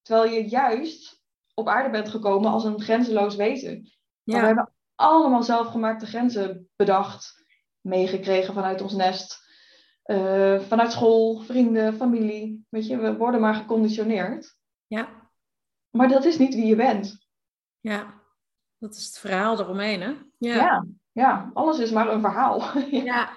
terwijl 0.01 0.31
je 0.31 0.49
juist 0.49 1.21
op 1.53 1.67
aarde 1.67 1.89
bent 1.89 2.09
gekomen 2.09 2.51
als 2.51 2.63
een 2.63 2.81
grenzeloos 2.81 3.35
wezen. 3.35 3.91
Ja. 4.23 4.39
We 4.39 4.45
hebben 4.45 4.73
allemaal 4.95 5.43
zelfgemaakte 5.43 6.05
grenzen 6.05 6.69
bedacht, 6.75 7.45
meegekregen 7.81 8.53
vanuit 8.53 8.81
ons 8.81 8.93
nest, 8.93 9.47
uh, 10.05 10.59
vanuit 10.59 10.91
school, 10.91 11.39
vrienden, 11.39 11.93
familie. 11.93 12.65
Weet 12.69 12.87
je, 12.87 12.97
we 12.97 13.17
worden 13.17 13.41
maar 13.41 13.55
geconditioneerd. 13.55 14.57
Ja. 14.87 15.31
Maar 15.89 16.07
dat 16.07 16.25
is 16.25 16.37
niet 16.37 16.55
wie 16.55 16.65
je 16.65 16.75
bent. 16.75 17.27
Ja, 17.79 18.18
dat 18.79 18.95
is 18.95 19.05
het 19.05 19.19
verhaal 19.19 19.59
eromheen, 19.59 20.01
hè? 20.01 20.15
Ja, 20.37 20.55
ja, 20.55 20.85
ja 21.11 21.51
alles 21.53 21.79
is 21.79 21.91
maar 21.91 22.09
een 22.09 22.21
verhaal. 22.21 22.63
ja. 22.91 23.29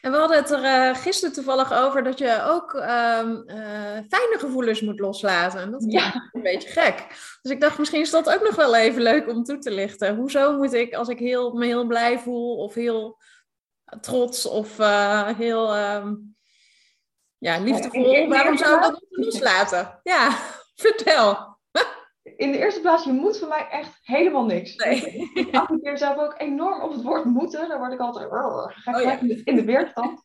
En 0.00 0.10
we 0.10 0.16
hadden 0.16 0.36
het 0.36 0.50
er 0.50 0.64
uh, 0.64 0.96
gisteren 0.96 1.34
toevallig 1.34 1.72
over 1.72 2.02
dat 2.04 2.18
je 2.18 2.42
ook 2.42 2.72
um, 2.74 3.44
uh, 3.46 3.56
fijne 4.08 4.36
gevoelens 4.38 4.80
moet 4.80 5.00
loslaten. 5.00 5.60
En 5.60 5.70
dat 5.70 5.82
is 5.82 5.92
ja. 5.92 6.30
een 6.32 6.42
beetje 6.42 6.68
gek. 6.68 7.06
Dus 7.42 7.52
ik 7.52 7.60
dacht, 7.60 7.78
misschien 7.78 8.00
is 8.00 8.10
dat 8.10 8.34
ook 8.34 8.42
nog 8.42 8.56
wel 8.56 8.76
even 8.76 9.02
leuk 9.02 9.28
om 9.28 9.44
toe 9.44 9.58
te 9.58 9.70
lichten. 9.70 10.16
Hoezo 10.16 10.56
moet 10.56 10.72
ik, 10.72 10.94
als 10.94 11.08
ik 11.08 11.18
heel, 11.18 11.52
me 11.52 11.66
heel 11.66 11.86
blij 11.86 12.18
voel 12.18 12.56
of 12.56 12.74
heel 12.74 13.18
trots 14.00 14.46
of 14.46 14.78
uh, 14.78 15.28
heel 15.28 15.76
um, 15.78 16.36
ja, 17.38 17.58
liefdevol, 17.58 18.28
waarom 18.28 18.56
zou 18.56 18.74
ik 18.76 18.82
dat 18.82 18.90
moeten 18.90 19.24
loslaten? 19.24 20.00
Ja, 20.02 20.30
vertel 20.74 21.49
in 22.40 22.52
de 22.52 22.58
eerste 22.58 22.80
plaats, 22.80 23.04
je 23.04 23.12
moet 23.12 23.38
voor 23.38 23.48
mij 23.48 23.68
echt 23.70 23.98
helemaal 24.02 24.44
niks. 24.44 24.76
Nee. 24.76 25.30
Ik 25.34 25.54
apprecieer 25.54 25.98
zelf 25.98 26.16
ook 26.16 26.34
enorm 26.38 26.82
op 26.82 26.92
het 26.92 27.02
woord 27.02 27.24
moeten. 27.24 27.68
Daar 27.68 27.78
word 27.78 27.92
ik 27.92 28.00
altijd 28.00 28.30
ga 28.30 28.90
ik 28.90 28.96
oh, 28.96 29.02
ja. 29.02 29.36
in 29.44 29.56
de 29.56 29.64
weerstand. 29.64 30.22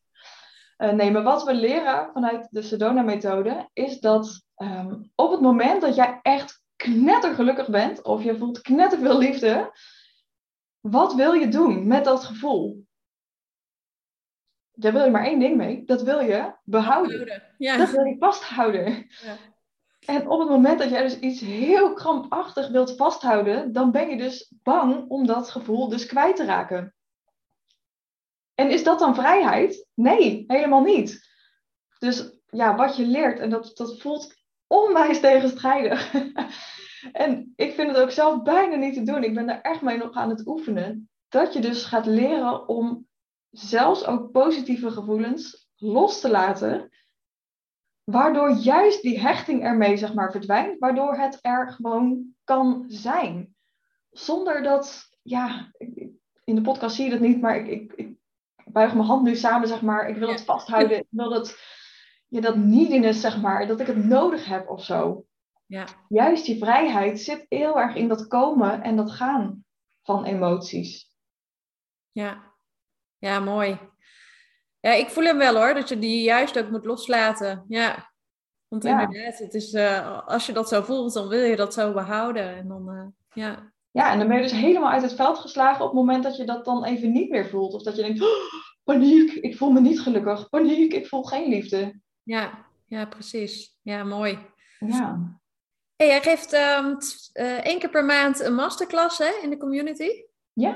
Uh, 0.78 0.92
nee, 0.92 1.12
maar 1.12 1.24
wat 1.24 1.44
we 1.44 1.54
leren 1.54 2.10
vanuit 2.14 2.48
de 2.52 2.62
Sedona-methode 2.62 3.70
is 3.74 4.00
dat 4.00 4.42
um, 4.58 5.12
op 5.16 5.32
het 5.32 5.42
moment 5.42 5.82
dat 5.82 5.96
jij 5.96 6.20
echt 6.22 6.64
knettergelukkig 6.76 7.70
bent 7.70 8.04
of 8.04 8.24
je 8.24 8.38
voelt 8.38 8.62
knetterveel 8.62 9.18
liefde, 9.18 9.72
wat 10.80 11.14
wil 11.14 11.34
je 11.34 11.48
doen 11.48 11.88
met 11.88 12.04
dat 12.04 12.24
gevoel? 12.24 12.86
daar 14.76 14.94
wil 14.94 15.04
je 15.04 15.12
maar 15.12 15.26
één 15.26 15.40
ding 15.40 15.58
mee. 15.58 15.84
Dat 15.86 16.02
wil 16.02 16.20
je 16.20 16.54
behouden. 16.64 17.42
Ja. 17.58 17.78
Dat 17.78 17.92
wil 17.92 18.04
je 18.04 18.16
vasthouden. 18.20 19.08
Ja. 19.24 19.38
En 20.06 20.30
op 20.30 20.40
het 20.40 20.50
moment 20.50 20.80
dat 20.80 20.90
jij 20.90 21.02
dus 21.02 21.20
iets 21.20 21.42
heel 21.42 21.94
krampachtig 21.94 22.70
wilt 22.70 22.96
vasthouden, 22.96 23.74
dan 23.74 23.92
ben 23.92 24.10
je 24.10 24.18
dus 24.18 24.54
bang 24.64 25.10
om 25.10 25.28
dat 25.28 25.50
gevoel 25.50 25.90
dus 25.90 26.06
kwijt 26.06 26.36
te 26.36 26.46
raken. 26.46 26.96
En 28.56 28.70
is 28.70 28.84
dat 28.84 29.00
dan 29.00 29.16
vrijheid? 29.16 29.88
Nee, 29.94 30.44
helemaal 30.48 30.84
niet. 30.84 31.30
Dus 32.00 32.40
ja, 32.48 32.76
wat 32.76 32.96
je 32.96 33.06
leert, 33.06 33.40
en 33.40 33.50
dat, 33.50 33.72
dat 33.74 34.00
voelt 34.00 34.36
onwijs 34.68 35.20
tegenstrijdig. 35.20 36.14
en 37.26 37.54
ik 37.56 37.74
vind 37.74 37.88
het 37.92 37.98
ook 37.98 38.12
zelf 38.12 38.44
bijna 38.44 38.76
niet 38.76 38.94
te 38.94 39.04
doen. 39.04 39.24
Ik 39.24 39.34
ben 39.34 39.48
daar 39.48 39.62
echt 39.62 39.82
mee 39.82 39.98
nog 39.98 40.16
aan 40.16 40.30
het 40.30 40.48
oefenen. 40.48 41.10
Dat 41.30 41.54
je 41.54 41.60
dus 41.60 41.84
gaat 41.84 42.06
leren 42.06 42.68
om 42.68 43.08
zelfs 43.50 44.06
ook 44.06 44.32
positieve 44.32 44.92
gevoelens 44.92 45.70
los 45.76 46.20
te 46.20 46.30
laten. 46.30 46.90
Waardoor 48.06 48.52
juist 48.52 49.02
die 49.02 49.20
hechting 49.20 49.64
ermee 49.64 49.98
zeg 49.98 50.14
maar 50.14 50.32
verdwijnt. 50.32 50.80
Waardoor 50.80 51.18
het 51.18 51.40
er 51.42 51.72
gewoon 51.72 52.34
kan 52.44 52.86
zijn. 52.88 53.56
Zonder 54.12 54.64
dat, 54.64 55.10
ja, 55.22 55.72
in 56.44 56.56
de 56.56 56.62
podcast 56.62 56.96
zie 56.96 57.06
je 57.06 57.12
dat 57.12 57.20
niet, 57.20 57.42
maar 57.42 57.58
ik, 57.58 57.68
ik, 57.68 57.94
ik 57.94 58.18
buig 58.66 58.94
mijn 58.94 59.08
hand 59.08 59.24
nu 59.24 59.36
samen, 59.36 59.68
zeg 59.68 59.82
maar. 59.82 60.10
Ik 60.10 60.16
wil 60.16 60.30
het 60.30 60.44
vasthouden. 60.44 60.98
Ik 60.98 61.06
wil 61.10 61.30
dat, 61.30 61.58
ja, 62.28 62.42
dat 62.42 62.56
neediness, 62.56 63.22
zeg 63.22 63.42
maar, 63.42 63.68
dat 63.68 63.80
ik 63.80 63.88
het 63.88 64.06
nodig 64.06 64.46
heb 64.46 64.70
of 64.70 64.84
zo. 64.84 65.26
Ja. 65.66 65.86
Juist 66.10 66.46
die 66.46 66.58
vrijheid 66.58 67.20
zit 67.20 67.46
heel 67.50 67.80
erg 67.80 67.96
in 67.96 68.08
dat 68.08 68.28
komen 68.28 68.82
en 68.82 68.96
dat 68.96 69.12
gaan 69.12 69.66
van 70.04 70.26
emoties. 70.26 71.14
Ja, 72.12 72.54
ja 73.18 73.40
mooi. 73.40 73.80
Ja, 74.86 74.92
ik 74.92 75.10
voel 75.10 75.24
hem 75.24 75.38
wel 75.38 75.56
hoor, 75.56 75.74
dat 75.74 75.90
je 75.90 76.00
die 76.00 76.24
juist 76.24 76.58
ook 76.60 76.70
moet 76.70 76.86
loslaten. 76.86 77.66
Ja, 77.68 78.12
want 78.68 78.84
Ja. 78.84 78.90
inderdaad, 79.02 79.38
het 79.38 79.54
is, 79.54 79.74
eh, 79.74 80.22
als 80.28 80.46
je 80.46 80.54
dat 80.54 80.70
zo 80.70 80.82
voelt, 80.82 81.14
dan 81.14 81.28
wil 81.28 81.44
je 81.44 81.56
dat 81.56 81.74
zo 81.74 81.94
behouden. 81.94 82.56
En 82.56 82.68
dan, 82.68 82.90
eh, 82.90 83.06
ja. 83.44 83.74
Ja, 83.92 84.12
en 84.12 84.18
dan 84.20 84.28
ben 84.28 84.38
je 84.38 84.44
dus 84.44 84.52
helemaal 84.52 84.92
uit 84.92 85.02
het 85.02 85.14
veld 85.14 85.38
geslagen 85.38 85.82
op 85.86 85.92
het 85.92 86.00
moment 86.00 86.24
dat 86.24 86.36
je 86.38 86.44
dat 86.44 86.66
dan 86.66 86.84
even 86.84 87.12
niet 87.12 87.30
meer 87.30 87.50
voelt. 87.50 87.74
Of 87.74 87.84
dat 87.84 87.96
je 87.96 88.02
denkt, 88.02 88.22
"Oh, 88.22 88.28
paniek, 88.84 89.32
ik 89.32 89.58
voel 89.58 89.72
me 89.72 89.80
niet 89.82 90.00
gelukkig. 90.02 90.50
Paniek, 90.50 90.94
ik 90.94 91.08
voel 91.08 91.24
geen 91.24 91.50
liefde. 91.50 92.00
Ja, 92.24 92.66
ja, 92.86 93.06
precies. 93.06 93.78
Ja, 93.82 94.04
mooi. 94.04 94.40
Ja, 94.80 95.40
Hey, 95.96 96.08
jij 96.08 96.22
geeft 96.22 96.50
t- 96.50 97.30
eh, 97.34 97.58
één 97.66 97.80
keer 97.80 97.90
per 97.90 98.06
maand 98.06 98.40
een 98.40 98.56
masterclass 98.56 99.18
hè, 99.18 99.40
in 99.42 99.50
de 99.50 99.58
community. 99.58 100.10
ja. 100.54 100.76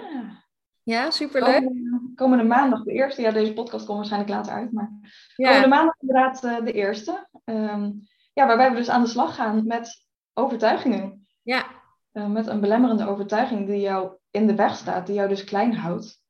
Ja, 0.90 1.12
superleuk. 1.12 1.64
Komende, 1.64 2.12
komende 2.16 2.44
maandag 2.44 2.84
de 2.84 2.92
eerste. 2.92 3.22
Ja, 3.22 3.32
deze 3.32 3.54
podcast 3.54 3.86
komt 3.86 3.98
waarschijnlijk 3.98 4.32
later 4.32 4.54
uit. 4.54 4.72
Maar 4.72 4.92
Ja, 5.36 5.48
komende 5.48 5.68
maandag 5.76 5.96
inderdaad 6.00 6.44
eh, 6.44 6.66
de 6.66 6.72
eerste. 6.72 7.28
Ehm, 7.46 7.92
ja, 8.34 8.48
waarbij 8.48 8.70
we 8.70 8.76
dus 8.76 8.90
aan 8.90 9.02
de 9.02 9.08
slag 9.08 9.36
gaan 9.36 9.68
met 9.68 10.06
overtuigingen. 10.34 11.28
ja, 11.42 11.66
Eh, 12.12 12.28
met 12.28 12.48
een 12.48 12.60
belemmerende 12.60 13.08
overtuiging 13.08 13.68
die 13.68 13.80
jou 13.80 14.12
in 14.32 14.48
de 14.48 14.56
weg 14.56 14.76
staat, 14.76 15.06
die 15.06 15.16
jou 15.16 15.30
dus 15.30 15.44
klein 15.44 15.74
houdt. 15.76 16.22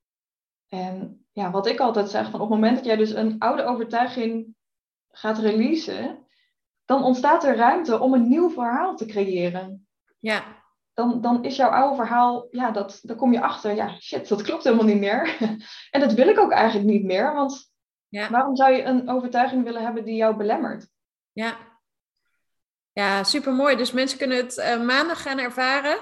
En 0.68 1.26
ja, 1.32 1.52
wat 1.52 1.68
ik 1.68 1.80
altijd 1.80 2.10
zeg, 2.10 2.30
van 2.30 2.42
op 2.42 2.50
het 2.50 2.56
moment 2.60 2.76
dat 2.76 2.86
jij 2.86 2.96
dus 2.96 3.14
een 3.14 3.36
oude 3.40 3.64
overtuiging 3.64 4.56
gaat 5.10 5.38
releasen, 5.38 6.28
dan 6.86 7.04
ontstaat 7.04 7.44
er 7.44 7.56
ruimte 7.56 8.00
om 8.00 8.14
een 8.14 8.28
nieuw 8.28 8.50
verhaal 8.50 8.96
te 8.96 9.06
creëren. 9.06 9.88
ja, 10.20 10.59
Dan, 11.00 11.22
dan 11.22 11.44
is 11.44 11.56
jouw 11.56 11.70
oude 11.70 11.96
verhaal, 11.96 12.48
ja, 12.52 12.72
dat, 12.72 13.00
dan 13.02 13.16
kom 13.16 13.34
je 13.34 13.42
achter, 13.42 13.76
ja, 13.76 14.00
shit, 14.00 14.28
dat 14.28 14.42
klopt 14.42 14.64
helemaal 14.64 14.86
niet 14.86 15.00
meer. 15.00 15.38
en 15.92 16.00
dat 16.00 16.14
wil 16.14 16.28
ik 16.28 16.40
ook 16.40 16.52
eigenlijk 16.52 16.90
niet 16.90 17.04
meer, 17.04 17.34
want 17.34 17.72
ja, 18.08 18.30
waarom 18.30 18.56
zou 18.56 18.74
je 18.74 18.84
een 18.84 19.10
overtuiging 19.10 19.64
willen 19.64 19.82
hebben 19.82 20.06
die 20.06 20.16
jou 20.16 20.36
belemmert? 20.36 20.88
ja. 21.32 21.58
Ja, 22.94 23.24
supermooi. 23.24 23.76
Dus 23.76 23.92
mensen 23.92 24.18
kunnen 24.18 24.38
het 24.38 24.58
eh, 24.58 24.82
maandag 24.82 25.22
gaan 25.22 25.40
ervaren. 25.40 25.98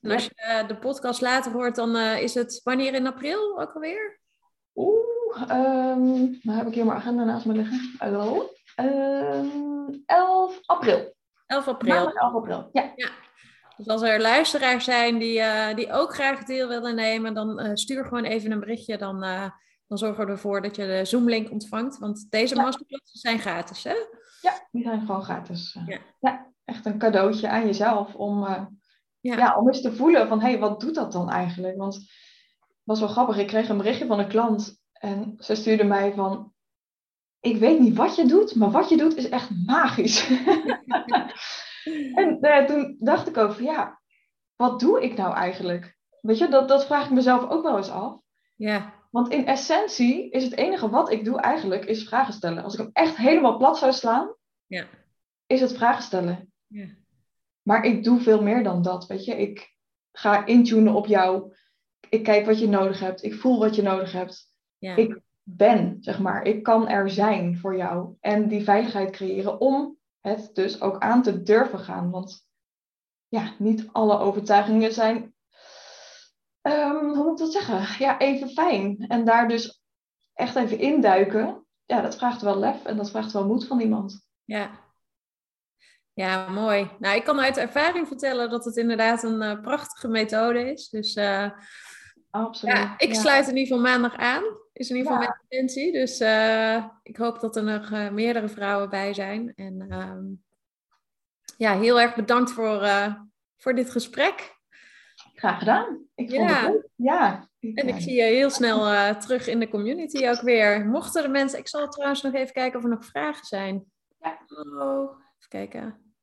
En 0.00 0.10
als 0.10 0.24
je 0.24 0.34
eh, 0.34 0.68
de 0.68 0.76
podcast 0.76 1.20
later 1.20 1.52
hoort, 1.52 1.74
dan 1.74 1.96
eh, 1.96 2.22
is 2.22 2.34
het 2.34 2.60
wanneer 2.64 2.94
in 2.94 3.06
april 3.06 3.60
ook 3.60 3.72
alweer? 3.74 4.20
Oeh, 4.74 5.42
ehm 5.48 6.26
dan 6.42 6.54
heb 6.54 6.66
ik 6.66 6.74
hier 6.74 6.84
mijn 6.84 6.98
agenda 6.98 7.24
naast 7.24 7.46
me 7.46 7.52
liggen. 7.52 7.94
Hallo. 7.98 8.50
Ehm 8.74 9.46
11 10.06 10.60
april. 10.64 11.14
11 11.46 11.68
april. 11.68 11.94
Maandag 11.94 12.14
11 12.14 12.34
april. 12.34 12.68
Ja. 12.72 12.92
Dus 13.76 13.86
als 13.86 14.02
er 14.02 14.20
luisteraars 14.20 14.84
zijn 14.84 15.18
die, 15.18 15.40
eh, 15.40 15.74
die 15.76 15.92
ook 15.92 16.14
graag 16.14 16.44
deel 16.44 16.68
willen 16.68 16.94
nemen, 16.94 17.34
dan 17.34 17.58
eh, 17.58 17.70
stuur 17.74 18.04
gewoon 18.04 18.24
even 18.24 18.50
een 18.52 18.60
berichtje. 18.60 18.98
Dan, 18.98 19.22
eh, 19.22 19.50
dan 19.86 19.98
zorgen 19.98 20.24
we 20.26 20.30
ervoor 20.30 20.62
dat 20.62 20.76
je 20.76 20.86
de 20.86 21.04
Zoom-link 21.04 21.50
ontvangt. 21.50 21.98
Want 21.98 22.26
deze 22.30 22.54
Ja. 22.54 22.62
masterclasses 22.62 23.20
zijn 23.20 23.38
gratis, 23.38 23.84
hè? 23.84 23.94
ja, 24.40 24.66
die 24.72 24.82
zijn 24.82 25.00
gewoon 25.06 25.22
gratis. 25.24 25.76
Ja. 25.86 25.98
Ja. 26.20 26.52
echt 26.64 26.86
een 26.86 26.98
cadeautje 26.98 27.48
aan 27.48 27.66
jezelf 27.66 28.14
om, 28.14 28.44
Ja. 29.20 29.36
ja. 29.36 29.56
om 29.58 29.68
eens 29.68 29.80
te 29.80 29.92
voelen 29.92 30.28
van, 30.28 30.40
hé, 30.40 30.48
hey, 30.50 30.58
wat 30.58 30.80
doet 30.80 30.94
dat 30.94 31.12
dan 31.12 31.30
eigenlijk? 31.30 31.76
Want 31.76 31.94
het 31.94 32.04
was 32.84 32.98
wel 33.00 33.08
grappig, 33.08 33.38
ik 33.38 33.46
kreeg 33.46 33.68
een 33.68 33.76
berichtje 33.76 34.06
van 34.06 34.18
een 34.18 34.28
klant 34.28 34.80
en 34.92 35.34
ze 35.38 35.54
stuurde 35.54 35.84
mij 35.84 36.12
van, 36.14 36.52
ik 37.40 37.56
weet 37.56 37.78
niet 37.80 37.96
wat 37.96 38.16
je 38.16 38.26
doet, 38.26 38.54
maar 38.54 38.70
wat 38.70 38.88
je 38.88 38.96
doet 38.96 39.16
is 39.16 39.28
echt 39.28 39.50
magisch. 39.66 40.28
en 42.14 42.40
eh, 42.40 42.64
toen 42.64 42.96
dacht 42.98 43.28
ik 43.28 43.34
van, 43.34 43.64
ja, 43.64 44.00
wat 44.56 44.80
doe 44.80 45.02
ik 45.02 45.16
nou 45.16 45.34
eigenlijk? 45.34 45.96
Weet 46.20 46.38
je, 46.38 46.48
dat, 46.48 46.68
dat 46.68 46.86
vraag 46.86 47.04
ik 47.04 47.10
mezelf 47.10 47.50
ook 47.50 47.62
wel 47.62 47.76
eens 47.76 47.90
af. 47.90 48.20
Ja, 48.54 48.94
Want 49.10 49.28
in 49.28 49.46
essentie 49.46 50.30
is 50.30 50.44
het 50.44 50.56
enige 50.56 50.90
wat 50.90 51.12
ik 51.12 51.24
doe 51.24 51.40
eigenlijk 51.40 51.84
is 51.84 52.08
vragen 52.08 52.32
stellen. 52.34 52.62
Als 52.62 52.72
ik 52.74 52.78
hem 52.80 52.90
echt 52.92 53.16
helemaal 53.16 53.56
plat 53.56 53.78
zou 53.78 53.92
slaan, 53.92 54.34
Ja. 54.66 54.86
is 55.46 55.60
het 55.60 55.76
vragen 55.76 56.02
stellen. 56.02 56.52
Ja. 56.66 56.86
Maar 57.62 57.84
ik 57.84 58.04
doe 58.04 58.20
veel 58.20 58.42
meer 58.42 58.62
dan 58.62 58.82
dat, 58.82 59.06
weet 59.06 59.24
je. 59.24 59.34
Ik 59.36 59.74
ga 60.12 60.46
intunen 60.46 60.94
op 60.94 61.06
jou. 61.06 61.54
Ik 62.08 62.22
kijk 62.22 62.46
wat 62.46 62.58
je 62.58 62.68
nodig 62.68 63.00
hebt. 63.00 63.22
Ik 63.22 63.34
voel 63.34 63.58
wat 63.58 63.74
je 63.74 63.82
nodig 63.82 64.12
hebt. 64.12 64.50
ja. 64.78 64.96
Ik 64.96 65.20
ben, 65.42 65.96
zeg 66.00 66.18
maar. 66.18 66.44
Ik 66.46 66.62
kan 66.62 66.88
er 66.88 67.10
zijn 67.10 67.58
voor 67.58 67.76
jou. 67.76 68.14
En 68.20 68.48
die 68.48 68.64
veiligheid 68.64 69.10
creëren 69.10 69.60
om 69.60 69.96
het 70.26 70.50
dus 70.54 70.80
ook 70.80 70.98
aan 70.98 71.22
te 71.22 71.42
durven 71.42 71.78
gaan. 71.78 72.10
Want 72.10 72.46
ja, 73.28 73.54
niet 73.58 73.88
alle 73.92 74.18
overtuigingen 74.18 74.92
zijn, 74.92 75.34
ehm, 76.60 77.04
hoe 77.04 77.24
moet 77.24 77.40
ik 77.40 77.46
dat 77.46 77.52
zeggen? 77.52 78.04
Ja, 78.06 78.18
even 78.18 78.48
fijn. 78.48 79.04
En 79.08 79.24
daar 79.24 79.48
dus 79.48 79.82
echt 80.34 80.56
even 80.56 80.78
induiken. 80.78 81.66
Ja, 81.84 82.00
dat 82.00 82.16
vraagt 82.16 82.42
wel 82.42 82.58
lef 82.58 82.84
en 82.84 82.96
dat 82.96 83.10
vraagt 83.10 83.32
wel 83.32 83.46
moed 83.46 83.66
van 83.66 83.80
iemand. 83.80 84.26
Ja. 84.44 84.84
Ja, 86.12 86.48
mooi. 86.48 86.90
Nou, 86.98 87.16
ik 87.16 87.24
kan 87.24 87.40
uit 87.40 87.56
ervaring 87.56 88.08
vertellen 88.08 88.50
dat 88.50 88.64
het 88.64 88.76
inderdaad 88.76 89.22
een 89.22 89.42
eh, 89.42 89.60
prachtige 89.60 90.08
methode 90.08 90.72
is. 90.72 90.88
Dus 90.88 91.14
eh, 91.14 91.50
Absoluut. 92.44 92.76
ja, 92.76 92.94
ik 92.98 93.14
sluit 93.14 93.48
in 93.48 93.56
ieder 93.56 93.76
geval 93.76 93.92
maandag 93.92 94.16
aan. 94.16 94.44
Is 94.72 94.90
in 94.90 94.96
ieder 94.96 95.12
geval 95.12 95.26
mijn 95.26 95.40
intentie. 95.48 95.92
Dus 95.92 96.20
eh, 96.20 96.84
ik 97.02 97.16
hoop 97.16 97.40
dat 97.40 97.56
er 97.56 97.64
nog 97.64 97.90
eh, 97.90 98.10
meerdere 98.10 98.48
vrouwen 98.48 98.90
bij 98.90 99.14
zijn. 99.14 99.52
En 99.54 99.86
ehm, 99.90 100.24
ja, 101.56 101.78
heel 101.78 102.00
erg 102.00 102.14
bedankt 102.14 102.52
voor, 102.52 102.82
eh, 102.82 103.14
voor 103.56 103.74
dit 103.74 103.90
gesprek. 103.90 104.54
Graag 105.34 105.58
gedaan. 105.58 106.04
Ik 106.14 106.30
vond 106.30 106.48
Ja. 106.50 106.60
het 106.60 106.72
leuk. 106.72 106.88
Ja. 106.94 107.48
En 107.60 107.88
ik 107.88 108.00
zie 108.00 108.14
je 108.14 108.22
heel 108.22 108.50
snel 108.50 109.16
terug 109.18 109.46
in 109.46 109.60
de 109.60 109.68
community 109.68 110.28
ook 110.28 110.40
weer. 110.40 110.86
Mochten 110.86 111.24
er 111.24 111.30
mensen... 111.30 111.58
Ik 111.58 111.68
zal 111.68 111.88
trouwens 111.88 112.22
nog 112.22 112.34
even 112.34 112.52
kijken 112.52 112.78
of 112.78 112.84
er 112.84 112.90
nog 112.90 113.04
vragen 113.04 113.46
zijn. 113.46 113.84
Ja. 114.18 114.38
Oh, 114.78 115.10
even 115.10 115.48
kijken. 115.48 116.14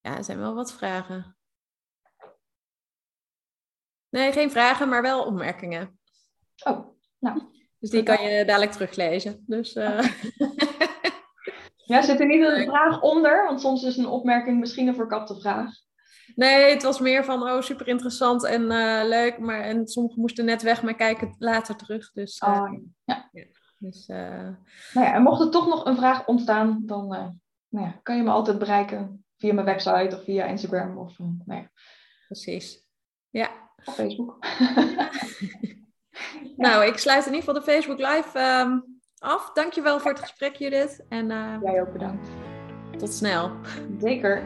Ja, 0.00 0.16
er 0.16 0.24
zijn 0.24 0.38
wel 0.38 0.54
wat 0.54 0.72
vragen. 0.72 1.36
Nee, 4.10 4.32
geen 4.32 4.50
vragen, 4.50 4.88
maar 4.88 5.02
wel 5.02 5.24
opmerkingen. 5.24 5.98
Oh, 6.64 6.86
nou. 7.18 7.42
Dus 7.78 7.90
die 7.90 8.02
kan 8.02 8.22
je 8.22 8.44
dadelijk 8.44 8.72
teruglezen. 8.72 9.44
Dus 9.46 9.74
eh, 9.74 10.08
Ja, 11.90 12.02
zit 12.02 12.20
er 12.20 12.26
niet 12.26 12.44
een 12.44 12.64
vraag 12.64 13.00
onder? 13.00 13.44
Want 13.44 13.60
soms 13.60 13.82
is 13.82 13.96
een 13.96 14.06
opmerking 14.06 14.60
misschien 14.60 14.88
een 14.88 14.94
verkapte 14.94 15.40
vraag. 15.40 15.70
nee, 16.34 16.72
het 16.72 16.82
was 16.82 17.00
meer 17.00 17.24
van, 17.24 17.42
oh, 17.42 17.60
super 17.60 17.88
interessant 17.88 18.44
en 18.44 18.70
eh, 18.70 19.08
leuk. 19.08 19.38
Maar, 19.38 19.60
en 19.60 19.88
sommigen 19.88 20.20
moesten 20.20 20.44
net 20.44 20.62
weg, 20.62 20.82
maar 20.82 20.94
kijken 20.94 21.34
later 21.38 21.76
terug. 21.76 22.12
Dus, 22.12 22.40
Oh, 22.40 22.72
ja. 23.04 23.28
dus 23.78 24.06
Nou 24.06 24.56
ja, 24.92 25.14
en 25.14 25.22
mocht 25.22 25.40
er 25.40 25.50
toch 25.50 25.68
nog 25.68 25.84
een 25.84 25.96
vraag 25.96 26.26
ontstaan, 26.26 26.82
dan 26.86 27.08
nou 27.68 27.86
ja, 27.86 28.00
kan 28.02 28.16
je 28.16 28.22
me 28.22 28.30
altijd 28.30 28.58
bereiken 28.58 29.24
via 29.36 29.52
mijn 29.52 29.66
website 29.66 30.16
of 30.16 30.24
via 30.24 30.44
Instagram 30.44 30.98
of 30.98 31.18
nou 31.18 31.60
ja, 31.60 31.70
precies. 32.26 32.84
Ja. 33.30 33.69
Of 33.84 33.94
Facebook. 33.94 34.38
Nou, 36.56 36.84
ik 36.86 36.98
sluit 36.98 37.26
in 37.26 37.34
ieder 37.34 37.48
geval 37.48 37.64
de 37.64 37.70
Facebook 37.72 37.98
Live 37.98 38.38
ehm, 38.38 38.78
af. 39.18 39.52
Dankjewel 39.52 40.00
voor 40.00 40.10
het 40.10 40.20
gesprek, 40.20 40.56
Judith. 40.56 41.04
En 41.08 41.30
eh, 41.30 41.56
Jij 41.62 41.80
ook 41.80 41.92
bedankt. 41.92 42.28
tot 42.98 43.12
snel. 43.12 43.50
Zeker. 43.98 44.44